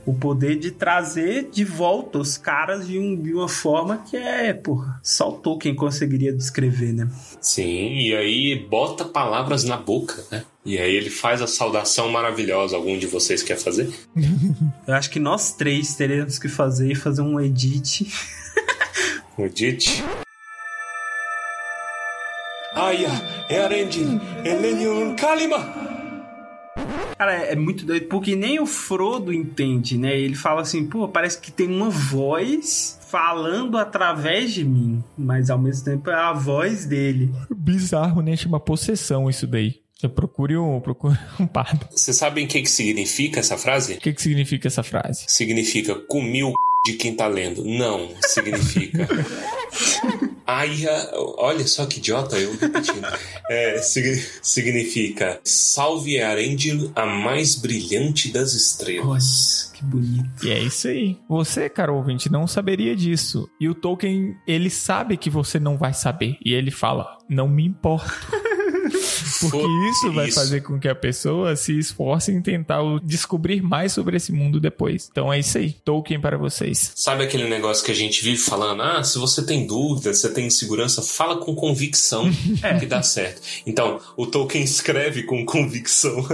o 0.10 0.14
poder 0.16 0.58
de 0.58 0.72
trazer 0.72 1.50
de 1.52 1.64
volta 1.64 2.18
os 2.18 2.38
caras 2.38 2.88
de, 2.88 2.98
um- 2.98 3.16
de 3.22 3.34
uma 3.34 3.48
forma 3.48 3.98
que 4.10 4.18
é, 4.18 4.52
porra, 4.54 5.00
só 5.04 5.30
o 5.30 5.34
Tolkien 5.34 5.76
conseguiria 5.76 6.34
descrever, 6.34 6.94
né? 6.94 7.08
Sim, 7.40 7.96
e 8.00 8.16
aí 8.16 8.56
bota 8.70 9.06
palavras 9.06 9.64
na 9.64 9.78
boca, 9.78 10.16
né? 10.32 10.44
E 10.66 10.78
aí 10.78 10.96
ele 10.96 11.10
faz 11.10 11.42
a 11.42 11.48
saudação 11.48 12.10
maravilhosa. 12.10 12.76
Algum 12.76 12.98
de 12.98 13.08
vocês 13.08 13.42
quer 13.44 13.58
fazer? 13.58 13.90
Eu 14.88 14.94
acho 14.96 15.10
que 15.10 15.20
nós 15.20 15.54
três 15.54 15.96
teremos 15.96 16.40
que 16.40 16.48
fazer 16.48 16.92
e 16.92 16.96
fazer 16.96 17.22
um 17.22 17.40
edit. 17.40 18.12
O 19.38 19.48
Dit. 19.48 20.04
Aya, 22.76 23.10
Erendil, 23.50 24.20
Elenion 24.46 25.16
Kalima. 25.16 25.89
Cara, 27.18 27.36
é 27.36 27.50
é 27.50 27.56
muito 27.56 27.86
doido, 27.86 28.06
porque 28.06 28.36
nem 28.36 28.60
o 28.60 28.66
Frodo 28.66 29.34
entende, 29.34 29.98
né? 29.98 30.18
Ele 30.18 30.36
fala 30.36 30.62
assim, 30.62 30.86
pô, 30.86 31.08
parece 31.08 31.40
que 31.40 31.52
tem 31.52 31.68
uma 31.68 31.90
voz 31.90 33.00
falando 33.10 33.78
através 33.78 34.54
de 34.54 34.64
mim, 34.64 35.04
mas 35.18 35.50
ao 35.50 35.58
mesmo 35.58 35.84
tempo 35.84 36.10
é 36.10 36.14
a 36.14 36.32
voz 36.32 36.86
dele. 36.86 37.34
Bizarro, 37.54 38.22
né? 38.22 38.36
Chama 38.36 38.60
possessão 38.60 39.30
isso 39.30 39.48
daí. 39.48 39.82
Você 39.96 40.08
procure 40.08 40.56
um, 40.56 40.80
procure 40.80 41.18
um 41.40 41.48
pardo. 41.48 41.88
Vocês 41.92 42.16
sabem 42.16 42.46
o 42.46 42.48
que, 42.48 42.62
que 42.62 42.70
significa 42.70 43.40
essa 43.40 43.58
frase? 43.58 43.96
O 43.96 44.00
que, 44.00 44.14
que 44.14 44.22
significa 44.22 44.68
essa 44.68 44.84
frase? 44.84 45.26
Significa 45.28 45.96
comi 45.96 46.44
o 46.44 46.54
de 46.86 46.94
quem 46.94 47.16
tá 47.16 47.28
lendo. 47.28 47.64
Não, 47.64 48.10
significa. 48.28 49.08
Aya, 50.46 51.12
olha 51.38 51.68
só 51.68 51.86
que 51.86 52.00
idiota 52.00 52.36
eu 52.38 52.52
repetindo. 52.58 53.06
É, 53.50 53.78
sig- 53.80 54.40
significa 54.42 55.40
salve 55.44 56.20
Arendil, 56.22 56.92
a 56.96 57.06
mais 57.06 57.56
brilhante 57.56 58.32
das 58.32 58.54
estrelas. 58.54 59.06
Nossa, 59.06 59.74
que 59.74 59.84
bonito. 59.84 60.44
E 60.46 60.50
é 60.50 60.60
isso 60.60 60.88
aí. 60.88 61.18
Você, 61.30 61.70
caro 61.70 61.96
ouvinte, 61.96 62.32
não 62.32 62.48
saberia 62.48 62.96
disso. 62.96 63.48
E 63.62 63.70
o 63.70 63.76
Tolkien, 63.76 64.36
ele 64.48 64.72
sabe 64.72 65.18
que 65.18 65.30
você 65.30 65.60
não 65.60 65.78
vai 65.78 65.94
saber. 65.94 66.36
E 66.44 66.54
ele 66.54 66.72
fala, 66.72 67.18
não 67.30 67.48
me 67.48 67.66
importo. 67.66 68.10
Porque 68.90 69.68
isso 69.92 70.12
vai 70.14 70.32
fazer 70.32 70.62
com 70.62 70.80
que 70.80 70.88
a 70.88 70.96
pessoa 70.96 71.56
se 71.56 71.78
esforce 71.78 72.32
em 72.32 72.42
tentar 72.42 72.82
descobrir 73.04 73.62
mais 73.62 73.94
sobre 73.94 74.18
esse 74.18 74.32
mundo 74.32 74.60
depois. 74.60 75.10
Então 75.12 75.32
é 75.32 75.40
isso 75.40 75.58
aí. 75.58 75.74
Tolkien 75.84 76.20
para 76.20 76.38
vocês. 76.38 76.92
Sabe 76.96 77.24
aquele 77.24 77.48
negócio 77.48 77.84
que 77.84 77.92
a 77.92 77.96
gente 77.96 78.24
vive 78.24 78.38
falando? 78.38 78.82
Ah, 78.82 79.04
se 79.04 79.18
você 79.18 79.44
tem 79.44 79.66
dúvida, 79.66 80.14
se 80.14 80.22
você 80.22 80.34
tem 80.34 80.48
insegurança, 80.48 81.02
fala 81.02 81.38
com 81.38 81.56
convicção 81.56 82.30
que 82.80 82.86
dá 82.86 83.02
certo. 83.02 83.42
Então, 83.66 84.00
o 84.18 84.26
Tolkien 84.26 84.64
escreve 84.64 85.24
com 85.24 85.46
convicção. 85.46 86.26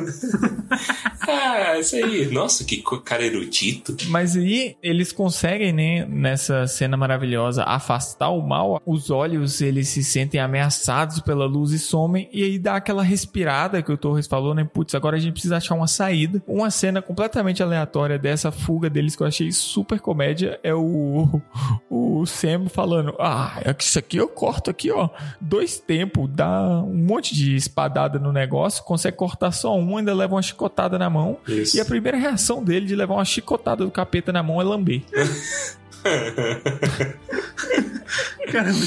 ah, 1.21 1.79
isso 1.79 1.95
aí. 1.95 2.27
Nossa, 2.27 2.63
que 2.63 2.83
cara 3.03 3.25
erudito. 3.25 3.95
Mas 4.07 4.35
aí 4.35 4.75
eles 4.81 5.11
conseguem, 5.11 5.73
né, 5.73 6.05
nessa 6.05 6.67
cena 6.67 6.97
maravilhosa, 6.97 7.63
afastar 7.63 8.29
o 8.29 8.41
mal. 8.41 8.81
Os 8.85 9.09
olhos, 9.09 9.61
eles 9.61 9.89
se 9.89 10.03
sentem 10.03 10.39
ameaçados 10.39 11.19
pela 11.19 11.45
luz 11.45 11.71
e 11.71 11.79
somem. 11.79 12.29
E 12.31 12.43
aí 12.45 12.59
dá 12.59 12.75
aquela 12.75 13.03
respirada 13.03 13.81
que 13.81 13.91
o 13.91 13.97
Torres 13.97 14.27
falou, 14.27 14.53
né? 14.53 14.63
Putz, 14.63 14.95
agora 14.95 15.17
a 15.17 15.19
gente 15.19 15.33
precisa 15.33 15.57
achar 15.57 15.75
uma 15.75 15.87
saída. 15.87 16.41
Uma 16.47 16.71
cena 16.71 17.01
completamente 17.01 17.61
aleatória 17.61 18.17
dessa 18.17 18.51
fuga 18.51 18.89
deles 18.89 19.15
que 19.15 19.23
eu 19.23 19.27
achei 19.27 19.51
super 19.51 19.99
comédia 19.99 20.59
é 20.63 20.73
o, 20.73 21.41
o 21.89 22.25
Sam 22.25 22.67
falando: 22.69 23.15
Ah, 23.19 23.59
é 23.63 23.73
que 23.73 23.83
isso 23.83 23.99
aqui 23.99 24.17
eu 24.17 24.27
corto 24.27 24.69
aqui, 24.69 24.91
ó. 24.91 25.09
Dois 25.39 25.79
tempos, 25.79 26.29
dá 26.29 26.81
um 26.81 26.95
monte 26.95 27.33
de 27.33 27.55
espadada 27.55 28.19
no 28.19 28.31
negócio, 28.31 28.83
consegue 28.83 29.17
cortar 29.17 29.51
só 29.51 29.77
um, 29.77 29.97
ainda 29.97 30.13
leva 30.13 30.35
uma 30.35 30.41
chicotada 30.41 30.97
na 30.97 31.09
mão. 31.09 31.37
Isso. 31.47 31.77
E 31.77 31.81
a 31.81 31.85
primeira 31.85 32.17
reação 32.17 32.63
dele 32.63 32.85
de 32.85 32.95
levar 32.95 33.15
uma 33.15 33.25
chicotada 33.25 33.83
do 33.83 33.91
capeta 33.91 34.31
na 34.31 34.43
mão 34.43 34.61
é 34.61 34.63
lamber. 34.63 35.01
Caramba. 38.51 38.79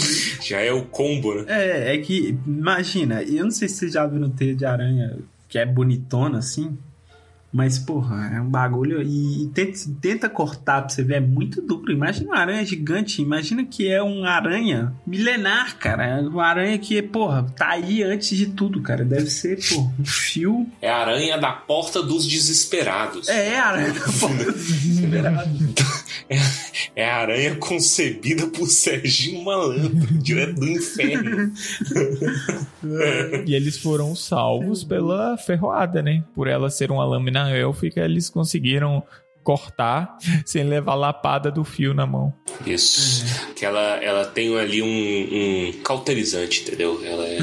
Já 0.43 0.61
é 0.61 0.73
o 0.73 0.85
combo, 0.85 1.35
né? 1.35 1.45
É, 1.49 1.95
é 1.95 1.99
que, 1.99 2.39
imagina, 2.47 3.23
eu 3.23 3.45
não 3.45 3.51
sei 3.51 3.69
se 3.69 3.77
vocês 3.77 3.93
já 3.93 4.07
viram 4.07 4.31
Teia 4.31 4.55
de 4.55 4.65
Aranha, 4.65 5.19
que 5.49 5.59
é 5.59 5.67
bonitona 5.67 6.39
assim, 6.39 6.77
Mas, 7.51 7.79
porra, 7.79 8.31
é 8.35 8.41
um 8.41 8.49
bagulho. 8.49 9.03
E, 9.03 9.45
e 9.45 9.49
tenta, 9.49 9.79
tenta 10.01 10.29
cortar 10.29 10.83
pra 10.83 10.91
você 10.91 11.03
ver, 11.03 11.15
é 11.15 11.21
muito 11.21 11.63
duro. 11.63 11.91
Imagina 11.91 12.27
uma 12.31 12.39
aranha 12.39 12.65
gigante. 12.65 13.23
Imagina 13.23 13.65
que 13.65 13.89
é 13.89 14.03
uma 14.03 14.29
aranha 14.29 14.93
milenar, 15.07 15.77
cara. 15.79 16.21
Uma 16.21 16.47
aranha 16.47 16.79
que, 16.79 17.01
porra, 17.01 17.45
tá 17.57 17.71
aí 17.71 18.03
antes 18.03 18.37
de 18.37 18.49
tudo, 18.49 18.83
cara. 18.83 19.03
Deve 19.03 19.31
ser, 19.31 19.59
porra, 19.67 19.93
um 19.99 20.05
fio. 20.05 20.67
É 20.83 20.91
a 20.91 20.99
aranha 20.99 21.39
da 21.39 21.51
porta 21.53 22.03
dos 22.03 22.27
desesperados. 22.27 23.29
É, 23.29 23.59
a 23.59 23.67
aranha 23.67 23.93
da 23.95 24.01
porta 24.01 24.45
É 26.97 27.05
a 27.09 27.17
aranha 27.19 27.57
concebida 27.57 28.47
por 28.49 28.67
Serginho 28.67 29.45
Malandro, 29.45 29.91
direto 30.23 30.55
do 30.55 30.69
inferno. 30.69 31.53
E 33.47 33.55
eles 33.55 33.79
foram 33.79 34.15
salvos 34.15 34.85
pela 34.85 35.37
ferroada, 35.37 36.03
né? 36.03 36.25
Por 36.35 36.47
ela 36.49 36.71
ser 36.71 36.91
uma 36.91 37.05
lâmina 37.05 37.51
élfica, 37.51 38.01
eles 38.01 38.29
conseguiram 38.31 39.03
cortar 39.43 40.19
sem 40.45 40.65
levar 40.65 40.93
a 40.93 40.97
lapada 40.97 41.51
do 41.51 41.65
fio 41.65 41.95
na 41.95 42.07
mão. 42.07 42.35
Isso. 42.67 43.25
Que 43.55 43.65
ela, 43.65 43.97
ela 44.03 44.25
tem 44.27 44.55
ali 44.59 44.83
um, 44.83 44.89
um 45.69 45.73
cauterizante, 45.83 46.63
entendeu? 46.63 47.01
Ela, 47.05 47.25
é- 47.27 47.39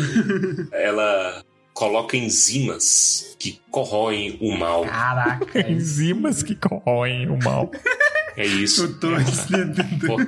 ela 0.85 1.43
coloca 1.73 2.15
enzimas 2.15 3.35
que 3.39 3.59
corroem 3.71 4.37
o 4.39 4.55
mal. 4.57 4.85
Caraca, 4.85 5.59
é. 5.59 5.71
Enzimas 5.71 6.43
que 6.43 6.55
corroem 6.55 7.27
o 7.27 7.37
mal. 7.43 7.71
É 8.37 8.45
isso. 8.45 8.83
Eu 8.83 8.99
tô 8.99 9.07
tentando 9.15 10.27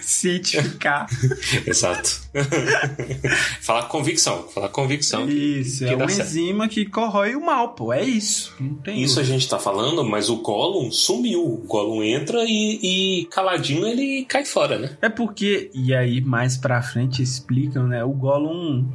cientificar. 0.00 1.06
exato. 1.66 2.22
Falar 3.60 3.84
convicção. 3.84 4.48
Falar 4.48 4.68
convicção. 4.70 5.28
Isso, 5.28 5.80
que 5.80 5.84
é 5.84 5.96
dá 5.96 6.04
uma 6.04 6.08
certo. 6.08 6.28
enzima 6.28 6.68
que 6.68 6.86
corrói 6.86 7.34
o 7.34 7.44
mal, 7.44 7.74
pô. 7.74 7.92
É 7.92 8.02
isso. 8.02 8.54
Isso 8.86 9.20
a 9.20 9.22
gente 9.22 9.48
tá 9.48 9.58
falando, 9.58 10.04
mas 10.04 10.28
o 10.28 10.36
Gollum 10.36 10.90
sumiu. 10.90 11.44
O 11.44 11.64
Gollum 11.66 12.02
entra 12.02 12.44
e, 12.44 12.80
e 13.22 13.24
caladinho 13.26 13.86
ele 13.86 14.24
cai 14.24 14.44
fora, 14.44 14.78
né? 14.78 14.96
É 15.02 15.08
porque, 15.08 15.70
e 15.74 15.94
aí 15.94 16.20
mais 16.20 16.56
pra 16.56 16.82
frente 16.82 17.22
explicam, 17.22 17.86
né? 17.86 18.02
O 18.04 18.12
Gollum, 18.12 18.86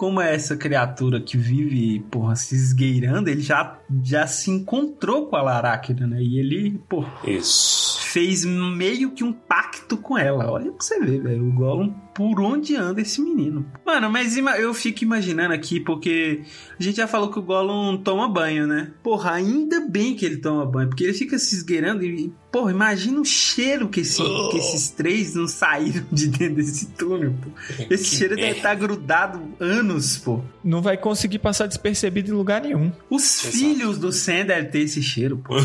como 0.00 0.18
é 0.18 0.34
essa 0.34 0.56
criatura 0.56 1.20
que 1.20 1.36
vive, 1.36 2.00
porra, 2.10 2.34
se 2.34 2.54
esgueirando, 2.54 3.28
ele 3.28 3.42
já, 3.42 3.78
já 4.02 4.26
se 4.26 4.50
encontrou 4.50 5.26
com 5.26 5.36
a 5.36 5.42
Laracna, 5.42 6.06
né? 6.06 6.22
E 6.22 6.38
ele, 6.38 6.80
pô, 6.88 7.04
Isso. 7.22 8.00
fez 8.00 8.46
meio 8.46 9.10
que 9.10 9.22
um 9.22 9.30
pacto 9.30 9.98
com 9.98 10.16
ela. 10.16 10.50
Olha 10.50 10.72
pra 10.72 10.80
você 10.80 10.98
ver, 11.00 11.20
velho. 11.20 11.46
O 11.46 11.52
Gollum, 11.52 11.92
por 12.14 12.40
onde 12.40 12.74
anda 12.74 13.02
esse 13.02 13.20
menino? 13.20 13.66
Mano, 13.84 14.10
mas 14.10 14.38
eu 14.38 14.72
fico 14.72 15.04
imaginando 15.04 15.52
aqui, 15.52 15.78
porque 15.78 16.44
a 16.78 16.82
gente 16.82 16.96
já 16.96 17.06
falou 17.06 17.30
que 17.30 17.38
o 17.38 17.42
Gollum 17.42 17.98
toma 17.98 18.26
banho, 18.26 18.66
né? 18.66 18.92
Porra, 19.02 19.32
ainda 19.32 19.86
bem 19.86 20.16
que 20.16 20.24
ele 20.24 20.38
toma 20.38 20.64
banho, 20.64 20.88
porque 20.88 21.04
ele 21.04 21.12
fica 21.12 21.38
se 21.38 21.54
esgueirando 21.54 22.02
e, 22.02 22.32
porra, 22.52 22.70
imagina 22.72 23.20
o 23.20 23.24
cheiro 23.24 23.88
que, 23.88 24.00
esse- 24.00 24.22
que 24.50 24.58
esses 24.58 24.90
três 24.90 25.34
não 25.34 25.46
saíram 25.46 26.04
de 26.10 26.26
dentro 26.28 26.56
desse 26.56 26.86
túnel, 26.86 27.34
pô. 27.42 27.50
Esse 27.90 28.10
Que 28.10 28.16
cheiro 28.16 28.36
deve 28.36 28.56
estar 28.56 28.74
grudado 28.74 29.40
anos, 29.60 30.16
pô. 30.18 30.40
Não 30.64 30.82
vai 30.82 30.96
conseguir 30.96 31.38
passar 31.38 31.66
despercebido 31.66 32.30
em 32.30 32.34
lugar 32.34 32.60
nenhum. 32.62 32.90
Os 33.08 33.40
Exato. 33.44 33.56
filhos 33.56 33.98
do 33.98 34.12
Sam 34.12 34.44
devem 34.46 34.70
ter 34.70 34.80
esse 34.80 35.02
cheiro, 35.02 35.38
pô. 35.38 35.54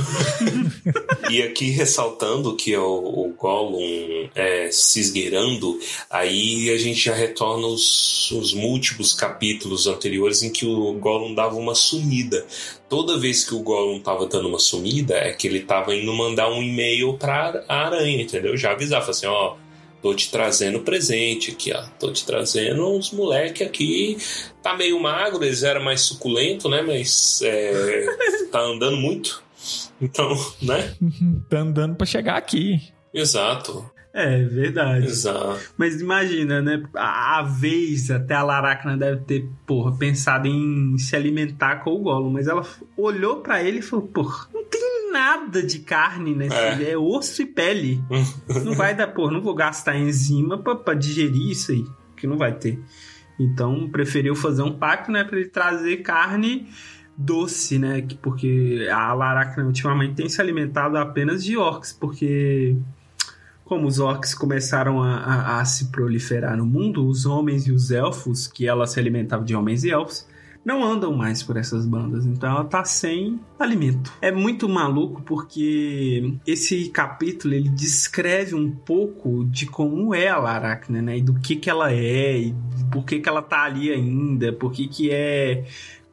E 1.29 1.41
aqui 1.41 1.69
ressaltando 1.71 2.55
que 2.55 2.75
o, 2.77 2.83
o 2.85 3.33
Gollum 3.37 4.29
é, 4.35 4.69
se 4.71 4.99
esgueirando, 4.99 5.79
aí 6.09 6.69
a 6.69 6.77
gente 6.77 7.03
já 7.05 7.15
retorna 7.15 7.65
os, 7.67 8.29
os 8.31 8.53
múltiplos 8.53 9.11
capítulos 9.13 9.87
anteriores 9.87 10.43
em 10.43 10.51
que 10.51 10.65
o 10.65 10.93
Gollum 10.93 11.33
dava 11.33 11.55
uma 11.55 11.73
sumida. 11.73 12.45
Toda 12.87 13.17
vez 13.17 13.43
que 13.43 13.55
o 13.55 13.59
Gollum 13.59 13.99
tava 13.99 14.27
dando 14.27 14.47
uma 14.47 14.59
sumida, 14.59 15.15
é 15.15 15.33
que 15.33 15.47
ele 15.47 15.61
tava 15.61 15.95
indo 15.95 16.13
mandar 16.13 16.49
um 16.49 16.61
e-mail 16.61 17.17
pra 17.17 17.63
a 17.67 17.85
aranha, 17.85 18.21
entendeu? 18.21 18.55
Já 18.55 18.71
avisava 18.71 19.11
assim, 19.11 19.25
ó. 19.25 19.55
Tô 20.01 20.13
te 20.13 20.29
trazendo 20.29 20.81
presente 20.81 21.51
aqui, 21.51 21.73
ó. 21.73 21.83
Tô 21.99 22.11
te 22.11 22.23
trazendo 22.23 22.87
uns 22.87 23.09
moleque 23.11 23.63
aqui. 23.63 24.17
Tá 24.61 24.75
meio 24.75 24.99
magro, 24.99 25.43
eles 25.43 25.63
eram 25.63 25.83
mais 25.83 26.01
suculento, 26.01 26.69
né? 26.69 26.83
Mas 26.83 27.41
é, 27.41 28.05
tá 28.51 28.61
andando 28.61 28.97
muito. 28.97 29.43
Então, 29.99 30.29
né? 30.61 30.93
Tá 31.49 31.59
andando 31.59 31.95
pra 31.95 32.05
chegar 32.05 32.37
aqui. 32.37 32.79
Exato, 33.11 33.89
É, 34.17 34.43
verdade. 34.45 35.07
exato. 35.07 35.59
Mas 35.77 35.99
imagina, 35.99 36.61
né? 36.61 36.81
A, 36.95 37.39
a 37.39 37.41
vez 37.43 38.09
até 38.09 38.33
a 38.33 38.43
Laracna 38.43 38.95
deve 38.95 39.23
ter, 39.23 39.49
porra, 39.67 39.93
pensado 39.97 40.47
em 40.47 40.97
se 40.97 41.17
alimentar 41.17 41.83
com 41.83 41.91
o 41.91 41.99
Gollum. 41.99 42.31
Mas 42.31 42.47
ela 42.47 42.65
olhou 42.95 43.41
pra 43.41 43.61
ele 43.61 43.79
e 43.79 43.81
falou, 43.81 44.07
porra, 44.07 44.47
não 44.53 44.63
tem 44.63 45.11
nada 45.11 45.61
de 45.61 45.79
carne 45.79 46.33
nesse. 46.33 46.55
É. 46.55 46.91
É, 46.91 46.97
osso 46.97 47.41
e 47.41 47.45
pele. 47.45 48.01
não 48.63 48.73
vai 48.73 48.95
dar, 48.95 49.07
porra, 49.07 49.33
não 49.33 49.41
vou 49.41 49.53
gastar 49.53 49.97
enzima 49.97 50.57
pra, 50.57 50.75
pra 50.75 50.93
digerir 50.93 51.49
isso 51.51 51.73
aí. 51.73 51.83
Que 52.15 52.25
não 52.25 52.37
vai 52.37 52.53
ter. 52.53 52.79
Então 53.37 53.89
preferiu 53.89 54.33
fazer 54.33 54.61
um 54.61 54.77
pacto, 54.77 55.11
né? 55.11 55.25
Pra 55.25 55.37
ele 55.37 55.49
trazer 55.49 55.97
carne 55.97 56.69
doce, 57.17 57.77
né? 57.77 58.01
que- 58.01 58.15
Porque 58.15 58.87
a 58.89 59.13
Laracna 59.13 59.65
ultimamente 59.65 60.15
tem 60.15 60.29
se 60.29 60.39
alimentado 60.39 60.97
apenas 60.97 61.43
de 61.43 61.57
orcs, 61.57 61.91
porque 61.91 62.77
como 63.65 63.87
os 63.87 63.99
orcs 63.99 64.33
começaram 64.33 65.01
a, 65.03 65.15
a- 65.17 65.59
a 65.59 65.65
se 65.65 65.85
proliferar 65.91 66.55
no 66.55 66.65
mundo, 66.65 67.05
os 67.05 67.25
homens 67.25 67.67
e 67.67 67.71
os 67.73 67.91
elfos, 67.91 68.47
que 68.47 68.65
ela 68.67 68.85
se 68.87 68.99
alimentava 68.99 69.43
de 69.43 69.53
homens 69.55 69.83
e 69.83 69.89
elfos, 69.91 70.25
não 70.63 70.83
andam 70.83 71.13
mais 71.13 71.43
por 71.43 71.57
essas 71.57 71.85
bandas, 71.85 72.25
então 72.25 72.49
ela 72.49 72.63
tá 72.63 72.83
sem 72.83 73.39
alimento. 73.59 74.11
É 74.21 74.31
muito 74.31 74.67
maluco 74.67 75.21
porque 75.21 76.33
esse 76.45 76.89
capítulo 76.89 77.53
ele 77.53 77.69
descreve 77.69 78.55
um 78.55 78.71
pouco 78.71 79.45
de 79.45 79.67
como 79.67 80.15
é 80.15 80.27
a 80.27 80.37
Laracna, 80.37 81.01
né? 81.03 81.17
E 81.17 81.21
do 81.21 81.35
que 81.35 81.55
que 81.55 81.69
ela 81.69 81.91
é, 81.91 82.37
e 82.39 82.55
por 82.91 83.03
que 83.05 83.19
que 83.19 83.29
ela 83.29 83.43
tá 83.43 83.61
ali 83.63 83.91
ainda, 83.91 84.53
por 84.53 84.71
que 84.71 84.87
que 84.87 85.11
é 85.11 85.65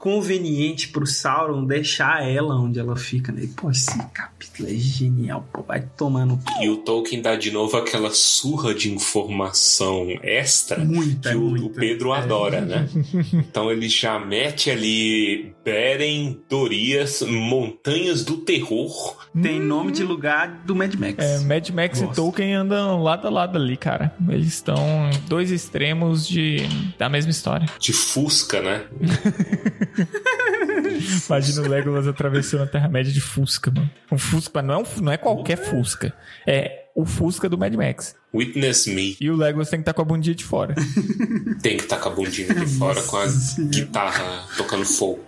conveniente 0.03 0.89
pro 0.89 1.07
Sauron 1.07 1.65
deixar 1.65 2.29
ela 2.29 2.57
onde 2.57 2.81
ela 2.81 2.97
fica, 2.97 3.31
né? 3.31 3.45
E, 3.45 3.47
pô, 3.47 3.71
esse 3.71 3.97
capítulo 4.13 4.69
é 4.69 4.75
genial, 4.75 5.47
pô, 5.53 5.63
vai 5.63 5.81
tomando 5.97 6.41
E 6.61 6.69
o 6.69 6.79
Tolkien 6.79 7.23
dá 7.23 7.37
de 7.37 7.53
novo 7.53 7.77
aquela 7.77 8.11
surra 8.11 8.75
de 8.75 8.93
informação 8.93 10.09
extra 10.21 10.85
muita, 10.85 11.31
que 11.31 11.37
o, 11.37 11.43
muita. 11.43 11.67
o 11.67 11.71
Pedro 11.71 12.13
É. 12.13 12.19
adora, 12.19 12.61
né? 12.63 12.89
Então 13.33 13.71
ele 13.71 13.89
já 13.89 14.19
mete 14.19 14.73
ali 14.73 15.55
Beren, 15.65 16.37
Dorias, 16.51 17.23
Montanhas 17.23 18.25
do 18.25 18.39
Terror. 18.39 19.17
Tem 19.41 19.61
nome 19.61 19.93
de 19.93 20.03
lugar 20.03 20.63
do 20.67 20.75
Mad 20.75 20.93
Max. 20.97 21.25
É, 21.25 21.39
Mad 21.45 21.71
Max 21.71 22.01
Nossa. 22.01 22.13
e 22.13 22.17
Tolkien 22.17 22.55
andam 22.55 23.01
lado 23.01 23.29
a 23.29 23.31
lado 23.31 23.57
ali, 23.57 23.77
cara. 23.77 24.13
Eles 24.29 24.49
estão 24.49 24.77
em 25.13 25.29
dois 25.29 25.53
extremos 25.53 26.27
de, 26.27 26.57
da 26.99 27.09
mesma 27.09 27.31
história. 27.31 27.67
De 27.79 27.93
Fusca, 27.93 28.61
né? 28.61 28.85
Imagina 31.29 31.63
o 31.63 31.69
Legolas 31.69 32.07
atravessando 32.07 32.63
a 32.63 32.67
Terra-média 32.67 33.13
de 33.13 33.21
Fusca, 33.21 33.71
mano. 33.71 33.91
Um 34.11 34.19
Fusca, 34.19 34.63
não 34.63 34.75
é, 34.75 34.79
um- 34.79 35.01
não 35.03 35.13
é 35.13 35.17
qualquer 35.17 35.57
Fusca. 35.57 36.13
É 36.47 36.82
o 36.95 37.05
Fusca 37.05 37.49
do 37.49 37.59
Mad 37.59 37.75
Max. 37.75 38.15
Witness 38.35 38.87
Me. 38.87 39.17
E 39.21 39.31
o 39.31 39.37
Legolas 39.37 39.69
tem 39.69 39.79
que 39.79 39.83
estar 39.83 39.93
com 39.93 40.03
a 40.03 40.05
bundinha 40.05 40.35
de 40.35 40.45
fora. 40.45 40.75
Tem 41.63 41.77
que 41.77 41.85
estar 41.85 41.99
com 41.99 42.09
a 42.09 42.13
bundinha 42.13 42.55
de 42.55 42.67
fora 42.67 43.01
com 43.03 43.17
a 43.17 43.27
guitarra 43.71 44.49
tocando 44.57 44.85
fogo. 44.85 45.21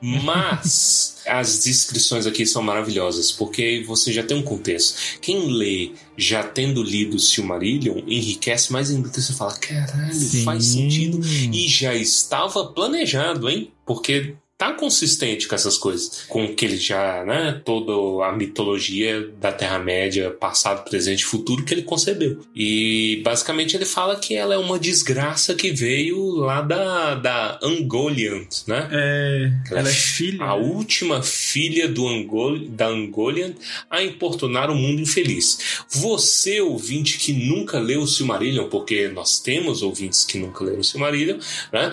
Mas 0.00 1.22
as 1.26 1.64
descrições 1.64 2.26
aqui 2.26 2.46
são 2.46 2.62
maravilhosas, 2.62 3.32
porque 3.32 3.82
você 3.86 4.12
já 4.12 4.22
tem 4.22 4.36
um 4.36 4.42
contexto. 4.42 5.18
Quem 5.20 5.52
lê 5.52 5.92
já 6.16 6.44
tendo 6.44 6.82
lido 6.82 7.18
Silmarillion 7.18 8.02
enriquece 8.06 8.72
mais 8.72 8.90
ainda. 8.90 9.08
Você 9.08 9.32
fala, 9.32 9.54
caralho, 9.58 10.44
faz 10.44 10.64
sentido. 10.66 11.20
E 11.24 11.66
já 11.66 11.94
estava 11.94 12.66
planejado, 12.66 13.48
hein? 13.48 13.72
Porque 13.84 14.36
tá 14.60 14.74
consistente 14.74 15.48
com 15.48 15.54
essas 15.54 15.78
coisas. 15.78 16.26
Com 16.28 16.54
que 16.54 16.66
ele 16.66 16.76
já, 16.76 17.24
né? 17.24 17.62
Toda 17.64 18.26
a 18.26 18.30
mitologia 18.30 19.26
da 19.40 19.50
Terra-média, 19.50 20.30
passado, 20.32 20.84
presente 20.84 21.20
e 21.20 21.24
futuro 21.24 21.64
que 21.64 21.72
ele 21.72 21.82
concebeu. 21.82 22.44
E 22.54 23.22
basicamente 23.24 23.74
ele 23.74 23.86
fala 23.86 24.16
que 24.16 24.36
ela 24.36 24.54
é 24.54 24.58
uma 24.58 24.78
desgraça 24.78 25.54
que 25.54 25.70
veio 25.70 26.34
lá 26.34 26.60
da, 26.60 27.14
da 27.14 27.58
Ungoliant, 27.62 28.48
né? 28.66 28.86
É, 28.92 29.50
Ela 29.70 29.80
ela 29.80 29.88
é 29.88 29.92
filha. 29.92 30.44
A 30.44 30.54
última 30.54 31.22
filha 31.22 31.88
do 31.88 32.06
Angol, 32.06 32.58
da 32.58 32.86
Angolian 32.86 33.54
a 33.88 34.02
importunar 34.02 34.70
o 34.70 34.74
mundo 34.74 35.00
infeliz. 35.00 35.84
Você, 35.88 36.60
ouvinte 36.60 37.16
que 37.16 37.32
nunca 37.32 37.78
leu 37.78 38.02
o 38.02 38.06
Silmarillion, 38.06 38.68
porque 38.68 39.08
nós 39.08 39.40
temos 39.40 39.82
ouvintes 39.82 40.22
que 40.22 40.36
nunca 40.36 40.62
leram 40.62 40.80
o 40.80 40.84
Silmarillion, 40.84 41.38
né? 41.72 41.92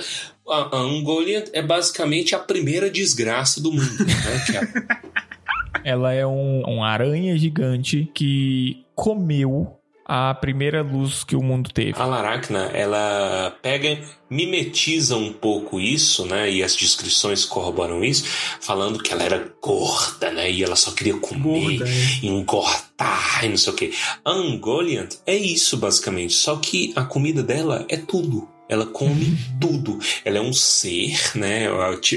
A, 0.50 0.78
a 0.78 0.86
Ungoliant 0.86 1.50
é 1.54 1.62
basicamente 1.62 2.34
a 2.34 2.40
primeira 2.40 2.90
desgraça 2.90 3.62
do 3.62 3.72
mundo, 3.72 4.06
né? 4.06 4.98
Ela 5.84 6.14
é 6.14 6.26
um, 6.26 6.64
um 6.68 6.84
aranha 6.84 7.38
gigante 7.38 8.10
que 8.14 8.86
comeu 8.94 9.78
a 10.08 10.34
primeira 10.34 10.82
luz 10.82 11.26
que 11.26 11.36
o 11.36 11.44
mundo 11.44 11.70
teve. 11.74 12.00
A 12.00 12.06
Laracna, 12.06 12.72
ela 12.74 13.58
pega, 13.62 14.00
mimetiza 14.30 15.18
um 15.18 15.34
pouco 15.34 15.82
isso, 15.82 16.26
né? 16.26 16.50
E 16.50 16.64
as 16.64 16.74
descrições 16.74 17.44
corroboram 17.44 18.02
isso, 18.04 18.24
falando 18.62 19.04
que 19.04 19.12
ela 19.12 19.24
era 19.24 19.52
gorda, 19.62 20.32
né? 20.32 20.50
E 20.50 20.64
ela 20.64 20.78
só 20.78 20.92
queria 20.92 21.18
comer, 21.18 21.80
Gorda, 21.80 21.90
é. 21.90 22.26
engordar 22.26 23.44
e 23.44 23.50
não 23.50 23.58
sei 23.58 23.74
o 23.74 23.76
quê. 23.76 23.92
A 24.24 24.34
Ungoliant 24.34 25.14
é 25.26 25.36
isso, 25.36 25.76
basicamente. 25.76 26.34
Só 26.34 26.56
que 26.56 26.94
a 26.96 27.04
comida 27.04 27.44
dela 27.44 27.86
é 27.90 27.98
tudo. 27.98 28.48
Ela 28.70 28.86
come 28.86 29.38
tudo. 29.62 29.98
Ela 30.26 30.40
é 30.40 30.42
um 30.42 30.52
ser, 30.52 31.16
né? 31.36 31.66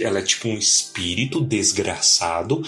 Ela 0.03 0.19
é 0.19 0.23
tipo 0.23 0.49
um 0.49 0.59
espírito 0.59 1.41
desgraçado 1.41 2.63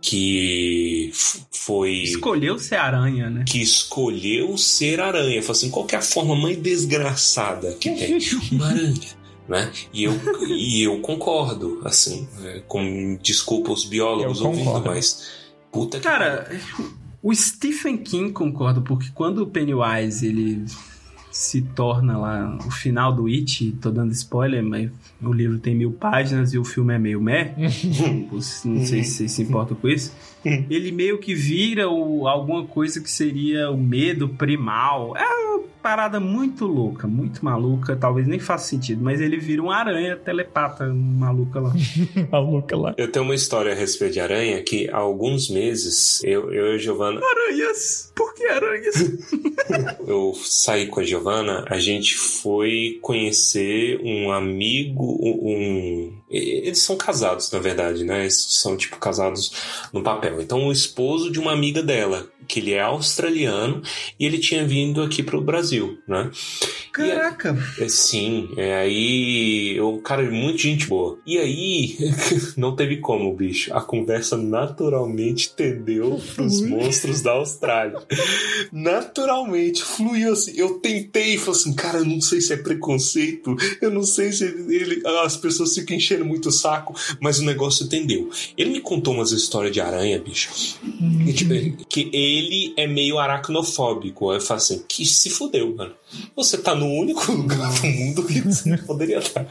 que 0.00 1.10
foi 1.50 2.02
Escolheu 2.02 2.58
ser 2.58 2.76
aranha, 2.76 3.30
né? 3.30 3.44
que 3.48 3.60
escolheu 3.60 4.56
ser 4.56 5.00
aranha. 5.00 5.42
Falou 5.42 5.52
assim, 5.56 5.70
qual 5.70 5.86
que 5.86 5.94
é 5.94 5.98
a 5.98 6.02
forma 6.02 6.36
mais 6.36 6.56
desgraçada 6.58 7.72
que 7.74 7.90
tem? 7.90 8.18
Uma 8.52 8.68
aranha. 8.68 9.24
Né? 9.48 9.70
E, 9.92 10.04
eu, 10.04 10.12
e 10.48 10.82
eu 10.82 11.00
concordo, 11.00 11.82
assim, 11.84 12.26
é, 12.42 12.62
com 12.66 13.18
desculpa 13.20 13.72
os 13.72 13.84
biólogos 13.84 14.40
Eu 14.40 14.46
ouvindo, 14.46 14.64
concordo. 14.64 14.88
mas 14.88 15.30
puta 15.70 15.98
que 15.98 16.04
Cara, 16.04 16.50
o 17.22 17.34
Stephen 17.34 17.98
King 17.98 18.32
concorda, 18.32 18.80
porque 18.80 19.08
quando 19.14 19.42
o 19.42 19.46
Pennywise 19.46 20.26
ele 20.26 20.64
se 21.34 21.62
torna 21.62 22.16
lá 22.16 22.56
o 22.64 22.70
final 22.70 23.12
do 23.12 23.26
It, 23.26 23.72
tô 23.82 23.90
dando 23.90 24.12
spoiler, 24.12 24.62
mas 24.62 24.88
o 25.20 25.32
livro 25.32 25.58
tem 25.58 25.74
mil 25.74 25.90
páginas 25.90 26.54
e 26.54 26.58
o 26.58 26.64
filme 26.64 26.94
é 26.94 26.98
meio 26.98 27.20
meh. 27.20 27.52
não 28.30 28.40
sei 28.40 29.02
se 29.02 29.10
vocês 29.16 29.32
se 29.32 29.42
importam 29.42 29.76
com 29.76 29.88
isso. 29.88 30.14
Ele 30.70 30.92
meio 30.92 31.18
que 31.18 31.34
vira 31.34 31.90
o, 31.90 32.28
alguma 32.28 32.64
coisa 32.64 33.00
que 33.00 33.10
seria 33.10 33.68
o 33.68 33.76
medo 33.76 34.28
primal. 34.28 35.16
É 35.16 35.24
parada 35.84 36.18
muito 36.18 36.66
louca, 36.66 37.06
muito 37.06 37.44
maluca, 37.44 37.94
talvez 37.94 38.26
nem 38.26 38.40
faça 38.40 38.68
sentido, 38.68 39.04
mas 39.04 39.20
ele 39.20 39.36
vira 39.36 39.60
uma 39.60 39.76
aranha 39.76 40.16
telepata 40.16 40.86
maluca 40.86 41.60
lá. 41.60 41.74
Maluca 42.32 42.74
lá. 42.74 42.94
Eu 42.96 43.12
tenho 43.12 43.22
uma 43.22 43.34
história 43.34 43.72
a 43.72 43.74
respeito 43.74 44.14
de 44.14 44.20
aranha 44.20 44.62
que 44.62 44.88
há 44.88 44.96
alguns 44.96 45.50
meses 45.50 46.24
eu, 46.24 46.50
eu 46.50 46.72
e 46.72 46.74
a 46.76 46.78
Giovana 46.78 47.20
Aranhas! 47.20 48.10
Por 48.14 48.32
que 48.32 48.46
aranhas? 48.46 48.94
eu 50.08 50.32
saí 50.34 50.86
com 50.86 51.00
a 51.00 51.04
Giovana, 51.04 51.66
a 51.68 51.78
gente 51.78 52.16
foi 52.16 52.98
conhecer 53.02 54.00
um 54.02 54.32
amigo, 54.32 55.04
um. 55.22 56.14
Eles 56.34 56.78
são 56.78 56.96
casados, 56.96 57.50
na 57.50 57.58
verdade, 57.58 58.04
né? 58.04 58.22
Eles 58.22 58.36
são 58.50 58.76
tipo 58.76 58.98
casados 58.98 59.52
no 59.92 60.02
papel. 60.02 60.40
Então, 60.40 60.66
o 60.66 60.72
esposo 60.72 61.30
de 61.30 61.38
uma 61.38 61.52
amiga 61.52 61.82
dela, 61.82 62.26
que 62.46 62.60
ele 62.60 62.72
é 62.72 62.80
australiano, 62.80 63.82
e 64.18 64.26
ele 64.26 64.38
tinha 64.38 64.66
vindo 64.66 65.02
aqui 65.02 65.22
pro 65.22 65.40
Brasil, 65.40 65.98
né? 66.06 66.30
Caraca! 66.92 67.56
É, 67.78 67.88
Sim, 67.88 68.50
é, 68.56 68.74
aí 68.76 69.80
o 69.80 69.98
cara 69.98 70.22
é 70.22 70.30
muito 70.30 70.58
gente 70.58 70.86
boa. 70.86 71.18
E 71.26 71.38
aí 71.38 71.96
não 72.56 72.76
teve 72.76 72.98
como, 72.98 73.34
bicho. 73.34 73.74
A 73.74 73.80
conversa 73.80 74.36
naturalmente 74.36 75.52
tendeu 75.54 76.20
pros 76.34 76.60
monstros 76.60 77.20
da 77.20 77.32
Austrália. 77.32 77.98
Naturalmente, 78.72 79.82
fluiu 79.82 80.32
assim. 80.32 80.52
Eu 80.56 80.78
tentei 80.80 81.34
e 81.34 81.38
falei 81.38 81.60
assim, 81.60 81.74
cara, 81.74 81.98
eu 81.98 82.04
não 82.04 82.20
sei 82.20 82.40
se 82.40 82.52
é 82.52 82.56
preconceito, 82.56 83.56
eu 83.80 83.90
não 83.90 84.02
sei 84.02 84.32
se 84.32 84.44
ele, 84.44 85.02
as 85.24 85.36
pessoas 85.36 85.74
ficam 85.74 85.96
enchendo 85.96 86.23
muito 86.24 86.48
o 86.48 86.52
saco, 86.52 86.94
mas 87.20 87.38
o 87.38 87.44
negócio 87.44 87.88
tendeu. 87.88 88.30
Ele 88.56 88.70
me 88.70 88.80
contou 88.80 89.14
umas 89.14 89.32
histórias 89.32 89.72
de 89.72 89.80
aranha, 89.80 90.18
bicho. 90.18 90.50
E, 91.26 91.32
tipo, 91.32 91.54
que 91.86 92.10
ele 92.12 92.72
é 92.76 92.86
meio 92.86 93.18
aracnofóbico. 93.18 94.32
Eu 94.32 94.40
falo 94.40 94.58
assim, 94.58 94.82
que 94.88 95.04
se 95.06 95.30
fudeu, 95.30 95.74
mano. 95.74 95.94
Você 96.36 96.58
tá 96.58 96.74
no 96.74 96.86
único 96.86 97.32
lugar 97.32 97.72
do 97.80 97.86
mundo 97.86 98.24
que 98.24 98.40
você 98.40 98.76
poderia 98.86 99.18
estar. 99.18 99.46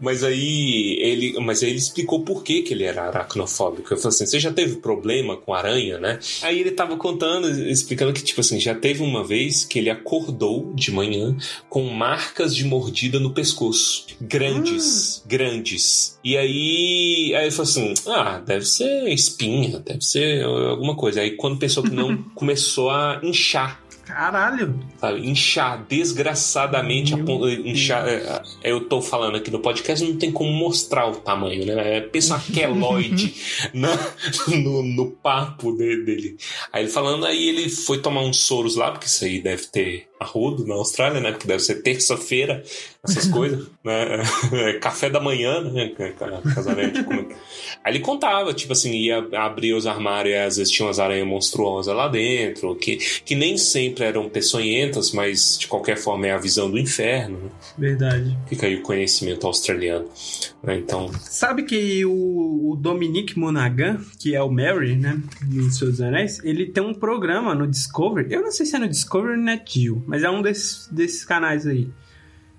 Mas 0.00 0.22
aí 0.22 0.96
ele, 1.00 1.38
mas 1.40 1.62
aí 1.62 1.70
ele 1.70 1.78
explicou 1.78 2.22
por 2.22 2.42
que, 2.42 2.62
que 2.62 2.72
ele 2.72 2.84
era 2.84 3.04
aracnofóbico. 3.04 3.92
Eu 3.92 3.98
falei 3.98 4.14
assim: 4.14 4.26
você 4.26 4.40
já 4.40 4.52
teve 4.52 4.76
problema 4.76 5.36
com 5.36 5.52
aranha, 5.54 5.98
né? 5.98 6.18
Aí 6.42 6.60
ele 6.60 6.70
tava 6.70 6.96
contando, 6.96 7.48
explicando 7.68 8.12
que, 8.12 8.22
tipo 8.22 8.40
assim, 8.40 8.60
já 8.60 8.74
teve 8.74 9.02
uma 9.02 9.24
vez 9.24 9.64
que 9.64 9.78
ele 9.78 9.90
acordou 9.90 10.72
de 10.74 10.90
manhã 10.90 11.36
com 11.68 11.84
marcas 11.84 12.54
de 12.54 12.64
mordida 12.64 13.18
no 13.18 13.32
pescoço. 13.32 14.06
Grandes, 14.20 15.22
grandes. 15.26 16.18
E 16.24 16.36
aí, 16.36 17.34
aí 17.34 17.44
ele 17.44 17.50
falou 17.50 17.70
assim: 17.70 17.94
ah, 18.06 18.38
deve 18.38 18.64
ser 18.64 19.08
espinha, 19.08 19.78
deve 19.78 20.04
ser 20.04 20.44
alguma 20.44 20.94
coisa. 20.96 21.20
Aí 21.20 21.32
quando 21.32 21.58
pensou 21.58 21.82
que 21.82 21.90
não, 21.90 22.16
começou 22.34 22.90
a 22.90 23.20
inchar 23.22 23.83
Caralho! 24.14 24.78
sabe? 25.00 25.28
Inchar 25.28 25.84
desgraçadamente, 25.88 27.14
a 27.14 27.18
pon- 27.18 27.48
inchar. 27.48 28.06
é, 28.08 28.42
Eu 28.62 28.88
tô 28.88 29.02
falando 29.02 29.36
aqui 29.36 29.50
no 29.50 29.58
podcast, 29.58 30.04
não 30.04 30.16
tem 30.16 30.30
como 30.30 30.50
mostrar 30.52 31.08
o 31.10 31.16
tamanho, 31.16 31.66
né? 31.66 31.96
É, 31.96 32.00
pensa 32.00 32.34
uma 32.34 32.42
queloide 32.52 33.34
na- 33.74 33.98
no, 34.48 34.82
no 34.82 35.10
papo 35.10 35.72
de- 35.72 36.04
dele. 36.04 36.36
Aí 36.72 36.84
ele 36.84 36.90
falando, 36.90 37.26
aí 37.26 37.48
ele 37.48 37.68
foi 37.68 37.98
tomar 38.00 38.22
uns 38.22 38.40
soros 38.40 38.76
lá, 38.76 38.90
porque 38.92 39.06
isso 39.06 39.24
aí 39.24 39.40
deve 39.42 39.64
ter 39.66 40.06
arrodo 40.24 40.66
na 40.66 40.74
Austrália, 40.74 41.20
né? 41.20 41.30
Porque 41.32 41.46
deve 41.46 41.62
ser 41.62 41.76
terça-feira, 41.82 42.62
essas 43.06 43.26
coisas, 43.32 43.66
né? 43.84 44.22
É 44.52 44.72
café 44.74 45.08
da 45.08 45.20
manhã, 45.20 45.60
né? 45.60 45.92
Casamento. 46.54 47.04
como- 47.04 47.28
Aí 47.84 47.92
ele 47.92 48.00
contava, 48.00 48.52
tipo 48.54 48.72
assim, 48.72 48.92
ia 48.92 49.18
abrir 49.34 49.74
os 49.74 49.86
armários 49.86 50.34
e 50.34 50.38
às 50.38 50.56
vezes 50.56 50.72
tinha 50.72 50.86
umas 50.86 50.98
aranhas 50.98 51.26
monstruosas 51.26 51.94
lá 51.94 52.08
dentro, 52.08 52.74
que, 52.76 52.96
que 53.24 53.34
nem 53.34 53.58
sempre 53.58 54.04
eram 54.04 54.28
peçonhentas, 54.28 55.12
mas 55.12 55.58
de 55.58 55.66
qualquer 55.68 55.96
forma 55.98 56.26
é 56.26 56.32
a 56.32 56.38
visão 56.38 56.70
do 56.70 56.78
inferno. 56.78 57.38
né? 57.38 57.50
Verdade. 57.76 58.36
Fica 58.48 58.66
aí 58.66 58.76
o 58.76 58.82
conhecimento 58.82 59.46
australiano. 59.46 60.06
né? 60.62 60.76
Então, 60.78 61.10
Sabe 61.20 61.64
que 61.64 62.04
o, 62.06 62.70
o 62.72 62.76
Dominique 62.76 63.38
Monaghan, 63.38 64.00
que 64.18 64.34
é 64.34 64.42
o 64.42 64.50
Mary, 64.50 64.96
né, 64.96 65.20
Senhor 65.70 65.90
dos 65.90 66.00
Anéis, 66.00 66.40
ele 66.42 66.66
tem 66.66 66.82
um 66.82 66.94
programa 66.94 67.54
no 67.54 67.66
Discovery, 67.66 68.32
eu 68.32 68.40
não 68.40 68.50
sei 68.50 68.64
se 68.64 68.76
é 68.76 68.78
no 68.78 68.88
Discovery 68.88 69.32
ou 69.34 69.38
Net 69.44 69.78
Geo, 69.80 70.02
mas 70.14 70.22
é 70.22 70.30
um 70.30 70.40
desses, 70.40 70.86
desses 70.92 71.24
canais 71.24 71.66
aí, 71.66 71.88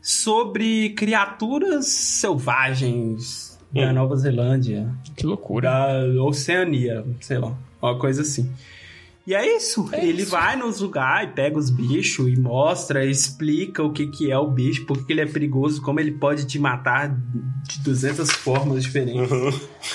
sobre 0.01 0.89
criaturas 0.91 1.87
selvagens 1.87 3.57
da 3.71 3.89
Hum. 3.89 3.93
Nova 3.93 4.15
Zelândia, 4.15 4.89
Que 5.15 5.25
loucura. 5.25 5.69
da 5.69 6.23
Oceania, 6.23 7.05
sei 7.21 7.37
lá, 7.39 7.53
uma 7.81 7.97
coisa 7.97 8.21
assim. 8.21 8.49
E 9.27 9.33
é 9.33 9.57
isso, 9.57 9.89
É 9.91 10.05
ele 10.05 10.21
isso. 10.21 10.31
vai 10.31 10.55
nos 10.55 10.79
lugares, 10.81 11.31
pega 11.33 11.57
os 11.57 11.69
bichos 11.71 12.27
e 12.27 12.35
mostra, 12.39 13.03
explica 13.05 13.81
o 13.81 13.91
que, 13.91 14.05
que 14.07 14.29
é 14.31 14.37
o 14.37 14.47
bicho, 14.51 14.85
por 14.85 15.03
que 15.05 15.13
ele 15.13 15.21
é 15.21 15.25
perigoso, 15.25 15.81
como 15.81 15.99
ele 15.99 16.11
pode 16.11 16.45
te 16.45 16.59
matar 16.59 17.09
de 17.67 17.79
200 17.83 18.29
formas 18.31 18.83
diferentes. 18.83 19.29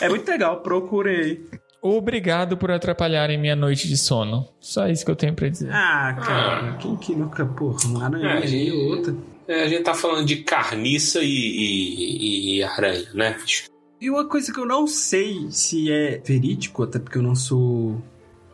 É 0.01 0.09
muito 0.09 0.29
legal, 0.29 0.61
procurem 0.63 1.17
aí. 1.17 1.45
Obrigado 1.83 2.57
por 2.57 2.71
atrapalharem 2.71 3.39
minha 3.39 3.57
noite 3.57 3.89
de 3.89 3.97
sono. 3.97 4.47
Só 4.61 4.87
isso 4.89 5.05
que 5.05 5.11
eu 5.11 5.17
tenho 5.17 5.35
pra 5.35 5.49
dizer. 5.49 5.71
Ah, 5.73 6.15
cara, 6.23 6.73
quem 6.79 6.95
que 6.97 7.15
nunca, 7.15 7.45
porra, 7.47 7.79
uma 7.87 8.05
aranha 8.05 8.45
É, 8.45 8.49
e 8.49 8.71
outra. 8.71 9.15
é, 9.49 9.63
a 9.63 9.69
gente 9.69 9.83
tá 9.83 9.95
falando 9.95 10.27
de 10.27 10.37
carniça 10.37 11.21
e, 11.23 11.27
e- 11.29 12.57
e 12.59 12.63
aranha, 12.63 13.09
né? 13.15 13.37
bicho? 13.41 13.65
E 14.01 14.09
uma 14.11 14.27
coisa 14.27 14.53
que 14.53 14.59
eu 14.59 14.67
não 14.67 14.87
sei 14.87 15.47
se 15.51 15.91
é 15.93 16.19
verídico, 16.25 16.83
até 16.83 16.99
porque 16.99 17.19
eu 17.19 17.23
não 17.23 17.35
sou. 17.35 18.01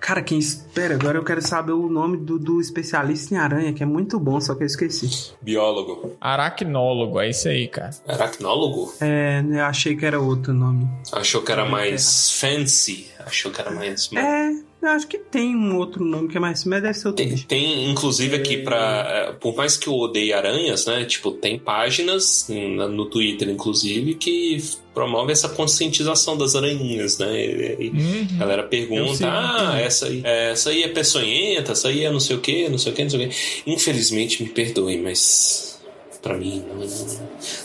Cara, 0.00 0.22
quem 0.22 0.38
espera, 0.38 0.94
agora 0.94 1.18
eu 1.18 1.24
quero 1.24 1.42
saber 1.42 1.72
o 1.72 1.88
nome 1.88 2.16
do, 2.16 2.38
do 2.38 2.60
especialista 2.60 3.34
em 3.34 3.38
aranha, 3.38 3.72
que 3.72 3.82
é 3.82 3.86
muito 3.86 4.20
bom, 4.20 4.40
só 4.40 4.54
que 4.54 4.62
eu 4.62 4.66
esqueci. 4.66 5.32
Biólogo. 5.42 6.16
Aracnólogo, 6.20 7.18
é 7.20 7.30
isso 7.30 7.48
aí, 7.48 7.66
cara. 7.66 7.90
Aracnólogo? 8.06 8.92
É, 9.00 9.42
eu 9.48 9.64
achei 9.64 9.96
que 9.96 10.06
era 10.06 10.20
outro 10.20 10.52
nome. 10.52 10.88
Achou 11.12 11.42
que 11.42 11.50
era 11.50 11.64
mais 11.64 12.30
fancy. 12.32 13.08
Achou 13.24 13.50
que 13.50 13.60
era 13.60 13.70
mais. 13.70 14.08
É, 14.14 14.50
eu 14.86 14.92
acho 14.92 15.06
que 15.06 15.18
tem 15.18 15.54
um 15.54 15.76
outro 15.76 16.04
nome 16.04 16.28
que 16.28 16.36
é 16.36 16.40
mais. 16.40 16.64
Mas 16.64 16.82
deve 16.82 16.94
ser 16.94 17.08
outro 17.08 17.24
Tem, 17.24 17.32
bicho. 17.34 17.46
tem, 17.46 17.90
inclusive, 17.90 18.36
aqui 18.36 18.58
pra. 18.58 19.06
é, 19.08 19.32
Por 19.32 19.54
mais 19.56 19.76
que 19.76 19.88
eu 19.88 19.94
odeie 19.94 20.32
aranhas, 20.32 20.86
né? 20.86 21.04
Tipo, 21.04 21.32
tem 21.32 21.58
páginas 21.58 22.46
no, 22.48 23.06
Twitter, 23.06 23.48
inclusive, 23.48 24.14
que 24.14 24.62
promove 24.94 25.32
essa 25.32 25.48
conscientização 25.48 26.36
das 26.38 26.54
aranhinhas, 26.56 27.18
né? 27.18 27.38
E, 27.38 27.86
e 27.86 27.90
Uhum. 27.90 28.26
a 28.36 28.38
galera 28.38 28.62
pergunta: 28.64 29.26
ah, 29.28 29.78
essa 29.80 30.06
aí, 30.06 30.22
é, 30.24 30.50
essa 30.52 30.70
aí 30.70 30.82
é 30.82 30.88
peçonhenta, 30.88 31.72
essa 31.72 31.88
aí 31.88 32.04
é 32.04 32.10
não 32.10 32.20
sei 32.20 32.36
o 32.36 32.40
que, 32.40 32.68
não 32.68 32.78
sei 32.78 32.92
o 32.92 32.94
que, 32.94 33.02
não 33.02 33.10
sei 33.10 33.26
o 33.26 33.28
que. 33.28 33.36
Infelizmente, 33.66 34.42
me 34.42 34.48
perdoem, 34.48 35.00
mas. 35.02 35.80
Pra 36.22 36.36
mim, 36.36 36.64
não, 36.68 36.76
não, 36.78 36.86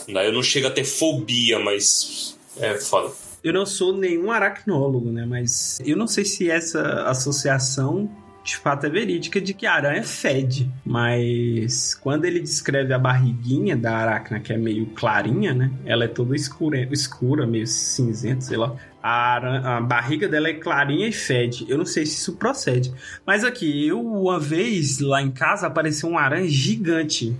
não 0.08 0.14
dá. 0.14 0.24
Eu 0.24 0.32
não 0.32 0.42
chego 0.42 0.66
a 0.68 0.70
ter 0.70 0.84
fobia, 0.84 1.58
mas. 1.58 2.36
É 2.60 2.74
foda. 2.78 3.10
Eu 3.42 3.52
não 3.52 3.66
sou 3.66 3.96
nenhum 3.96 4.30
aracnólogo, 4.30 5.10
né? 5.10 5.26
Mas 5.26 5.80
eu 5.84 5.96
não 5.96 6.06
sei 6.06 6.24
se 6.24 6.50
essa 6.50 7.04
associação 7.08 8.10
de 8.44 8.56
fato 8.56 8.86
é 8.86 8.90
verídica 8.90 9.40
de 9.40 9.54
que 9.54 9.66
a 9.66 9.74
aranha 9.74 10.02
fede. 10.02 10.68
Mas 10.84 11.94
quando 11.94 12.24
ele 12.24 12.40
descreve 12.40 12.92
a 12.92 12.98
barriguinha 12.98 13.76
da 13.76 13.96
aracna, 13.96 14.40
que 14.40 14.52
é 14.52 14.56
meio 14.58 14.86
clarinha, 14.86 15.54
né? 15.54 15.70
Ela 15.84 16.04
é 16.04 16.08
toda 16.08 16.34
escura, 16.34 16.78
escura 16.92 17.46
meio 17.46 17.66
cinzenta, 17.66 18.40
sei 18.42 18.56
lá. 18.56 18.74
A, 19.02 19.34
aran- 19.34 19.62
a 19.64 19.80
barriga 19.80 20.28
dela 20.28 20.48
é 20.48 20.54
clarinha 20.54 21.08
e 21.08 21.12
fede. 21.12 21.64
Eu 21.68 21.78
não 21.78 21.86
sei 21.86 22.04
se 22.06 22.16
isso 22.18 22.34
procede. 22.34 22.92
Mas 23.26 23.44
aqui, 23.44 23.86
eu 23.88 24.00
uma 24.00 24.38
vez 24.38 24.98
lá 25.00 25.20
em 25.22 25.30
casa 25.30 25.66
apareceu 25.66 26.08
uma 26.08 26.20
aranha 26.20 26.48
gigante. 26.48 27.36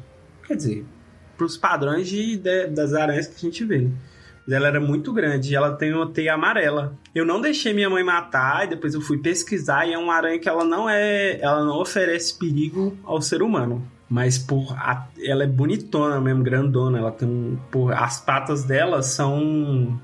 Quer 0.46 0.56
dizer, 0.56 0.84
pros 1.36 1.56
padrões 1.56 2.08
de, 2.08 2.36
de- 2.36 2.66
das 2.68 2.92
aranhas 2.94 3.26
que 3.28 3.34
a 3.36 3.40
gente 3.50 3.64
vê, 3.64 3.78
né? 3.82 3.90
Ela 4.48 4.68
era 4.68 4.80
muito 4.80 5.12
grande 5.12 5.52
e 5.52 5.54
ela 5.54 5.72
tem 5.76 5.92
uma 5.92 6.06
teia 6.10 6.34
amarela. 6.34 6.94
Eu 7.14 7.24
não 7.24 7.40
deixei 7.40 7.72
minha 7.72 7.88
mãe 7.88 8.02
matar 8.02 8.64
e 8.64 8.70
depois 8.70 8.94
eu 8.94 9.00
fui 9.00 9.18
pesquisar 9.18 9.86
e 9.86 9.92
é 9.92 9.98
uma 9.98 10.14
aranha 10.14 10.38
que 10.38 10.48
ela 10.48 10.64
não 10.64 10.88
é, 10.88 11.38
ela 11.40 11.64
não 11.64 11.80
oferece 11.80 12.38
perigo 12.38 12.96
ao 13.04 13.22
ser 13.22 13.42
humano. 13.42 13.82
Mas 14.08 14.36
por 14.36 14.76
ela 15.24 15.44
é 15.44 15.46
bonitona 15.46 16.20
mesmo, 16.20 16.42
grandona. 16.42 16.98
Ela 16.98 17.10
tem 17.10 17.26
um, 17.26 17.56
por 17.70 17.92
as 17.92 18.20
patas 18.20 18.62
dela 18.62 19.02
são 19.02 19.98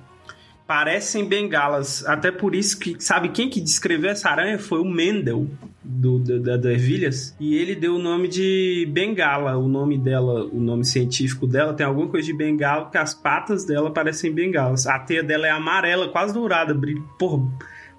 parecem 0.68 1.24
bengalas. 1.24 2.04
Até 2.06 2.30
por 2.30 2.54
isso 2.54 2.78
que 2.78 2.94
sabe 3.02 3.30
quem 3.30 3.48
que 3.48 3.58
descreveu 3.58 4.10
essa 4.10 4.28
aranha 4.28 4.58
foi 4.58 4.78
o 4.80 4.84
Mendel 4.84 5.46
do, 5.82 6.18
do- 6.18 6.38
da, 6.38 6.58
da 6.58 6.70
Ervilhas 6.70 7.34
e 7.40 7.56
ele 7.56 7.74
deu 7.74 7.96
o 7.96 7.98
nome 7.98 8.28
de 8.28 8.86
bengala. 8.92 9.56
O 9.56 9.66
nome 9.66 9.96
dela, 9.96 10.44
o 10.44 10.60
nome 10.60 10.84
científico 10.84 11.46
dela 11.46 11.72
tem 11.72 11.86
alguma 11.86 12.06
coisa 12.08 12.26
de 12.26 12.34
bengala 12.34 12.82
porque 12.82 12.98
as 12.98 13.14
patas 13.14 13.64
dela 13.64 13.90
parecem 13.90 14.30
bengalas. 14.30 14.86
A 14.86 14.98
teia 14.98 15.22
dela 15.22 15.46
é 15.46 15.50
amarela, 15.50 16.08
quase 16.08 16.34
dourada, 16.34 16.74
brilho, 16.74 17.02
porra, 17.18 17.42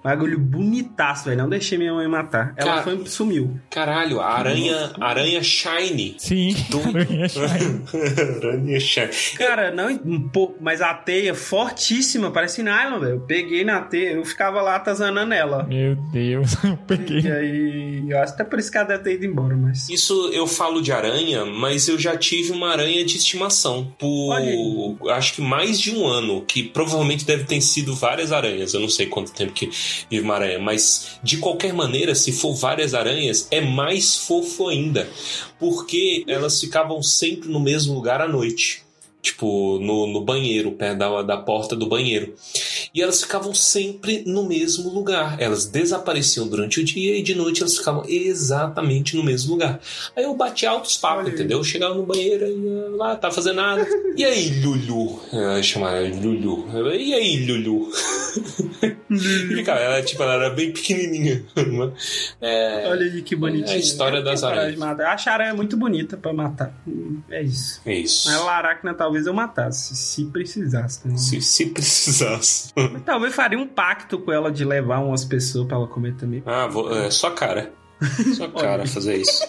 bagulho 0.02 0.38
bonitaço, 0.38 1.24
velho. 1.26 1.38
Não 1.38 1.48
deixei 1.48 1.76
minha 1.78 1.92
mãe 1.92 2.08
matar. 2.08 2.54
Ela 2.56 2.70
Cara- 2.70 2.82
foi 2.82 3.06
sumiu. 3.06 3.58
Caralho, 3.70 4.20
a 4.20 4.26
aranha, 4.32 4.92
aranha 5.00 5.42
shiny. 5.42 6.16
Sim. 6.18 6.54
aranha 8.42 8.80
shiny. 8.80 9.10
Cara, 9.36 9.70
não 9.70 9.88
um 10.04 10.28
pouco, 10.28 10.56
mas 10.60 10.80
a 10.80 10.94
teia 10.94 11.34
fortíssima, 11.34 12.30
parece 12.30 12.62
nylon, 12.62 13.00
velho. 13.00 13.12
Eu 13.14 13.20
peguei 13.20 13.64
na 13.64 13.80
teia, 13.80 14.12
eu 14.12 14.24
ficava 14.24 14.60
lá 14.60 14.76
atazanando 14.76 15.34
ela. 15.34 15.64
Meu 15.64 15.96
Deus, 16.12 16.52
eu 16.64 16.76
peguei. 16.86 17.20
E 17.20 17.30
aí, 17.30 18.04
eu 18.08 18.18
acho 18.20 18.34
até 18.34 18.44
por 18.44 18.58
isso 18.58 18.70
que 18.70 18.78
ela 18.78 18.86
deve 18.86 19.04
ter 19.04 19.14
ido 19.14 19.26
embora, 19.26 19.56
mas. 19.56 19.88
Isso 19.88 20.30
eu 20.32 20.46
falo 20.46 20.80
de 20.80 20.92
aranha, 20.92 21.44
mas 21.44 21.88
eu 21.88 21.98
já 21.98 22.16
tive 22.16 22.52
uma 22.52 22.70
aranha 22.70 23.04
de 23.04 23.16
estimação 23.16 23.92
por 23.98 24.30
acho 25.10 25.34
que 25.34 25.42
mais 25.42 25.80
de 25.80 25.94
um 25.94 26.06
ano, 26.06 26.42
que 26.42 26.62
provavelmente 26.62 27.24
deve 27.24 27.44
ter 27.44 27.60
sido 27.60 27.94
várias 27.94 28.32
aranhas. 28.32 28.74
Eu 28.74 28.80
não 28.80 28.88
sei 28.88 29.06
quanto 29.06 29.32
tempo 29.32 29.52
que 29.52 29.70
vive 30.10 30.22
uma 30.22 30.34
aranha, 30.34 30.58
mas 30.58 31.18
de 31.22 31.38
qualquer 31.38 31.72
maneira, 31.72 32.14
se 32.14 32.32
for 32.32 32.54
várias 32.54 32.94
aranhas, 32.94 33.48
é 33.50 33.60
mais 33.60 34.16
fofo 34.16 34.68
ainda, 34.68 35.08
porque 35.58 36.24
elas 36.26 36.60
ficavam 36.60 37.02
sempre 37.02 37.48
no 37.48 37.60
mesmo 37.60 37.94
lugar 37.94 38.20
à 38.20 38.28
noite. 38.28 38.82
Tipo, 39.22 39.78
no, 39.80 40.06
no 40.06 40.22
banheiro, 40.22 40.72
perto 40.72 40.98
da, 40.98 41.22
da 41.22 41.36
porta 41.36 41.76
do 41.76 41.86
banheiro. 41.86 42.34
E 42.94 43.00
elas 43.00 43.22
ficavam 43.22 43.54
sempre 43.54 44.22
no 44.26 44.46
mesmo 44.46 44.90
lugar. 44.90 45.40
Elas 45.40 45.66
desapareciam 45.66 46.48
durante 46.48 46.80
o 46.80 46.84
dia 46.84 47.16
e 47.16 47.22
de 47.22 47.34
noite 47.34 47.60
elas 47.60 47.76
ficavam 47.76 48.04
exatamente 48.08 49.16
no 49.16 49.22
mesmo 49.22 49.52
lugar. 49.52 49.80
Aí 50.16 50.24
eu 50.24 50.34
bati 50.34 50.66
altos 50.66 50.96
papos, 50.96 51.28
entendeu? 51.28 51.58
Eu 51.58 51.64
chegava 51.64 51.94
no 51.94 52.04
banheiro 52.04 52.46
e 52.46 52.50
ia 52.50 52.88
lá, 52.96 53.16
tá 53.16 53.30
fazendo 53.30 53.56
nada. 53.56 53.86
E 54.16 54.24
aí, 54.24 54.60
Lulu? 54.60 55.20
Ela 55.32 55.62
chamava 55.62 56.00
Lulu. 56.00 56.68
E 56.92 57.14
aí, 57.14 57.46
Lulu? 57.46 57.90
e 59.10 59.56
ficava, 59.56 59.80
ela, 59.80 60.02
tipo, 60.02 60.22
ela 60.22 60.34
era 60.34 60.50
bem 60.50 60.72
pequenininha. 60.72 61.44
É, 62.40 62.88
Olha 62.88 63.06
aí 63.06 63.22
que 63.22 63.36
bonitinho. 63.36 63.70
É 63.70 63.74
a 63.74 63.78
história 63.78 64.22
das 64.22 64.42
aranhas. 64.42 64.80
acho 64.80 65.30
a 65.30 65.32
aranha 65.32 65.54
muito 65.54 65.76
bonita 65.76 66.16
pra 66.16 66.32
matar. 66.32 66.72
É 67.30 67.42
isso. 67.42 67.80
é 67.86 67.94
isso. 67.94 68.28
Mas 68.28 68.40
a 68.40 68.44
Laracna 68.44 68.94
talvez 68.94 69.26
eu 69.26 69.34
matasse, 69.34 69.96
se 69.96 70.24
precisasse. 70.26 71.06
Né? 71.06 71.16
Se, 71.16 71.40
se 71.40 71.66
precisasse. 71.66 72.72
Talvez 73.04 73.34
faria 73.34 73.58
um 73.58 73.66
pacto 73.66 74.18
com 74.18 74.32
ela 74.32 74.50
de 74.50 74.64
levar 74.64 74.98
umas 74.98 75.24
pessoas 75.24 75.66
pra 75.66 75.76
ela 75.76 75.86
comer 75.86 76.14
também. 76.14 76.42
Ah, 76.46 76.66
vou, 76.66 76.90
é 76.94 77.10
só 77.10 77.30
cara. 77.30 77.72
Só 78.36 78.48
cara 78.48 78.86
fazer 78.86 79.16
isso. 79.16 79.44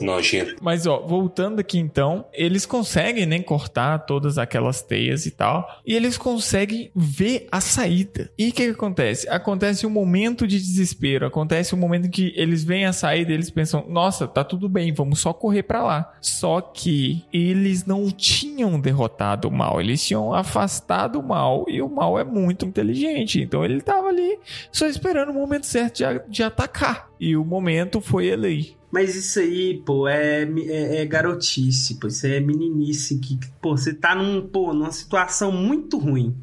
Nojento. 0.00 0.56
Mas 0.60 0.86
ó, 0.86 1.00
voltando 1.00 1.60
aqui 1.60 1.78
então, 1.78 2.26
eles 2.32 2.66
conseguem, 2.66 3.26
né, 3.26 3.38
cortar 3.40 3.98
todas 4.00 4.38
aquelas 4.38 4.82
teias 4.82 5.26
e 5.26 5.30
tal, 5.30 5.80
e 5.86 5.94
eles 5.94 6.18
conseguem 6.18 6.90
ver 6.94 7.46
a 7.50 7.60
saída. 7.60 8.30
E 8.38 8.48
o 8.48 8.52
que, 8.52 8.66
que 8.66 8.70
acontece? 8.70 9.28
Acontece 9.28 9.86
um 9.86 9.90
momento 9.90 10.46
de 10.46 10.58
desespero, 10.58 11.26
acontece 11.26 11.74
um 11.74 11.78
momento 11.78 12.06
em 12.06 12.10
que 12.10 12.32
eles 12.36 12.64
veem 12.64 12.86
a 12.86 12.92
saída 12.92 13.30
e 13.30 13.34
eles 13.34 13.50
pensam, 13.50 13.86
nossa, 13.88 14.26
tá 14.26 14.44
tudo 14.44 14.68
bem, 14.68 14.92
vamos 14.92 15.20
só 15.20 15.32
correr 15.32 15.62
pra 15.62 15.82
lá. 15.82 16.14
Só 16.20 16.60
que 16.60 17.24
eles 17.32 17.84
não 17.84 18.10
tinham 18.10 18.78
derrotado 18.80 19.48
o 19.48 19.52
mal, 19.52 19.80
eles 19.80 20.04
tinham 20.04 20.32
afastado 20.32 21.20
o 21.20 21.22
mal, 21.22 21.64
e 21.68 21.80
o 21.80 21.88
mal 21.88 22.18
é 22.18 22.24
muito 22.24 22.66
inteligente, 22.66 23.40
então 23.40 23.64
ele 23.64 23.80
tava 23.80 24.08
ali 24.08 24.38
só 24.70 24.86
esperando 24.86 25.30
o 25.30 25.34
momento 25.34 25.66
certo 25.66 25.96
de, 25.96 26.04
de 26.28 26.42
atacar. 26.42 27.10
E 27.18 27.36
o 27.36 27.44
momento 27.44 27.95
foi 28.00 28.26
ele 28.26 28.46
aí. 28.46 28.76
Mas 28.90 29.14
isso 29.14 29.40
aí, 29.40 29.82
pô, 29.84 30.08
é, 30.08 30.42
é, 30.42 31.02
é 31.02 31.04
garotice, 31.04 31.96
pô. 31.96 32.06
Isso 32.06 32.26
é 32.26 32.40
meninice 32.40 33.18
que, 33.18 33.38
pô, 33.60 33.76
você 33.76 33.92
tá 33.92 34.14
num, 34.14 34.40
pô, 34.40 34.72
numa 34.72 34.92
situação 34.92 35.52
muito 35.52 35.98
ruim. 35.98 36.34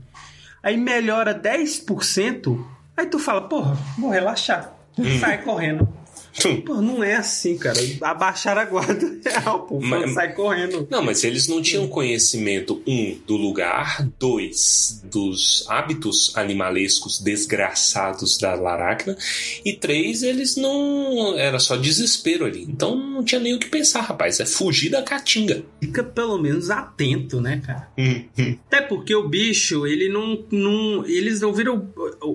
Aí 0.62 0.78
melhora 0.78 1.34
10%, 1.38 2.64
aí 2.96 3.06
tu 3.08 3.20
fala, 3.20 3.42
porra, 3.42 3.78
vou 3.98 4.10
relaxar. 4.10 4.74
Sai 5.20 5.44
correndo. 5.44 5.88
Pô, 6.66 6.82
não 6.82 7.04
é 7.04 7.16
assim, 7.16 7.58
cara. 7.58 7.80
Abaixar 8.02 8.58
a 8.58 8.66
guarda 8.66 9.18
real, 9.24 9.62
pô. 9.68 9.80
Mas- 9.80 10.14
Sai 10.14 10.34
correndo. 10.34 10.88
Não, 10.90 11.04
mas 11.04 11.24
eles 11.24 11.48
não 11.48 11.62
tinham 11.62 11.88
conhecimento, 11.88 12.82
um, 12.88 13.18
do 13.28 13.36
lugar, 13.38 14.08
dois, 14.20 15.02
dos 15.04 15.66
hábitos 15.70 16.32
animalescos 16.36 17.20
desgraçados 17.20 18.38
da 18.38 18.54
Laracna, 18.56 19.16
e 19.64 19.74
três, 19.74 20.24
eles 20.24 20.56
não. 20.56 21.38
Era 21.38 21.60
só 21.60 21.76
desespero 21.76 22.46
ali. 22.46 22.64
Então 22.64 22.96
não 22.96 23.24
tinha 23.24 23.40
nem 23.40 23.54
o 23.56 23.60
que 23.60 23.68
pensar, 23.70 24.02
rapaz. 24.02 24.40
É 24.40 24.46
fugir 24.46 24.90
da 24.90 25.02
caatinga. 25.04 25.64
Fica 25.82 26.04
pelo 26.04 26.38
menos 26.42 26.70
atento, 26.70 27.40
né, 27.42 27.62
cara? 27.66 27.90
Até 28.68 28.82
porque 28.82 29.16
o 29.16 29.28
bicho, 29.28 29.86
ele 29.86 30.10
não. 30.10 30.44
não 30.52 31.06
eles 31.06 31.42
não 31.42 31.54
viram. 31.54 31.88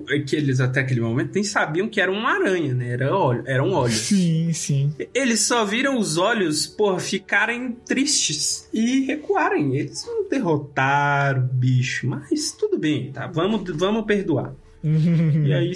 é 0.09 0.19
Que 0.19 0.35
eles 0.35 0.59
até 0.59 0.79
aquele 0.81 1.01
momento 1.01 1.31
nem 1.33 1.43
sabiam 1.43 1.87
que 1.87 1.99
era 2.01 2.11
uma 2.11 2.29
aranha, 2.31 2.73
né? 2.73 2.89
Era 2.93 3.15
óleo, 3.15 3.43
eram 3.45 3.71
olhos. 3.89 4.01
Sim, 4.01 4.53
sim. 4.53 4.93
Eles 5.13 5.41
só 5.41 5.65
viram 5.65 5.97
os 5.97 6.17
olhos, 6.17 6.65
porra, 6.65 6.99
ficarem 6.99 7.71
tristes 7.85 8.67
e 8.73 9.01
recuarem. 9.01 9.75
Eles 9.75 10.05
não 10.05 10.27
derrotaram 10.29 11.43
o 11.43 11.47
bicho, 11.47 12.07
mas 12.07 12.51
tudo 12.51 12.77
bem, 12.77 13.11
tá? 13.11 13.27
Vamos, 13.27 13.61
vamos 13.75 14.05
perdoar. 14.05 14.53
E 15.45 15.53
aí, 15.53 15.73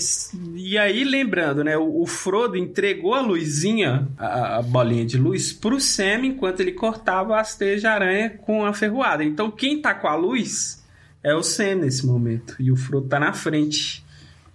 e 0.55 0.77
aí, 0.77 1.03
lembrando, 1.03 1.63
né? 1.63 1.77
O, 1.77 2.01
o 2.01 2.05
Frodo 2.05 2.57
entregou 2.57 3.13
a 3.13 3.21
luzinha, 3.21 4.07
a, 4.17 4.57
a 4.57 4.61
bolinha 4.61 5.05
de 5.05 5.17
luz, 5.17 5.51
pro 5.51 5.79
Sam 5.79 6.25
enquanto 6.25 6.61
ele 6.61 6.71
cortava 6.71 7.39
as 7.39 7.55
teias 7.55 7.81
de 7.81 7.87
aranha 7.87 8.29
com 8.29 8.65
a 8.65 8.73
ferroada. 8.73 9.23
Então, 9.23 9.51
quem 9.51 9.81
tá 9.81 9.93
com 9.93 10.07
a 10.07 10.15
luz 10.15 10.83
é 11.23 11.33
o 11.33 11.43
Sam 11.43 11.75
nesse 11.75 12.05
momento. 12.05 12.55
E 12.59 12.71
o 12.71 12.75
Frodo 12.75 13.07
tá 13.07 13.19
na 13.19 13.33
frente. 13.33 14.02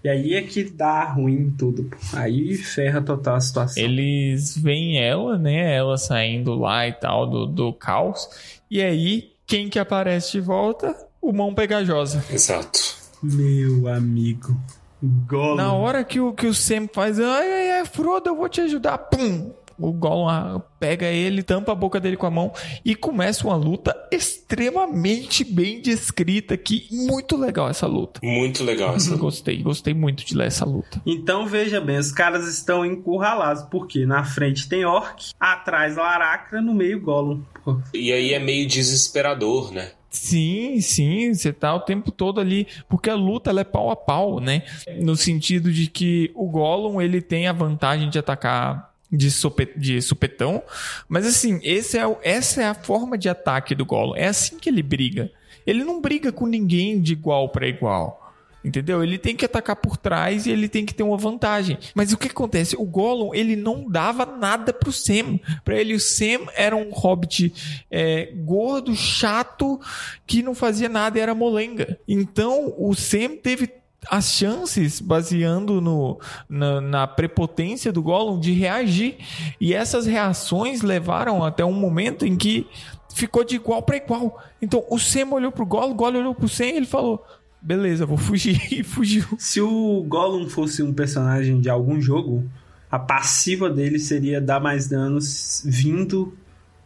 E 0.02 0.08
aí 0.08 0.34
é 0.34 0.42
que 0.42 0.62
dá 0.64 1.04
ruim 1.04 1.52
tudo. 1.58 1.84
pô. 1.84 1.96
Aí 2.12 2.56
ferra 2.56 3.00
total 3.02 3.36
a 3.36 3.40
situação. 3.40 3.82
Eles 3.82 4.56
veem 4.56 5.02
ela, 5.02 5.36
né? 5.36 5.74
Ela 5.74 5.98
saindo 5.98 6.54
lá 6.54 6.86
e 6.86 6.92
tal, 6.92 7.28
do, 7.28 7.46
do 7.46 7.72
caos. 7.72 8.28
E 8.70 8.80
aí, 8.80 9.32
quem 9.46 9.68
que 9.68 9.78
aparece 9.78 10.32
de 10.32 10.40
volta? 10.40 10.94
O 11.20 11.32
mão 11.32 11.52
pegajosa. 11.52 12.24
Exato. 12.30 12.78
Meu 13.22 13.88
amigo. 13.88 14.56
Gollum. 15.02 15.56
Na 15.56 15.72
hora 15.72 16.04
que 16.04 16.20
o, 16.20 16.32
que 16.32 16.46
o 16.46 16.54
Sam 16.54 16.88
faz, 16.92 17.18
ai, 17.20 17.52
ai, 17.52 17.70
ai, 17.78 17.84
Frodo, 17.84 18.30
eu 18.30 18.36
vou 18.36 18.48
te 18.48 18.60
ajudar. 18.60 18.98
Pum! 18.98 19.50
O 19.78 19.92
Gollum 19.92 20.28
ah, 20.28 20.60
pega 20.80 21.06
ele, 21.06 21.42
tampa 21.42 21.72
a 21.72 21.74
boca 21.74 22.00
dele 22.00 22.16
com 22.16 22.26
a 22.26 22.30
mão 22.30 22.52
e 22.84 22.94
começa 22.94 23.46
uma 23.46 23.56
luta 23.56 23.96
extremamente 24.10 25.44
bem 25.44 25.80
descrita 25.80 26.54
aqui. 26.54 26.88
Muito 26.90 27.36
legal 27.36 27.68
essa 27.68 27.86
luta. 27.86 28.20
Muito 28.22 28.64
legal 28.64 28.96
essa. 28.96 29.16
Gostei, 29.16 29.62
gostei 29.62 29.94
muito 29.94 30.24
de 30.24 30.34
ler 30.34 30.48
essa 30.48 30.64
luta. 30.64 31.00
Então 31.06 31.46
veja 31.46 31.80
bem, 31.80 31.98
os 31.98 32.10
caras 32.10 32.48
estão 32.48 32.84
encurralados, 32.84 33.62
porque 33.70 34.04
na 34.04 34.24
frente 34.24 34.68
tem 34.68 34.84
Orc, 34.84 35.32
atrás 35.38 35.96
Laracra, 35.96 36.60
no 36.60 36.74
meio 36.74 37.00
Gollum. 37.00 37.42
Pô, 37.64 37.80
E 37.94 38.12
aí 38.12 38.32
é 38.32 38.38
meio 38.38 38.66
desesperador, 38.66 39.72
né? 39.72 39.92
Sim, 40.10 40.80
sim, 40.80 41.34
você 41.34 41.52
tá 41.52 41.74
o 41.74 41.80
tempo 41.80 42.10
todo 42.10 42.40
ali, 42.40 42.66
porque 42.88 43.10
a 43.10 43.14
luta 43.14 43.50
ela 43.50 43.60
é 43.60 43.64
pau 43.64 43.90
a 43.90 43.96
pau, 43.96 44.40
né? 44.40 44.62
No 45.00 45.14
sentido 45.14 45.70
de 45.70 45.86
que 45.86 46.30
o 46.34 46.48
Gollum 46.48 47.00
ele 47.00 47.20
tem 47.20 47.46
a 47.46 47.52
vantagem 47.52 48.08
de 48.08 48.18
atacar 48.18 48.87
de, 49.10 49.30
sope- 49.30 49.72
de 49.76 50.00
supetão, 50.02 50.62
mas 51.08 51.26
assim, 51.26 51.60
esse 51.62 51.96
é, 51.98 52.06
o- 52.06 52.18
essa 52.22 52.62
é 52.62 52.66
a 52.66 52.74
forma 52.74 53.16
de 53.16 53.28
ataque 53.28 53.74
do 53.74 53.84
Gollum, 53.86 54.16
é 54.16 54.26
assim 54.26 54.58
que 54.58 54.68
ele 54.68 54.82
briga. 54.82 55.30
Ele 55.66 55.84
não 55.84 56.00
briga 56.00 56.32
com 56.32 56.46
ninguém 56.46 57.00
de 57.00 57.12
igual 57.12 57.48
para 57.50 57.66
igual. 57.68 58.24
Entendeu? 58.64 59.04
Ele 59.04 59.16
tem 59.18 59.36
que 59.36 59.44
atacar 59.44 59.76
por 59.76 59.96
trás 59.96 60.44
e 60.44 60.50
ele 60.50 60.68
tem 60.68 60.84
que 60.84 60.92
ter 60.92 61.04
uma 61.04 61.16
vantagem. 61.16 61.78
Mas 61.94 62.12
o 62.12 62.18
que 62.18 62.26
acontece? 62.26 62.74
O 62.76 62.84
Gollum, 62.84 63.32
ele 63.32 63.54
não 63.54 63.88
dava 63.88 64.26
nada 64.26 64.72
pro 64.72 64.92
Sam. 64.92 65.38
Pra 65.64 65.78
ele, 65.78 65.94
o 65.94 66.00
Sam 66.00 66.48
era 66.56 66.74
um 66.74 66.90
hobbit 66.90 67.54
é, 67.88 68.32
gordo, 68.34 68.96
chato, 68.96 69.80
que 70.26 70.42
não 70.42 70.56
fazia 70.56 70.88
nada 70.88 71.18
e 71.18 71.22
era 71.22 71.36
molenga. 71.36 71.98
Então, 72.06 72.74
o 72.76 72.94
Sam 72.94 73.36
teve 73.36 73.70
as 74.08 74.32
chances, 74.32 75.00
baseando 75.00 75.80
no, 75.80 76.20
na, 76.48 76.80
na, 76.80 77.06
prepotência 77.06 77.92
do 77.92 78.02
Gollum, 78.02 78.38
de 78.38 78.52
reagir. 78.52 79.16
E 79.60 79.74
essas 79.74 80.06
reações 80.06 80.82
levaram 80.82 81.44
até 81.44 81.64
um 81.64 81.72
momento 81.72 82.24
em 82.24 82.36
que 82.36 82.66
ficou 83.12 83.44
de 83.44 83.56
igual 83.56 83.82
para 83.82 83.96
igual. 83.96 84.42
Então 84.62 84.84
o 84.88 84.98
Sam 84.98 85.30
olhou 85.32 85.50
pro 85.50 85.66
Gollum, 85.66 85.92
o 85.92 85.94
Gollum 85.94 86.20
olhou 86.20 86.34
pro 86.34 86.48
Sam 86.48 86.66
e 86.66 86.76
ele 86.76 86.86
falou: 86.86 87.24
beleza, 87.60 88.06
vou 88.06 88.18
fugir. 88.18 88.60
E 88.72 88.82
fugiu. 88.82 89.24
Se 89.38 89.60
o 89.60 90.04
Gollum 90.06 90.48
fosse 90.48 90.82
um 90.82 90.92
personagem 90.92 91.60
de 91.60 91.68
algum 91.68 92.00
jogo, 92.00 92.48
a 92.90 92.98
passiva 92.98 93.68
dele 93.68 93.98
seria 93.98 94.40
dar 94.40 94.60
mais 94.60 94.88
danos 94.88 95.62
vindo 95.64 96.32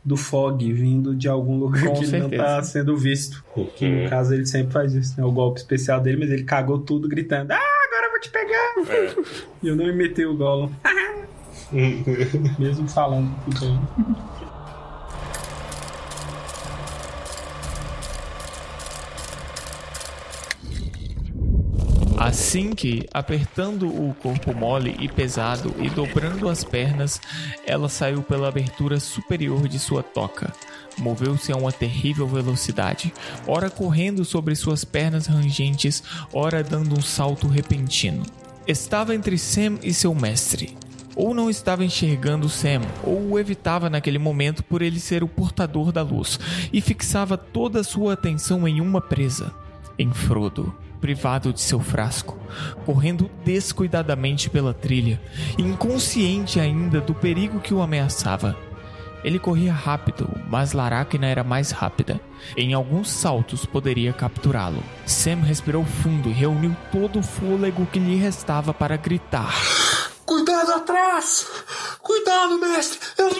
do 0.04 0.16
fog, 0.16 0.72
vindo 0.72 1.14
de 1.14 1.28
algum 1.28 1.58
lugar 1.58 1.84
Com 1.86 1.92
que 1.94 2.04
ele 2.04 2.12
não 2.18 2.28
certeza. 2.28 2.42
tá 2.42 2.62
sendo 2.62 2.96
visto. 2.96 3.44
Que 3.76 3.88
no 3.88 4.10
caso 4.10 4.34
ele 4.34 4.46
sempre 4.46 4.72
faz 4.72 4.92
isso, 4.94 5.14
né? 5.16 5.24
O 5.24 5.30
golpe 5.30 5.60
especial 5.60 6.00
dele, 6.00 6.18
mas 6.18 6.30
ele 6.30 6.42
cagou 6.44 6.78
tudo 6.78 7.08
gritando: 7.08 7.52
Ah, 7.52 7.56
agora 7.86 8.06
eu 8.06 8.10
vou 8.10 8.20
te 8.20 8.30
pegar! 8.30 9.22
E 9.62 9.68
eu 9.68 9.76
não 9.76 9.86
imitei 9.88 10.26
o 10.26 10.36
Gollum. 10.36 10.70
Mesmo 12.58 12.88
falando 12.88 13.30
tudo 13.44 13.78
Assim 22.32 22.70
que, 22.70 23.06
apertando 23.12 23.86
o 23.86 24.14
corpo 24.14 24.54
mole 24.54 24.96
e 24.98 25.06
pesado 25.06 25.74
e 25.78 25.90
dobrando 25.90 26.48
as 26.48 26.64
pernas, 26.64 27.20
ela 27.66 27.90
saiu 27.90 28.22
pela 28.22 28.48
abertura 28.48 28.98
superior 28.98 29.68
de 29.68 29.78
sua 29.78 30.02
toca. 30.02 30.50
Moveu-se 30.96 31.52
a 31.52 31.56
uma 31.56 31.70
terrível 31.70 32.26
velocidade, 32.26 33.12
ora 33.46 33.68
correndo 33.68 34.24
sobre 34.24 34.54
suas 34.54 34.82
pernas 34.82 35.26
rangentes, 35.26 36.02
ora 36.32 36.64
dando 36.64 36.98
um 36.98 37.02
salto 37.02 37.46
repentino. 37.46 38.22
Estava 38.66 39.14
entre 39.14 39.36
Sam 39.36 39.78
e 39.82 39.92
seu 39.92 40.14
mestre. 40.14 40.74
Ou 41.14 41.34
não 41.34 41.50
estava 41.50 41.84
enxergando 41.84 42.48
Sam, 42.48 42.80
ou 43.04 43.32
o 43.32 43.38
evitava 43.38 43.90
naquele 43.90 44.18
momento 44.18 44.64
por 44.64 44.80
ele 44.80 45.00
ser 45.00 45.22
o 45.22 45.28
portador 45.28 45.92
da 45.92 46.00
luz, 46.00 46.40
e 46.72 46.80
fixava 46.80 47.36
toda 47.36 47.80
a 47.80 47.84
sua 47.84 48.14
atenção 48.14 48.66
em 48.66 48.80
uma 48.80 49.02
presa, 49.02 49.52
em 49.98 50.10
Frodo 50.14 50.74
privado 51.02 51.52
de 51.52 51.60
seu 51.60 51.80
frasco, 51.80 52.38
correndo 52.86 53.28
descuidadamente 53.44 54.48
pela 54.48 54.72
trilha, 54.72 55.20
inconsciente 55.58 56.60
ainda 56.60 57.00
do 57.00 57.12
perigo 57.12 57.58
que 57.58 57.74
o 57.74 57.82
ameaçava. 57.82 58.56
Ele 59.24 59.38
corria 59.38 59.72
rápido, 59.72 60.28
mas 60.48 60.72
Laracna 60.72 61.26
era 61.26 61.44
mais 61.44 61.72
rápida. 61.72 62.20
Em 62.56 62.72
alguns 62.72 63.10
saltos 63.10 63.66
poderia 63.66 64.12
capturá-lo. 64.12 64.82
Sam 65.04 65.36
respirou 65.42 65.84
fundo 65.84 66.28
e 66.28 66.32
reuniu 66.32 66.74
todo 66.90 67.18
o 67.18 67.22
fôlego 67.22 67.86
que 67.86 67.98
lhe 67.98 68.16
restava 68.16 68.72
para 68.72 68.96
gritar. 68.96 69.54
Cuidado 70.24 70.72
atrás! 70.72 71.46
Cuidado, 72.02 72.58
mestre! 72.58 72.98
Eu... 73.16 73.30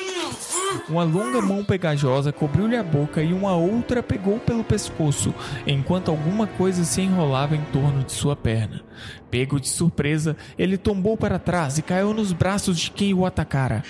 Uma 0.88 1.04
longa 1.04 1.42
mão 1.42 1.64
pegajosa 1.64 2.32
cobriu-lhe 2.32 2.76
a 2.76 2.82
boca 2.82 3.22
e 3.22 3.32
uma 3.32 3.54
outra 3.56 4.02
pegou 4.02 4.38
pelo 4.38 4.62
pescoço, 4.62 5.34
enquanto 5.66 6.10
alguma 6.10 6.46
coisa 6.46 6.84
se 6.84 7.00
enrolava 7.00 7.56
em 7.56 7.64
torno 7.66 8.04
de 8.04 8.12
sua 8.12 8.36
perna. 8.36 8.82
Pego 9.30 9.60
de 9.60 9.68
surpresa, 9.68 10.36
ele 10.56 10.78
tombou 10.78 11.16
para 11.16 11.38
trás 11.38 11.76
e 11.76 11.82
caiu 11.82 12.14
nos 12.14 12.32
braços 12.32 12.78
de 12.78 12.90
quem 12.90 13.12
o 13.12 13.26
atacara. 13.26 13.82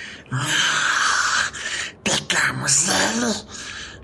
Pegamos 2.02 2.88
ele. 2.88 3.34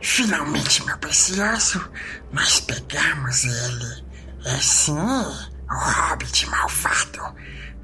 Finalmente, 0.01 0.85
meu 0.85 0.99
precioso, 0.99 1.91
nós 2.33 2.61
pegamos 2.61 3.45
ele. 3.45 4.05
É 4.45 4.57
sim, 4.57 4.93
o 4.93 5.75
hobbit 6.11 6.47
malvado. 6.47 7.35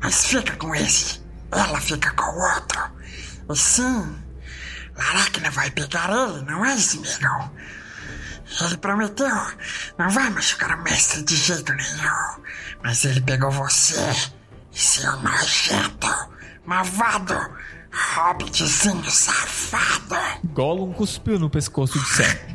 Mas 0.00 0.26
fica 0.26 0.54
com 0.56 0.74
esse, 0.74 1.23
ela 1.52 1.80
fica 1.80 2.10
com 2.12 2.30
o 2.30 2.54
outro. 2.54 2.80
E 3.50 3.56
sim, 3.56 4.16
Laracna 4.96 5.50
vai 5.50 5.70
pegar 5.70 6.10
ele, 6.10 6.42
não 6.42 6.64
é, 6.64 6.74
Smeagol? 6.76 7.50
Ele 8.60 8.76
prometeu, 8.76 9.36
não 9.98 10.08
vai 10.10 10.30
machucar 10.30 10.78
o 10.78 10.82
mestre 10.82 11.22
de 11.22 11.34
jeito 11.34 11.72
nenhum. 11.72 12.42
Mas 12.82 13.04
ele 13.04 13.20
pegou 13.22 13.50
você, 13.50 13.98
seu 14.70 15.16
nojento, 15.20 16.08
malvado, 16.64 17.34
hobbitzinho 18.14 19.10
safado. 19.10 20.16
Gollum 20.52 20.92
cuspiu 20.92 21.38
no 21.38 21.50
pescoço 21.50 21.98
de 21.98 22.06
Sam. 22.06 22.54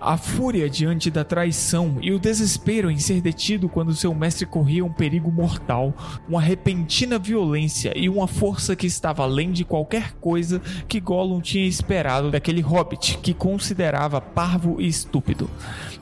A 0.00 0.16
fúria 0.16 0.70
diante 0.70 1.10
da 1.10 1.22
traição 1.24 1.98
e 2.00 2.10
o 2.10 2.18
desespero 2.18 2.90
em 2.90 2.98
ser 2.98 3.20
detido 3.20 3.68
quando 3.68 3.94
seu 3.94 4.14
mestre 4.14 4.46
corria 4.46 4.82
um 4.82 4.90
perigo 4.90 5.30
mortal, 5.30 5.94
uma 6.26 6.40
repentina 6.40 7.18
violência 7.18 7.92
e 7.94 8.08
uma 8.08 8.26
força 8.26 8.74
que 8.74 8.86
estava 8.86 9.24
além 9.24 9.52
de 9.52 9.62
qualquer 9.62 10.14
coisa 10.14 10.58
que 10.88 11.00
Gollum 11.00 11.42
tinha 11.42 11.66
esperado 11.66 12.30
daquele 12.30 12.62
hobbit 12.62 13.18
que 13.18 13.34
considerava 13.34 14.22
parvo 14.22 14.80
e 14.80 14.88
estúpido. 14.88 15.50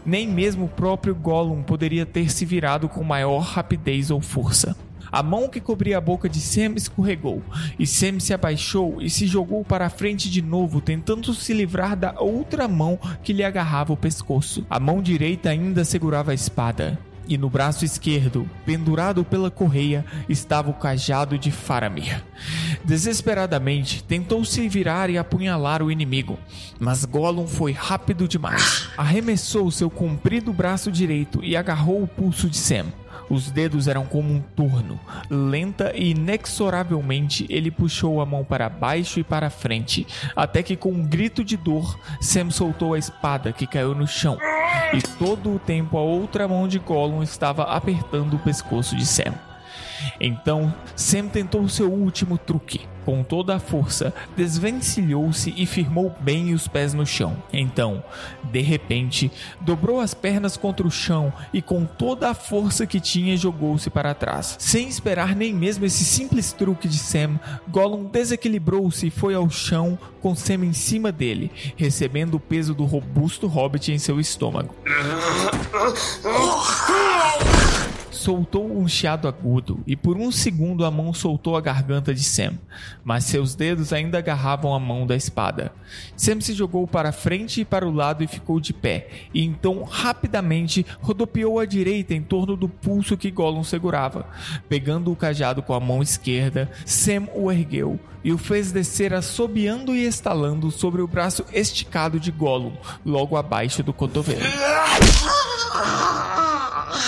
Nem 0.07 0.29
mesmo 0.29 0.67
o 0.67 0.69
próprio 0.69 1.13
Gollum 1.13 1.65
poderia 1.65 2.07
ter 2.07 2.31
se 2.31 2.45
virado 2.45 2.89
com 2.89 3.03
maior 3.03 3.41
rapidez 3.41 4.13
ou 4.13 4.21
força. 4.21 4.77
A 5.11 5.23
mão 5.23 5.49
que 5.49 5.61
cobria 5.61 5.99
a 5.99 6.01
boca 6.01 6.29
de 6.29 6.41
Sam 6.41 6.75
escorregou, 6.77 7.43
e 7.79 7.87
Sam 7.87 8.21
se 8.21 8.35
abaixou 8.35 9.01
e 9.01 9.09
se 9.09 9.27
jogou 9.27 9.65
para 9.65 9.87
a 9.87 9.91
frente 9.91 10.31
de 10.31 10.43
novo, 10.43 10.81
tentando 10.81 11.33
se 11.35 11.53
livrar 11.53 11.97
da 11.97 12.15
outra 12.19 12.69
mão 12.69 12.99
que 13.23 13.33
lhe 13.33 13.45
agarrava 13.45 13.93
o 13.93 13.97
pescoço. 13.97 14.67
A 14.69 14.79
mão 14.79 15.03
direita 15.03 15.51
ainda 15.51 15.85
segurava 15.85 16.33
a 16.33 16.35
espada. 16.35 16.99
E 17.29 17.37
no 17.37 17.51
braço 17.51 17.85
esquerdo, 17.85 18.49
pendurado 18.65 19.23
pela 19.23 19.51
correia, 19.51 20.03
estava 20.31 20.71
o 20.71 20.75
cajado 20.75 21.39
de 21.39 21.51
Faramir. 21.51 22.25
Desesperadamente, 22.83 24.03
tentou 24.03 24.43
se 24.47 24.67
virar 24.67 25.11
e 25.11 25.19
apunhalar 25.19 25.83
o 25.83 25.91
inimigo, 25.93 26.39
mas 26.81 27.05
Gollum 27.05 27.47
foi 27.47 27.73
rápido 27.73 28.27
demais. 28.27 28.89
Arremessou 28.97 29.71
seu 29.71 29.91
comprido 29.91 30.55
braço 30.55 30.91
direito 30.91 31.45
e 31.45 31.55
agarrou 31.55 32.03
o 32.03 32.09
pulso 32.09 32.49
de 32.49 32.57
Sam. 32.57 32.87
Os 33.31 33.51
dedos 33.51 33.89
eram 33.89 34.05
como 34.07 34.33
um 34.33 34.41
torno. 34.41 34.99
Lenta 35.31 35.93
e 35.95 36.11
inexoravelmente 36.11 37.47
ele 37.49 37.71
puxou 37.71 38.21
a 38.21 38.27
mão 38.27 38.45
para 38.45 38.69
baixo 38.69 39.21
e 39.21 39.25
para 39.25 39.51
frente, 39.51 40.07
até 40.35 40.63
que 40.63 40.77
com 40.77 40.91
um 40.91 41.07
grito 41.07 41.45
de 41.45 41.57
dor, 41.57 41.99
Sam 42.21 42.51
soltou 42.51 42.95
a 42.95 42.99
espada 42.99 43.53
que 43.53 43.67
caiu 43.67 43.95
no 43.95 44.07
chão. 44.07 44.39
E 44.93 45.03
todo 45.19 45.55
o 45.55 45.59
tempo 45.59 45.97
a 45.97 46.03
outra 46.03 46.49
mão 46.49 46.67
de 46.67 46.79
Gollum 46.79 47.23
estava 47.23 47.65
apertando 47.65 48.35
o 48.35 48.39
pescoço 48.39 48.97
de 48.97 49.05
Sam. 49.05 49.48
Então, 50.21 50.75
Sam 50.97 51.29
tentou 51.29 51.69
seu 51.69 51.93
último 51.93 52.39
truque. 52.39 52.81
Com 53.05 53.23
toda 53.23 53.57
a 53.57 53.59
força, 53.59 54.13
desvencilhou-se 54.37 55.55
e 55.57 55.65
firmou 55.65 56.15
bem 56.21 56.53
os 56.53 56.69
pés 56.69 56.93
no 56.93 57.07
chão. 57.07 57.43
Então, 57.51 58.05
de 58.53 58.61
repente, 58.61 59.33
dobrou 59.63 59.99
as 59.99 60.13
pernas 60.13 60.59
contra 60.59 60.87
o 60.87 60.91
chão 60.91 61.33
e 61.51 61.63
com 61.63 61.87
toda 61.87 62.29
a 62.29 62.35
força 62.35 62.87
que 62.87 63.01
tinha 63.01 63.35
jogou-se 63.35 63.89
para 63.89 64.13
trás. 64.13 64.57
Sem 64.59 64.89
esperar 64.89 65.35
nem 65.35 65.55
mesmo 65.55 65.87
esse 65.87 66.05
simples 66.05 66.53
truque 66.53 66.87
de 66.87 66.99
Sam, 66.99 67.41
Gollum 67.69 68.05
desequilibrou-se 68.05 69.07
e 69.07 69.11
foi 69.11 69.35
ao 69.35 69.49
chão 69.49 69.99
com 70.21 70.35
Sam 70.35 70.67
em 70.67 70.75
cima 70.75 71.11
dele, 71.11 71.51
recebendo 71.77 72.35
o 72.35 72.41
peso 72.41 72.75
do 72.75 72.85
robusto 72.85 73.47
hobbit 73.47 73.91
em 73.91 73.99
seu 73.99 74.21
estômago. 74.21 74.75
Soltou 78.19 78.77
um 78.77 78.89
chiado 78.89 79.29
agudo 79.29 79.79
e 79.87 79.95
por 79.95 80.17
um 80.17 80.33
segundo 80.33 80.85
a 80.85 80.91
mão 80.91 81.15
soltou 81.15 81.57
a 81.57 81.61
garganta 81.61 82.13
de 82.13 82.25
Sam, 82.25 82.59
mas 83.05 83.23
seus 83.23 83.55
dedos 83.55 83.93
ainda 83.93 84.19
agarravam 84.19 84.75
a 84.75 84.81
mão 84.81 85.07
da 85.07 85.15
espada. 85.15 85.71
Sam 86.17 86.41
se 86.41 86.53
jogou 86.53 86.85
para 86.85 87.13
frente 87.13 87.61
e 87.61 87.65
para 87.65 87.87
o 87.87 87.95
lado 87.95 88.25
e 88.25 88.27
ficou 88.27 88.59
de 88.59 88.73
pé, 88.73 89.07
e 89.33 89.45
então 89.45 89.85
rapidamente 89.85 90.85
rodopiou 91.01 91.61
à 91.61 91.65
direita 91.65 92.13
em 92.13 92.21
torno 92.21 92.57
do 92.57 92.69
pulso 92.69 93.17
que 93.17 93.31
Gollum 93.31 93.63
segurava. 93.63 94.27
Pegando 94.69 95.13
o 95.13 95.17
cajado 95.17 95.63
com 95.63 95.73
a 95.73 95.79
mão 95.79 96.03
esquerda, 96.03 96.69
Sam 96.85 97.29
o 97.37 97.53
ergueu 97.53 98.01
e 98.25 98.33
o 98.33 98.37
fez 98.37 98.73
descer 98.73 99.15
assobiando 99.15 99.95
e 99.95 100.05
estalando 100.05 100.73
sobre 100.73 101.01
o 101.03 101.07
braço 101.07 101.45
esticado 101.53 102.19
de 102.19 102.33
Gollum, 102.33 102.73
logo 103.07 103.37
abaixo 103.37 103.81
do 103.81 103.93
cotovelo. 103.93 104.43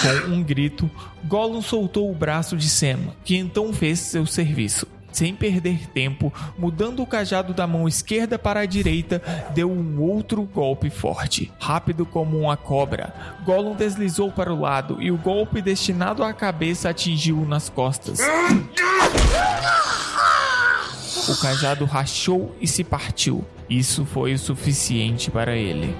Com 0.02 0.34
um 0.34 0.42
grito, 0.42 0.90
Gollum 1.24 1.60
soltou 1.60 2.10
o 2.10 2.14
braço 2.14 2.56
de 2.56 2.68
Sam, 2.68 2.98
que 3.24 3.36
então 3.36 3.72
fez 3.72 3.98
seu 3.98 4.24
serviço. 4.24 4.86
sem 5.12 5.34
perder 5.34 5.88
tempo, 5.88 6.32
mudando 6.56 7.02
o 7.02 7.06
cajado 7.06 7.52
da 7.52 7.66
mão 7.66 7.88
esquerda 7.88 8.38
para 8.38 8.60
a 8.60 8.66
direita, 8.66 9.20
deu 9.54 9.70
um 9.70 10.00
outro 10.00 10.42
golpe 10.42 10.88
forte. 10.88 11.50
Rápido 11.58 12.06
como 12.06 12.38
uma 12.38 12.56
cobra, 12.56 13.12
Gollum 13.44 13.74
deslizou 13.74 14.30
para 14.30 14.52
o 14.52 14.60
lado 14.60 15.02
e 15.02 15.10
o 15.10 15.16
golpe 15.16 15.60
destinado 15.60 16.22
à 16.22 16.32
cabeça 16.32 16.88
atingiu-o 16.90 17.44
nas 17.44 17.68
costas. 17.68 18.20
O 21.28 21.40
cajado 21.40 21.84
rachou 21.84 22.54
e 22.60 22.66
se 22.66 22.82
partiu. 22.82 23.44
Isso 23.68 24.04
foi 24.04 24.34
o 24.34 24.38
suficiente 24.38 25.30
para 25.30 25.56
ele. 25.56 25.94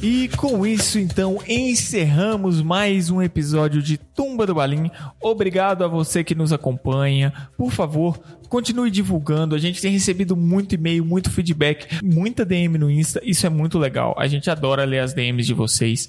E 0.00 0.28
com 0.36 0.64
isso, 0.64 0.96
então, 0.98 1.38
encerramos 1.48 2.62
mais 2.62 3.10
um 3.10 3.20
episódio 3.20 3.82
de 3.82 3.98
Tumba 3.98 4.46
do 4.46 4.54
Balim. 4.54 4.88
Obrigado 5.20 5.82
a 5.82 5.88
você 5.88 6.22
que 6.22 6.36
nos 6.36 6.52
acompanha. 6.52 7.32
Por 7.56 7.72
favor, 7.72 8.16
continue 8.48 8.92
divulgando. 8.92 9.56
A 9.56 9.58
gente 9.58 9.82
tem 9.82 9.90
recebido 9.90 10.36
muito 10.36 10.76
e-mail, 10.76 11.04
muito 11.04 11.30
feedback, 11.30 12.00
muita 12.00 12.44
DM 12.44 12.78
no 12.78 12.88
Insta. 12.88 13.20
Isso 13.24 13.44
é 13.44 13.48
muito 13.48 13.76
legal. 13.76 14.14
A 14.16 14.28
gente 14.28 14.48
adora 14.48 14.84
ler 14.84 15.00
as 15.00 15.12
DMs 15.12 15.44
de 15.44 15.54
vocês. 15.54 16.08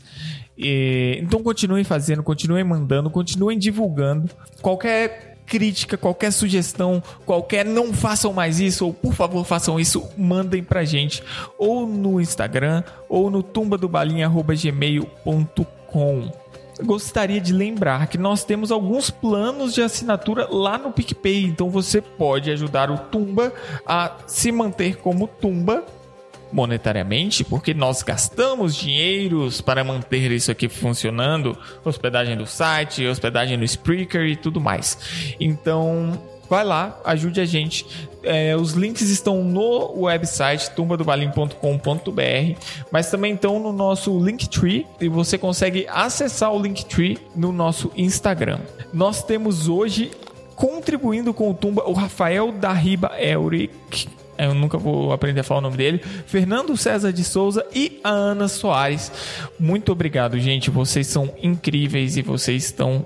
E, 0.56 1.18
então 1.24 1.42
continuem 1.42 1.84
fazendo, 1.84 2.22
continuem 2.22 2.64
mandando, 2.64 3.10
continuem 3.10 3.58
divulgando. 3.58 4.30
Qualquer 4.62 5.29
crítica, 5.50 5.98
qualquer 5.98 6.32
sugestão, 6.32 7.04
qualquer 7.26 7.66
não 7.66 7.92
façam 7.92 8.32
mais 8.32 8.60
isso 8.60 8.86
ou 8.86 8.94
por 8.94 9.16
favor 9.16 9.44
façam 9.44 9.80
isso, 9.80 10.08
mandem 10.16 10.64
pra 10.64 10.86
gente 10.86 11.24
ou 11.58 11.88
no 11.88 12.22
Instagram 12.22 12.84
ou 13.10 13.32
no 13.32 13.42
tumbadobalinha@gmail.com. 13.42 16.32
Gostaria 16.82 17.42
de 17.42 17.52
lembrar 17.52 18.08
que 18.08 18.18
nós 18.18 18.46
temos 18.46 18.72
alguns 18.72 19.10
planos 19.10 19.74
de 19.74 19.82
assinatura 19.82 20.48
lá 20.50 20.78
no 20.78 20.94
PicPay, 20.94 21.44
então 21.44 21.70
você 21.70 22.00
pode 22.00 22.50
ajudar 22.52 22.90
o 22.90 22.98
Tumba 22.98 23.52
a 23.86 24.14
se 24.28 24.50
manter 24.50 24.96
como 24.98 25.28
Tumba 25.28 25.84
monetariamente, 26.52 27.44
porque 27.44 27.74
nós 27.74 28.04
gastamos 28.04 28.76
dinheiros 28.76 29.62
para 29.62 29.84
manter 29.84 30.32
isso 30.32 30.52
aqui 30.52 30.68
funcionando, 30.68 31.58
hospedagem 31.84 32.36
do 32.36 32.46
site, 32.46 33.06
hospedagem 33.06 33.58
no 33.58 33.64
Spreaker 33.64 34.26
e 34.26 34.36
tudo 34.36 34.60
mais. 34.60 35.36
Então, 35.40 36.20
vai 36.50 36.64
lá, 36.64 37.00
ajude 37.06 37.40
a 37.40 37.46
gente. 37.46 37.86
É, 38.24 38.56
os 38.56 38.74
links 38.74 39.10
estão 39.10 39.44
no 39.44 40.02
website 40.02 40.72
tumbadobalim.com.br, 40.72 42.60
mas 42.92 43.10
também 43.10 43.36
estão 43.36 43.60
no 43.60 43.72
nosso 43.72 44.18
Linktree 44.20 44.86
e 45.00 45.08
você 45.08 45.38
consegue 45.38 45.88
acessar 45.88 46.52
o 46.52 46.62
Linktree 46.62 47.18
no 47.36 47.52
nosso 47.52 47.92
Instagram. 47.96 48.60
Nós 48.92 49.24
temos 49.24 49.70
hoje 49.70 50.12
contribuindo 50.56 51.34
com 51.34 51.50
o 51.52 51.54
Tumba 51.54 51.84
o 51.86 51.94
Rafael 51.94 52.52
da 52.52 52.74
Riba 52.74 53.14
Elric 53.18 54.19
eu 54.46 54.54
nunca 54.54 54.78
vou 54.78 55.12
aprender 55.12 55.42
a 55.42 55.44
falar 55.44 55.60
o 55.60 55.64
nome 55.64 55.78
dele, 55.78 56.02
Fernando 56.26 56.76
César 56.78 57.12
de 57.12 57.24
Souza 57.24 57.66
e 57.74 58.00
a 58.04 58.10
Ana 58.10 58.48
Soares. 58.48 59.12
Muito 59.60 59.92
obrigado, 59.92 60.40
gente. 60.40 60.70
Vocês 60.70 61.08
são 61.08 61.34
incríveis 61.42 62.18
e 62.18 62.22
vocês 62.22 62.66
estão 62.66 63.04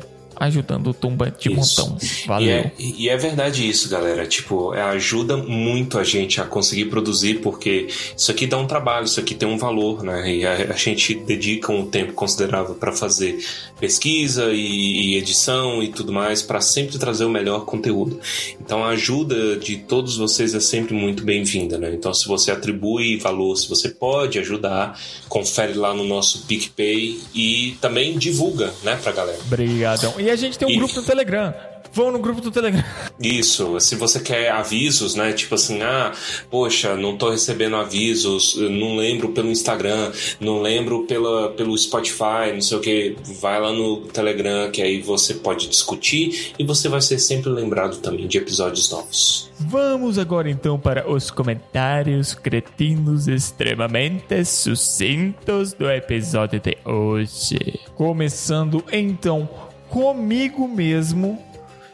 ajudando 0.47 0.87
o 0.87 0.93
Tumba 0.93 1.31
de 1.31 1.51
Isso. 1.51 1.81
montão. 1.85 1.97
Valeu. 2.27 2.47
E 2.47 2.51
é, 2.51 2.71
e 2.77 3.09
é 3.09 3.17
verdade 3.17 3.67
isso, 3.67 3.89
galera. 3.89 4.25
Tipo, 4.25 4.73
é, 4.73 4.81
ajuda 4.81 5.37
muito 5.37 5.97
a 5.97 6.03
gente 6.03 6.41
a 6.41 6.45
conseguir 6.45 6.85
produzir, 6.85 7.35
porque 7.35 7.87
isso 8.17 8.31
aqui 8.31 8.45
dá 8.45 8.57
um 8.57 8.67
trabalho, 8.67 9.05
isso 9.05 9.19
aqui 9.19 9.35
tem 9.35 9.47
um 9.47 9.57
valor, 9.57 10.03
né? 10.03 10.35
E 10.35 10.45
a, 10.45 10.73
a 10.73 10.77
gente 10.77 11.15
dedica 11.15 11.71
um 11.71 11.85
tempo 11.85 12.13
considerável 12.13 12.75
para 12.75 12.91
fazer 12.91 13.43
pesquisa 13.79 14.51
e, 14.51 15.13
e 15.13 15.17
edição 15.17 15.81
e 15.83 15.89
tudo 15.89 16.11
mais, 16.11 16.41
para 16.41 16.61
sempre 16.61 16.97
trazer 16.97 17.25
o 17.25 17.29
melhor 17.29 17.65
conteúdo. 17.65 18.19
Então 18.59 18.83
a 18.83 18.89
ajuda 18.89 19.57
de 19.57 19.77
todos 19.77 20.17
vocês 20.17 20.53
é 20.53 20.59
sempre 20.59 20.93
muito 20.93 21.23
bem-vinda, 21.23 21.77
né? 21.77 21.93
Então 21.93 22.13
se 22.13 22.27
você 22.27 22.51
atribui 22.51 23.17
valor, 23.17 23.55
se 23.55 23.67
você 23.67 23.89
pode 23.89 24.39
ajudar, 24.39 24.99
confere 25.27 25.73
lá 25.73 25.93
no 25.93 26.03
nosso 26.03 26.45
PicPay 26.45 27.19
e 27.33 27.77
também 27.81 28.17
divulga, 28.17 28.73
né, 28.83 28.97
pra 29.01 29.11
galera. 29.11 29.39
Obrigadão. 29.45 30.13
E 30.17 30.29
a 30.34 30.36
gente 30.36 30.57
tem 30.57 30.67
um 30.67 30.79
grupo 30.79 30.95
no 30.95 31.03
Telegram. 31.03 31.53
Vão 31.93 32.11
no 32.11 32.17
grupo 32.17 32.41
do 32.41 32.49
Telegram. 32.49 32.84
Isso, 33.21 33.79
se 33.79 33.95
você 33.95 34.19
quer 34.19 34.49
avisos, 34.49 35.13
né? 35.13 35.31
Tipo 35.31 35.53
assim, 35.53 35.84
ah, 35.84 36.11
poxa, 36.49 36.95
não 36.95 37.15
tô 37.15 37.29
recebendo 37.29 37.75
avisos, 37.75 38.55
não 38.55 38.95
lembro 38.95 39.29
pelo 39.29 39.51
Instagram, 39.51 40.11
não 40.39 40.59
lembro 40.59 41.03
pela, 41.03 41.51
pelo 41.51 41.77
Spotify, 41.77 42.51
não 42.51 42.61
sei 42.61 42.77
o 42.77 42.81
que, 42.81 43.15
vai 43.39 43.61
lá 43.61 43.71
no 43.71 44.01
Telegram, 44.07 44.71
que 44.71 44.81
aí 44.81 45.01
você 45.01 45.36
pode 45.36 45.67
discutir 45.67 46.53
e 46.57 46.65
você 46.65 46.89
vai 46.89 46.99
ser 46.99 47.19
sempre 47.19 47.51
lembrado 47.51 47.97
também 47.97 48.27
de 48.27 48.39
episódios 48.39 48.89
novos. 48.89 49.51
Vamos 49.59 50.17
agora 50.17 50.49
então 50.49 50.79
para 50.79 51.09
os 51.09 51.29
comentários 51.29 52.34
cretinos 52.34 53.27
extremamente 53.27 54.43
sucintos 54.45 55.73
do 55.73 55.89
episódio 55.89 56.59
de 56.59 56.75
hoje. 56.84 57.79
Começando 57.95 58.84
então 58.91 59.47
comigo 59.93 60.67
mesmo, 60.67 61.37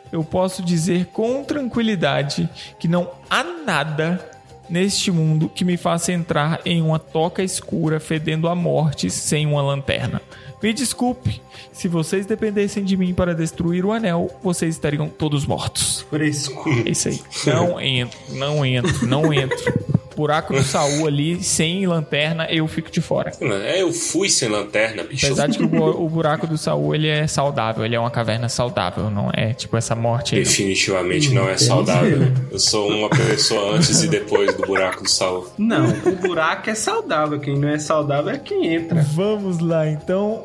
eu 0.10 0.24
posso 0.24 0.64
dizer 0.64 1.08
com 1.08 1.44
tranquilidade 1.44 2.50
que 2.80 2.88
não 2.88 3.12
há 3.30 3.44
nada 3.44 4.26
neste 4.70 5.12
mundo 5.12 5.50
que 5.54 5.66
me 5.66 5.76
faça 5.76 6.14
entrar 6.14 6.62
em 6.64 6.82
uma 6.82 6.98
toca 6.98 7.44
escura 7.44 8.00
fedendo 8.00 8.48
a 8.48 8.56
morte 8.56 9.10
sem 9.10 9.46
uma 9.46 9.62
lanterna. 9.62 10.22
Me 10.64 10.72
desculpe, 10.72 11.42
se 11.74 11.90
vocês 11.90 12.26
dependessem 12.26 12.86
de 12.86 12.96
mim 12.96 13.14
para 13.14 13.36
destruir 13.36 13.84
o 13.84 13.92
anel, 13.92 14.30
vocês 14.42 14.76
estariam 14.76 15.10
todos 15.10 15.46
mortos. 15.46 16.06
Fresco. 16.10 16.70
É 16.70 16.92
isso 16.92 17.10
aí. 17.10 17.22
Não 17.48 17.82
entro, 17.82 18.20
não 18.30 18.66
entro, 18.66 19.08
não 19.08 19.34
entro. 19.34 19.74
Buraco 20.20 20.54
do 20.54 20.62
Saul 20.62 21.08
ali, 21.08 21.42
sem 21.42 21.88
lanterna, 21.88 22.46
eu 22.50 22.68
fico 22.68 22.92
de 22.92 23.00
fora. 23.00 23.32
É, 23.40 23.82
eu 23.82 23.94
fui 23.94 24.28
sem 24.28 24.50
lanterna, 24.50 25.02
bicho. 25.02 25.26
Apesar 25.26 25.48
de 25.48 25.58
que 25.58 25.64
o, 25.64 26.04
o 26.04 26.10
buraco 26.10 26.46
do 26.46 26.58
Saul, 26.58 26.94
ele 26.94 27.08
é 27.08 27.26
saudável, 27.26 27.86
ele 27.86 27.96
é 27.96 28.00
uma 28.00 28.12
caverna 28.12 28.50
saudável, 28.50 29.10
não 29.10 29.32
é 29.34 29.54
tipo 29.54 29.78
essa 29.78 29.96
morte 29.96 30.36
aí. 30.36 30.44
Definitivamente 30.44 31.34
não 31.34 31.48
é 31.48 31.58
saudável. 31.58 32.34
Eu 32.52 32.60
sou 32.60 32.90
uma 32.92 33.10
pessoa 33.10 33.76
antes 33.76 34.04
e 34.04 34.10
depois 34.10 34.54
do 34.56 34.66
buraco 34.66 35.04
do 35.04 35.10
Saul. 35.10 35.48
Não, 35.58 35.88
o 35.88 36.16
buraco 36.28 36.70
é 36.70 36.76
saudável. 36.76 37.40
Quem 37.40 37.58
não 37.58 37.70
é 37.70 37.80
saudável 37.80 38.32
é 38.32 38.38
quem 38.38 38.76
entra. 38.76 39.02
Vamos 39.14 39.60
lá, 39.60 39.88
então. 39.88 40.44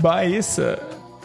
Baessa. 0.00 0.78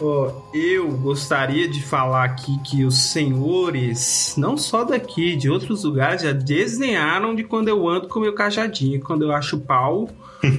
Ó, 0.04 0.32
eu 0.52 0.90
gostaria 0.96 1.68
de 1.68 1.80
falar 1.80 2.24
aqui 2.24 2.58
que 2.64 2.84
os 2.84 3.12
senhores, 3.12 4.34
não 4.36 4.56
só 4.56 4.82
daqui, 4.82 5.36
de 5.36 5.48
outros 5.48 5.84
lugares, 5.84 6.22
já 6.22 6.32
desenharam 6.32 7.36
de 7.36 7.44
quando 7.44 7.68
eu 7.68 7.88
ando 7.88 8.08
com 8.08 8.18
meu 8.18 8.34
cajadinho. 8.34 9.00
Quando 9.00 9.22
eu 9.22 9.30
acho 9.30 9.60
pau 9.60 10.10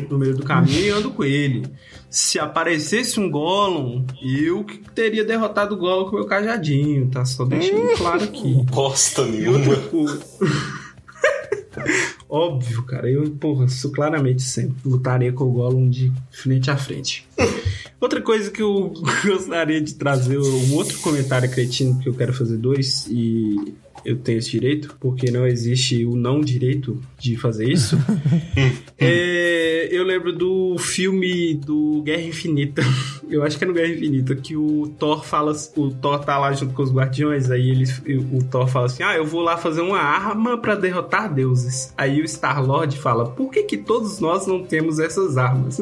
no 0.10 0.18
meio 0.18 0.34
do 0.34 0.44
caminho 0.44 0.80
e 0.80 0.90
ando 0.90 1.12
com 1.12 1.26
ele. 1.26 1.68
Se 2.10 2.40
aparecesse 2.40 3.20
um 3.20 3.30
Gollum, 3.30 4.06
eu 4.22 4.64
que 4.64 4.78
teria 4.92 5.26
derrotado 5.26 5.76
o 5.76 5.78
Gollum 5.78 6.10
com 6.10 6.16
meu 6.16 6.26
cajadinho, 6.26 7.10
tá? 7.10 7.26
Só 7.26 7.44
deixando 7.44 7.98
claro 7.98 8.24
aqui. 8.24 8.64
Bosta 8.72 9.26
nenhuma. 9.26 9.76
Óbvio, 12.30 12.84
cara. 12.84 13.10
Eu, 13.10 13.30
porra, 13.32 13.66
isso 13.66 13.92
claramente 13.92 14.42
sempre 14.42 14.78
lutaria 14.86 15.34
com 15.34 15.44
o 15.44 15.52
Gollum 15.52 15.90
de 15.90 16.14
frente 16.32 16.72
a 16.72 16.78
frente. 16.78 17.28
Outra 18.04 18.20
coisa 18.20 18.52
que 18.52 18.62
eu 18.62 18.92
gostaria 19.24 19.80
de 19.80 19.94
trazer, 19.94 20.38
um 20.38 20.74
outro 20.74 21.00
comentário 21.00 21.50
cretino, 21.50 21.98
que 22.00 22.10
eu 22.10 22.14
quero 22.14 22.34
fazer 22.34 22.58
dois, 22.58 23.08
e 23.10 23.74
eu 24.04 24.18
tenho 24.18 24.40
esse 24.40 24.52
direito, 24.52 24.94
porque 25.00 25.32
não 25.32 25.48
existe 25.48 26.04
o 26.04 26.14
não 26.14 26.42
direito 26.42 27.02
de 27.18 27.38
fazer 27.38 27.70
isso. 27.70 27.98
É, 29.06 29.90
eu 29.92 30.06
lembro 30.06 30.32
do 30.32 30.78
filme 30.78 31.56
do 31.56 32.02
Guerra 32.04 32.22
Infinita. 32.22 32.82
Eu 33.28 33.44
acho 33.44 33.58
que 33.58 33.64
é 33.66 33.68
no 33.68 33.74
Guerra 33.74 33.92
Infinita 33.92 34.34
que 34.34 34.56
o 34.56 34.94
Thor 34.98 35.26
fala, 35.26 35.54
o 35.76 35.90
Thor 35.90 36.20
tá 36.20 36.38
lá 36.38 36.54
junto 36.54 36.74
com 36.74 36.84
os 36.84 36.94
guardiões, 36.94 37.52
aí 37.52 37.70
eles, 37.70 38.02
o 38.32 38.44
Thor 38.44 38.68
fala 38.68 38.86
assim: 38.86 39.04
"Ah, 39.04 39.16
eu 39.16 39.26
vou 39.26 39.42
lá 39.42 39.58
fazer 39.58 39.82
uma 39.82 39.98
arma 39.98 40.58
pra 40.58 40.76
derrotar 40.76 41.34
deuses". 41.34 41.92
Aí 41.98 42.22
o 42.22 42.26
Star-Lord 42.26 42.98
fala: 42.98 43.26
"Por 43.32 43.52
que 43.52 43.64
que 43.64 43.78
todos 43.78 44.20
nós 44.20 44.48
não 44.48 44.64
temos 44.64 45.00
essas 45.00 45.38
armas?" 45.38 45.82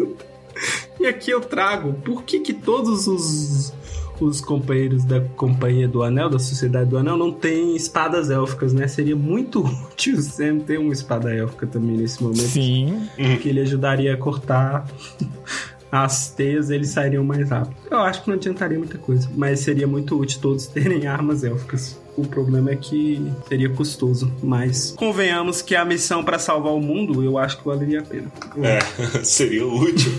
E 1.00 1.08
aqui 1.08 1.32
eu 1.32 1.42
trago, 1.42 1.94
por 1.94 2.24
que 2.24 2.40
que 2.40 2.54
todos 2.54 3.08
os 3.08 3.74
os 4.22 4.40
companheiros 4.40 5.04
da 5.04 5.20
Companhia 5.20 5.88
do 5.88 6.04
Anel, 6.04 6.30
da 6.30 6.38
Sociedade 6.38 6.90
do 6.90 6.98
Anel, 6.98 7.18
não 7.18 7.32
têm 7.32 7.76
espadas 7.76 8.30
élficas, 8.30 8.72
né? 8.72 8.88
Seria 8.88 9.16
muito 9.16 9.62
útil 9.92 10.16
o 10.16 10.22
Sam 10.22 10.60
ter 10.60 10.80
uma 10.80 10.94
espada 10.94 11.34
élfica 11.34 11.66
também 11.66 11.98
nesse 11.98 12.22
momento 12.22 12.40
Sim. 12.40 13.10
que 13.42 13.50
ele 13.50 13.62
ajudaria 13.62 14.14
a 14.14 14.18
cortar 14.18 14.86
as 15.92 16.30
teias, 16.30 16.70
eles 16.70 16.90
sairiam 16.90 17.24
mais 17.24 17.50
rápido. 17.50 17.76
Eu 17.90 18.00
acho 18.00 18.24
que 18.24 18.30
não 18.30 18.36
adiantaria 18.36 18.78
muita 18.78 18.98
coisa, 18.98 19.30
mas 19.36 19.60
seria 19.60 19.88
muito 19.88 20.18
útil 20.18 20.40
todos 20.40 20.68
terem 20.68 21.08
armas 21.08 21.44
élficas. 21.44 22.00
O 22.18 22.26
problema 22.26 22.72
é 22.72 22.76
que 22.76 23.22
seria 23.48 23.70
custoso, 23.70 24.32
mas 24.44 24.94
convenhamos 24.98 25.62
que 25.62 25.76
a 25.76 25.86
missão 25.86 26.24
pra 26.24 26.38
salvar 26.38 26.74
o 26.74 26.80
mundo, 26.82 27.24
eu 27.24 27.38
acho 27.38 27.58
que 27.58 27.66
valeria 27.66 28.00
a 28.00 28.04
pena. 28.04 28.32
É, 28.62 28.80
seria 29.24 29.66
útil. 29.66 30.12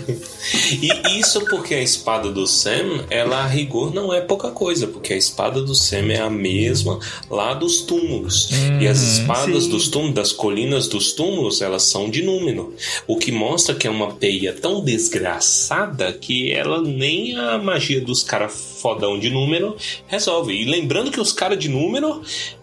E 0.81 1.19
isso 1.19 1.45
porque 1.45 1.75
a 1.75 1.81
espada 1.81 2.31
do 2.31 2.47
Sam, 2.47 3.05
ela 3.09 3.43
a 3.43 3.47
rigor 3.47 3.93
não 3.93 4.13
é 4.13 4.21
pouca 4.21 4.51
coisa, 4.51 4.87
porque 4.87 5.13
a 5.13 5.17
espada 5.17 5.61
do 5.61 5.75
Sam 5.75 6.11
é 6.11 6.19
a 6.19 6.29
mesma 6.29 6.99
lá 7.29 7.53
dos 7.53 7.81
túmulos. 7.81 8.49
e 8.81 8.87
as 8.87 9.01
espadas 9.01 9.65
sim. 9.65 9.69
dos 9.69 9.87
túmulos, 9.87 10.15
das 10.15 10.31
colinas 10.31 10.87
dos 10.87 11.13
túmulos, 11.13 11.61
elas 11.61 11.83
são 11.83 12.09
de 12.09 12.23
Númenor. 12.23 12.71
O 13.07 13.17
que 13.17 13.31
mostra 13.31 13.75
que 13.75 13.87
é 13.87 13.89
uma 13.89 14.13
peia 14.13 14.53
tão 14.53 14.83
desgraçada 14.83 16.11
que 16.13 16.51
ela 16.51 16.81
nem 16.81 17.37
a 17.37 17.57
magia 17.57 18.01
dos 18.01 18.23
caras 18.23 18.73
fodão 18.83 19.17
de 19.17 19.29
Númenor 19.29 19.75
resolve. 20.07 20.53
E 20.53 20.65
lembrando 20.65 21.09
que 21.09 21.21
os 21.21 21.31
caras 21.31 21.57
de 21.57 21.69
Númenor 21.83 22.21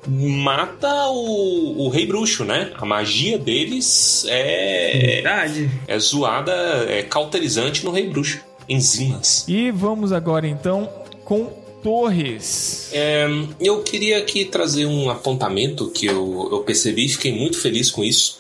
mata 0.08 1.08
o, 1.08 1.86
o 1.86 1.88
rei 1.88 2.06
bruxo, 2.06 2.44
né? 2.44 2.72
A 2.74 2.84
magia 2.84 3.38
deles 3.38 4.24
é 4.28 4.98
Verdade. 5.22 5.70
é 5.86 5.98
zoada, 5.98 6.52
é 6.88 7.02
cauterizante 7.02 7.84
no 7.84 7.90
rei 7.90 8.08
bruxo. 8.08 8.40
Enzimas. 8.68 9.44
E 9.48 9.70
vamos 9.70 10.12
agora 10.12 10.46
então 10.46 10.88
com 11.24 11.60
Torres. 11.82 12.90
É, 12.92 13.26
eu 13.58 13.82
queria 13.82 14.18
aqui 14.18 14.44
trazer 14.44 14.86
um 14.86 15.08
apontamento 15.10 15.90
que 15.90 16.06
eu, 16.06 16.48
eu 16.52 16.60
percebi, 16.60 17.08
fiquei 17.08 17.32
muito 17.32 17.58
feliz 17.58 17.90
com 17.90 18.04
isso. 18.04 18.38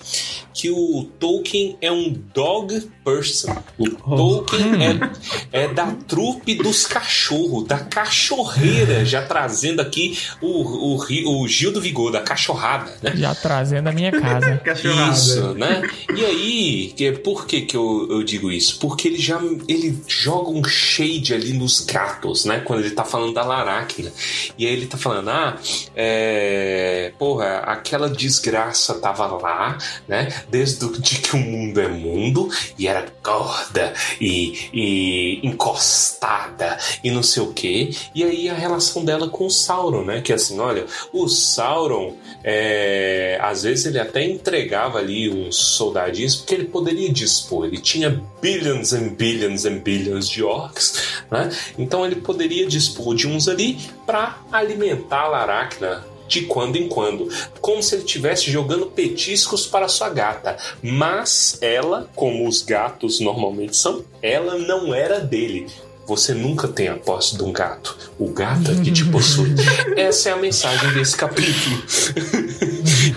Que 0.52 0.70
o 0.70 1.08
Tolkien 1.18 1.76
é 1.80 1.90
um 1.90 2.12
dog 2.34 2.90
person. 3.04 3.54
O 3.78 3.88
Tolkien 3.88 5.00
é, 5.52 5.64
é 5.64 5.68
da 5.68 5.86
trupe 6.06 6.54
dos 6.54 6.86
cachorros, 6.86 7.66
da 7.66 7.78
cachorreira, 7.78 9.04
já 9.04 9.22
trazendo 9.22 9.80
aqui 9.80 10.18
o, 10.40 10.96
o, 10.96 11.42
o 11.42 11.48
Gil 11.48 11.72
do 11.72 11.80
Vigor, 11.80 12.12
da 12.12 12.20
cachorrada, 12.20 12.92
né? 13.02 13.12
Já 13.16 13.34
trazendo 13.34 13.88
a 13.88 13.92
minha 13.92 14.12
casa. 14.12 14.58
Cachorrada. 14.64 15.12
Isso, 15.12 15.54
né? 15.54 15.82
E 16.14 16.24
aí, 16.24 17.12
por 17.24 17.46
que, 17.46 17.62
que 17.62 17.76
eu, 17.76 18.06
eu 18.10 18.22
digo 18.22 18.50
isso? 18.50 18.78
Porque 18.78 19.08
ele 19.08 19.18
já 19.18 19.40
ele 19.68 20.02
joga 20.06 20.50
um 20.50 20.62
shade 20.64 21.34
ali 21.34 21.52
nos 21.52 21.80
gatos, 21.80 22.44
né? 22.44 22.60
Quando 22.60 22.80
ele 22.80 22.90
tá 22.90 23.04
falando 23.04 23.34
da 23.34 23.42
Laracna. 23.42 24.12
E 24.58 24.66
aí 24.66 24.72
ele 24.72 24.86
tá 24.86 24.98
falando, 24.98 25.28
ah, 25.30 25.58
é, 25.94 27.12
porra, 27.18 27.58
aquela 27.58 28.08
desgraça 28.08 28.94
tava 28.94 29.26
lá, 29.26 29.78
né? 30.06 30.39
Desde 30.48 30.88
que 31.00 31.36
o 31.36 31.38
mundo 31.38 31.80
é 31.80 31.88
mundo, 31.88 32.48
e 32.78 32.86
era 32.86 33.06
gorda 33.22 33.92
e, 34.20 34.68
e 34.72 35.46
encostada 35.46 36.78
e 37.02 37.10
não 37.10 37.22
sei 37.22 37.42
o 37.42 37.52
que. 37.52 37.96
E 38.14 38.24
aí 38.24 38.48
a 38.48 38.54
relação 38.54 39.04
dela 39.04 39.28
com 39.28 39.46
o 39.46 39.50
Sauron, 39.50 40.04
né? 40.04 40.20
Que 40.20 40.32
assim, 40.32 40.58
olha, 40.58 40.86
o 41.12 41.28
Sauron, 41.28 42.16
é, 42.42 43.38
às 43.40 43.62
vezes 43.62 43.86
ele 43.86 43.98
até 43.98 44.24
entregava 44.24 44.98
ali 44.98 45.30
uns 45.30 45.56
soldadinhos, 45.56 46.36
porque 46.36 46.54
ele 46.54 46.66
poderia 46.66 47.12
dispor, 47.12 47.66
ele 47.66 47.78
tinha 47.78 48.22
billions 48.40 48.92
and 48.92 49.08
billions 49.08 49.64
and 49.64 49.78
billions 49.78 50.28
de 50.28 50.42
orcs, 50.42 51.22
né? 51.30 51.50
Então 51.78 52.04
ele 52.04 52.16
poderia 52.16 52.66
dispor 52.66 53.14
de 53.14 53.26
uns 53.26 53.48
ali 53.48 53.78
para 54.06 54.38
alimentar 54.52 55.22
a 55.22 55.28
Laracna 55.28 56.09
de 56.30 56.42
quando 56.42 56.76
em 56.76 56.88
quando, 56.88 57.28
como 57.60 57.82
se 57.82 57.96
ele 57.96 58.04
estivesse 58.04 58.50
jogando 58.50 58.86
petiscos 58.86 59.66
para 59.66 59.88
sua 59.88 60.08
gata. 60.08 60.56
Mas 60.80 61.58
ela, 61.60 62.08
como 62.14 62.48
os 62.48 62.62
gatos 62.62 63.20
normalmente 63.20 63.76
são, 63.76 64.04
ela 64.22 64.56
não 64.56 64.94
era 64.94 65.18
dele. 65.18 65.66
Você 66.06 66.32
nunca 66.32 66.66
tem 66.66 66.88
a 66.88 66.96
posse 66.96 67.36
de 67.36 67.42
um 67.42 67.52
gato. 67.52 67.96
O 68.18 68.28
gato 68.32 68.70
é 68.70 68.82
que 68.82 68.90
te 68.90 69.04
possui. 69.04 69.54
Essa 69.96 70.30
é 70.30 70.32
a 70.32 70.36
mensagem 70.36 70.92
desse 70.92 71.16
capítulo. 71.16 71.82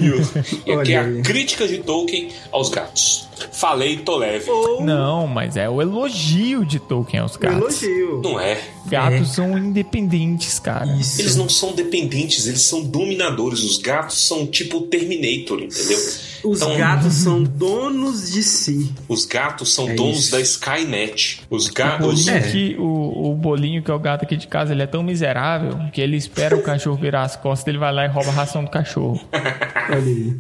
e 0.66 0.72
aqui 0.72 0.94
é 0.94 1.00
a 1.00 1.22
crítica 1.22 1.68
de 1.68 1.80
Tolkien 1.80 2.32
aos 2.52 2.70
gatos. 2.70 3.28
Falei, 3.52 3.98
tô 3.98 4.18
leve. 4.18 4.46
Não, 4.82 5.28
mas 5.28 5.58
é 5.58 5.70
o 5.70 5.82
elogio 5.82 6.66
de 6.66 6.80
Tolkien 6.80 7.22
aos 7.22 7.36
gatos. 7.38 7.82
elogio. 7.84 8.22
Não 8.24 8.40
é. 8.40 8.60
Gatos 8.86 9.34
são 9.34 9.58
independentes, 9.58 10.60
cara. 10.60 10.86
Isso. 10.98 11.20
Eles 11.22 11.36
não 11.36 11.48
são 11.48 11.74
dependentes, 11.74 12.48
eles 12.48 12.62
são 12.62 12.84
dominadores. 12.84 13.64
Os 13.64 13.78
gatos 13.78 14.28
são 14.28 14.46
tipo 14.46 14.82
Terminator, 14.82 15.62
entendeu? 15.62 15.98
Os 16.44 16.62
Então- 16.62 16.78
gatos 16.78 17.14
são 17.14 17.42
donos 17.42 18.30
de 18.34 18.44
si. 18.44 18.92
Os 19.08 19.24
gatos 19.26 19.74
são 19.74 19.90
É 19.90 19.94
donos 19.96 20.20
isso. 20.26 20.32
da 20.34 20.42
Skynet. 20.42 21.42
Os 21.50 21.68
O 21.68 21.74
gatos. 21.74 22.28
É. 22.28 22.38
aqui, 22.38 22.76
o, 22.78 23.32
o 23.32 23.36
bolinho, 23.36 23.82
que 23.82 23.90
é 23.90 23.94
o 23.94 24.00
gato 24.00 24.24
aqui 24.26 24.36
de 24.36 24.48
casa, 24.48 24.74
ele 24.74 24.82
é 24.84 24.88
tão 24.88 25.02
miserável 25.02 25.80
que 25.94 26.02
ele 26.02 26.18
espera 26.18 26.54
o 26.56 26.62
cachorro 26.62 26.98
virar 26.98 27.24
as 27.24 27.38
costas, 27.38 27.68
ele 27.70 27.78
vai 27.78 27.94
lá 27.94 28.04
e 28.06 28.10
rouba 28.10 28.30
a 28.30 28.34
ração 28.34 28.64
do 28.66 28.70
cachorro. 28.70 29.22
Olha 29.32 29.98
aí. 29.98 30.36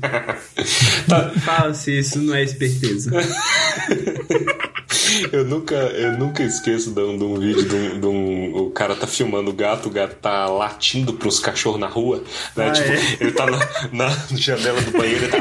Fala 1.45 1.73
se 1.73 1.97
isso 1.99 2.19
não 2.21 2.35
é 2.35 2.43
esperteza. 2.43 2.92
Eu 5.31 5.43
nunca, 5.45 5.75
eu 5.75 6.13
nunca 6.17 6.41
esqueço 6.43 6.91
de 6.91 7.01
um, 7.01 7.17
de 7.17 7.23
um 7.23 7.35
vídeo 7.39 7.65
de 7.65 7.75
um, 7.75 7.99
de 7.99 8.05
um- 8.07 8.55
O 8.55 8.71
cara 8.71 8.95
tá 8.95 9.05
filmando 9.05 9.49
o 9.51 9.53
gato, 9.53 9.87
o 9.87 9.91
gato 9.91 10.15
tá 10.15 10.45
latindo 10.47 11.13
pros 11.13 11.39
cachorros 11.39 11.79
na 11.79 11.87
rua. 11.87 12.23
Né? 12.55 12.69
Ah, 12.69 12.71
tipo, 12.71 12.89
é? 12.91 13.17
ele 13.19 13.31
tá 13.31 13.45
na, 13.45 13.59
na 13.91 14.09
janela 14.35 14.81
do 14.81 14.91
banheiro 14.91 15.25
e 15.25 15.27
tá. 15.27 15.37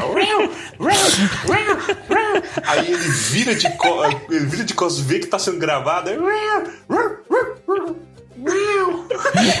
Aí 2.67 2.91
ele 2.91 2.97
vira 2.97 3.55
de 3.55 3.69
costas, 3.77 4.21
ele 4.29 4.45
vira 4.45 4.63
de 4.63 4.73
costas, 4.73 5.03
vê 5.03 5.19
que 5.19 5.27
tá 5.27 5.39
sendo 5.39 5.57
gravado. 5.59 6.09
aí, 6.09 6.17
"Rau, 8.37 8.55
rau, 8.85 9.07
rau, 9.09 9.53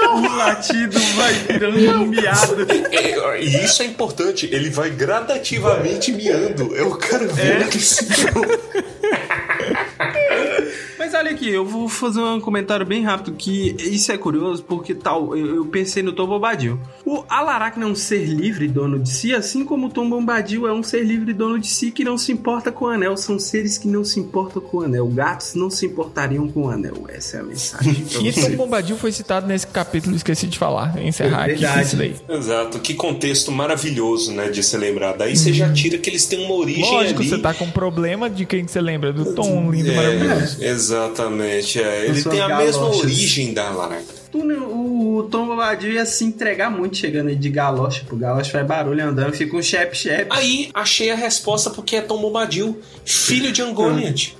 rau, 0.00 0.22
rau." 0.22 0.32
O 0.32 0.36
latido 0.36 0.98
vai 1.16 1.32
virando 1.34 1.78
um 2.02 2.06
miado. 2.06 2.66
É, 2.90 3.42
e 3.42 3.64
isso 3.64 3.82
é 3.82 3.86
importante, 3.86 4.48
ele 4.50 4.70
vai 4.70 4.90
gradativamente 4.90 6.12
miando. 6.12 6.76
É 6.76 6.82
o 6.82 6.96
cara 6.96 7.26
vendo 7.26 7.68
que 7.68 7.78
se 7.78 8.04
Olha 11.22 11.30
aqui, 11.30 11.48
eu 11.48 11.64
vou 11.64 11.88
fazer 11.88 12.18
um 12.18 12.40
comentário 12.40 12.84
bem 12.84 13.04
rápido 13.04 13.36
que 13.36 13.76
isso 13.78 14.10
é 14.10 14.18
curioso 14.18 14.64
porque 14.64 14.92
tal, 14.92 15.36
eu, 15.36 15.54
eu 15.54 15.64
pensei 15.66 16.02
no 16.02 16.12
Tom 16.12 16.26
Bombadil. 16.26 16.80
O 17.06 17.22
Alaracna 17.28 17.84
é 17.84 17.86
um 17.86 17.94
ser 17.94 18.24
livre 18.24 18.66
dono 18.66 18.98
de 18.98 19.08
si, 19.08 19.32
assim 19.32 19.64
como 19.64 19.86
o 19.86 19.88
Tom 19.88 20.10
Bombadil 20.10 20.66
é 20.66 20.72
um 20.72 20.82
ser 20.82 21.04
livre 21.04 21.32
dono 21.32 21.60
de 21.60 21.68
si 21.68 21.92
que 21.92 22.02
não 22.02 22.18
se 22.18 22.32
importa 22.32 22.72
com 22.72 22.86
o 22.86 22.88
anel. 22.88 23.16
São 23.16 23.38
seres 23.38 23.78
que 23.78 23.86
não 23.86 24.02
se 24.04 24.18
importam 24.18 24.60
com 24.60 24.78
o 24.78 24.80
anel. 24.82 25.06
Gatos 25.06 25.54
não 25.54 25.70
se 25.70 25.86
importariam 25.86 26.48
com 26.48 26.62
o 26.64 26.68
anel. 26.68 27.04
Essa 27.08 27.36
é 27.36 27.40
a 27.40 27.44
mensagem. 27.44 27.94
pra 27.94 28.20
E. 28.20 28.32
Tom 28.32 28.56
Bombadil 28.56 28.96
foi 28.96 29.12
citado 29.12 29.46
nesse 29.46 29.68
capítulo, 29.68 30.16
esqueci 30.16 30.48
de 30.48 30.58
falar. 30.58 31.00
Encerrar 31.00 31.44
aqui 31.44 31.54
com 31.54 31.60
Verdade. 31.60 31.86
isso 31.86 31.96
daí. 31.96 32.16
Exato, 32.28 32.80
que 32.80 32.94
contexto 32.94 33.52
maravilhoso, 33.52 34.32
né, 34.32 34.48
de 34.48 34.60
se 34.60 34.76
lembrar. 34.76 35.16
Daí 35.16 35.36
você 35.36 35.52
já 35.52 35.72
tira 35.72 35.98
que 35.98 36.10
eles 36.10 36.26
têm 36.26 36.44
uma 36.44 36.54
origem 36.56 36.82
Lógico, 36.82 37.20
ali. 37.20 37.28
você 37.28 37.38
tá 37.38 37.54
com 37.54 37.70
problema 37.70 38.28
de 38.28 38.44
quem 38.44 38.64
que 38.64 38.72
você 38.72 38.80
lembra? 38.80 39.12
Do 39.12 39.34
Tom 39.36 39.70
lindo, 39.70 39.92
É, 39.92 39.94
maravilhoso. 39.94 40.56
Exatamente, 41.12 41.82
é. 41.82 42.06
ele 42.06 42.22
tem 42.22 42.40
a 42.40 42.56
mesma 42.56 42.82
galochas. 42.82 43.04
origem 43.04 43.52
da 43.52 43.70
Laracna. 43.70 44.21
Né, 44.34 44.54
O, 44.56 45.28
Tom 45.30 45.46
Bombadil 45.46 45.92
ia 45.92 46.06
se 46.06 46.24
entregar 46.24 46.70
muito 46.70 46.96
chegando 46.96 47.28
aí 47.28 47.36
de 47.36 47.48
galocha. 47.50 48.04
Pro 48.06 48.16
galocha 48.16 48.50
faz 48.50 48.66
barulho 48.66 49.04
andando, 49.06 49.32
fica 49.34 49.56
um 49.56 49.62
chep-chep. 49.62 50.26
Aí 50.30 50.70
achei 50.72 51.10
a 51.10 51.14
resposta 51.14 51.68
porque 51.70 51.96
é 51.96 52.00
Tom 52.00 52.18
Bombadil, 52.20 52.80
filho 53.04 53.52
de 53.52 53.60
Angoniant. 53.62 54.30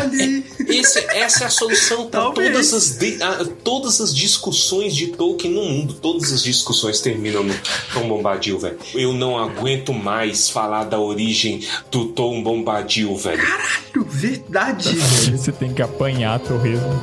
Olha 0.00 0.22
aí. 0.24 0.44
Esse- 0.68 1.04
essa 1.10 1.44
é 1.44 1.46
a 1.46 1.50
solução 1.50 2.06
para 2.08 2.30
todas 2.30 2.72
as, 2.72 2.96
de- 2.98 3.22
a- 3.22 3.44
todas 3.62 4.00
as 4.00 4.14
discussões 4.14 4.94
de 4.94 5.08
Tolkien 5.08 5.52
no 5.52 5.62
mundo. 5.64 5.94
Todas 5.94 6.32
as 6.32 6.42
discussões 6.42 7.00
terminam 7.00 7.42
no 7.44 7.54
Tom 7.92 8.08
Bombadil, 8.08 8.58
velho. 8.58 8.78
Eu 8.94 9.12
não 9.12 9.36
aguento 9.38 9.92
mais 9.92 10.48
falar 10.48 10.84
da 10.84 10.98
origem 10.98 11.60
do 11.90 12.06
Tom 12.06 12.42
Bombadil, 12.42 13.14
velho. 13.16 13.42
Verdade, 14.06 14.94
velho. 14.96 15.38
Você 15.38 15.52
tem 15.52 15.72
que 15.72 15.82
apanhar, 15.82 16.38
Torresmo. 16.40 17.00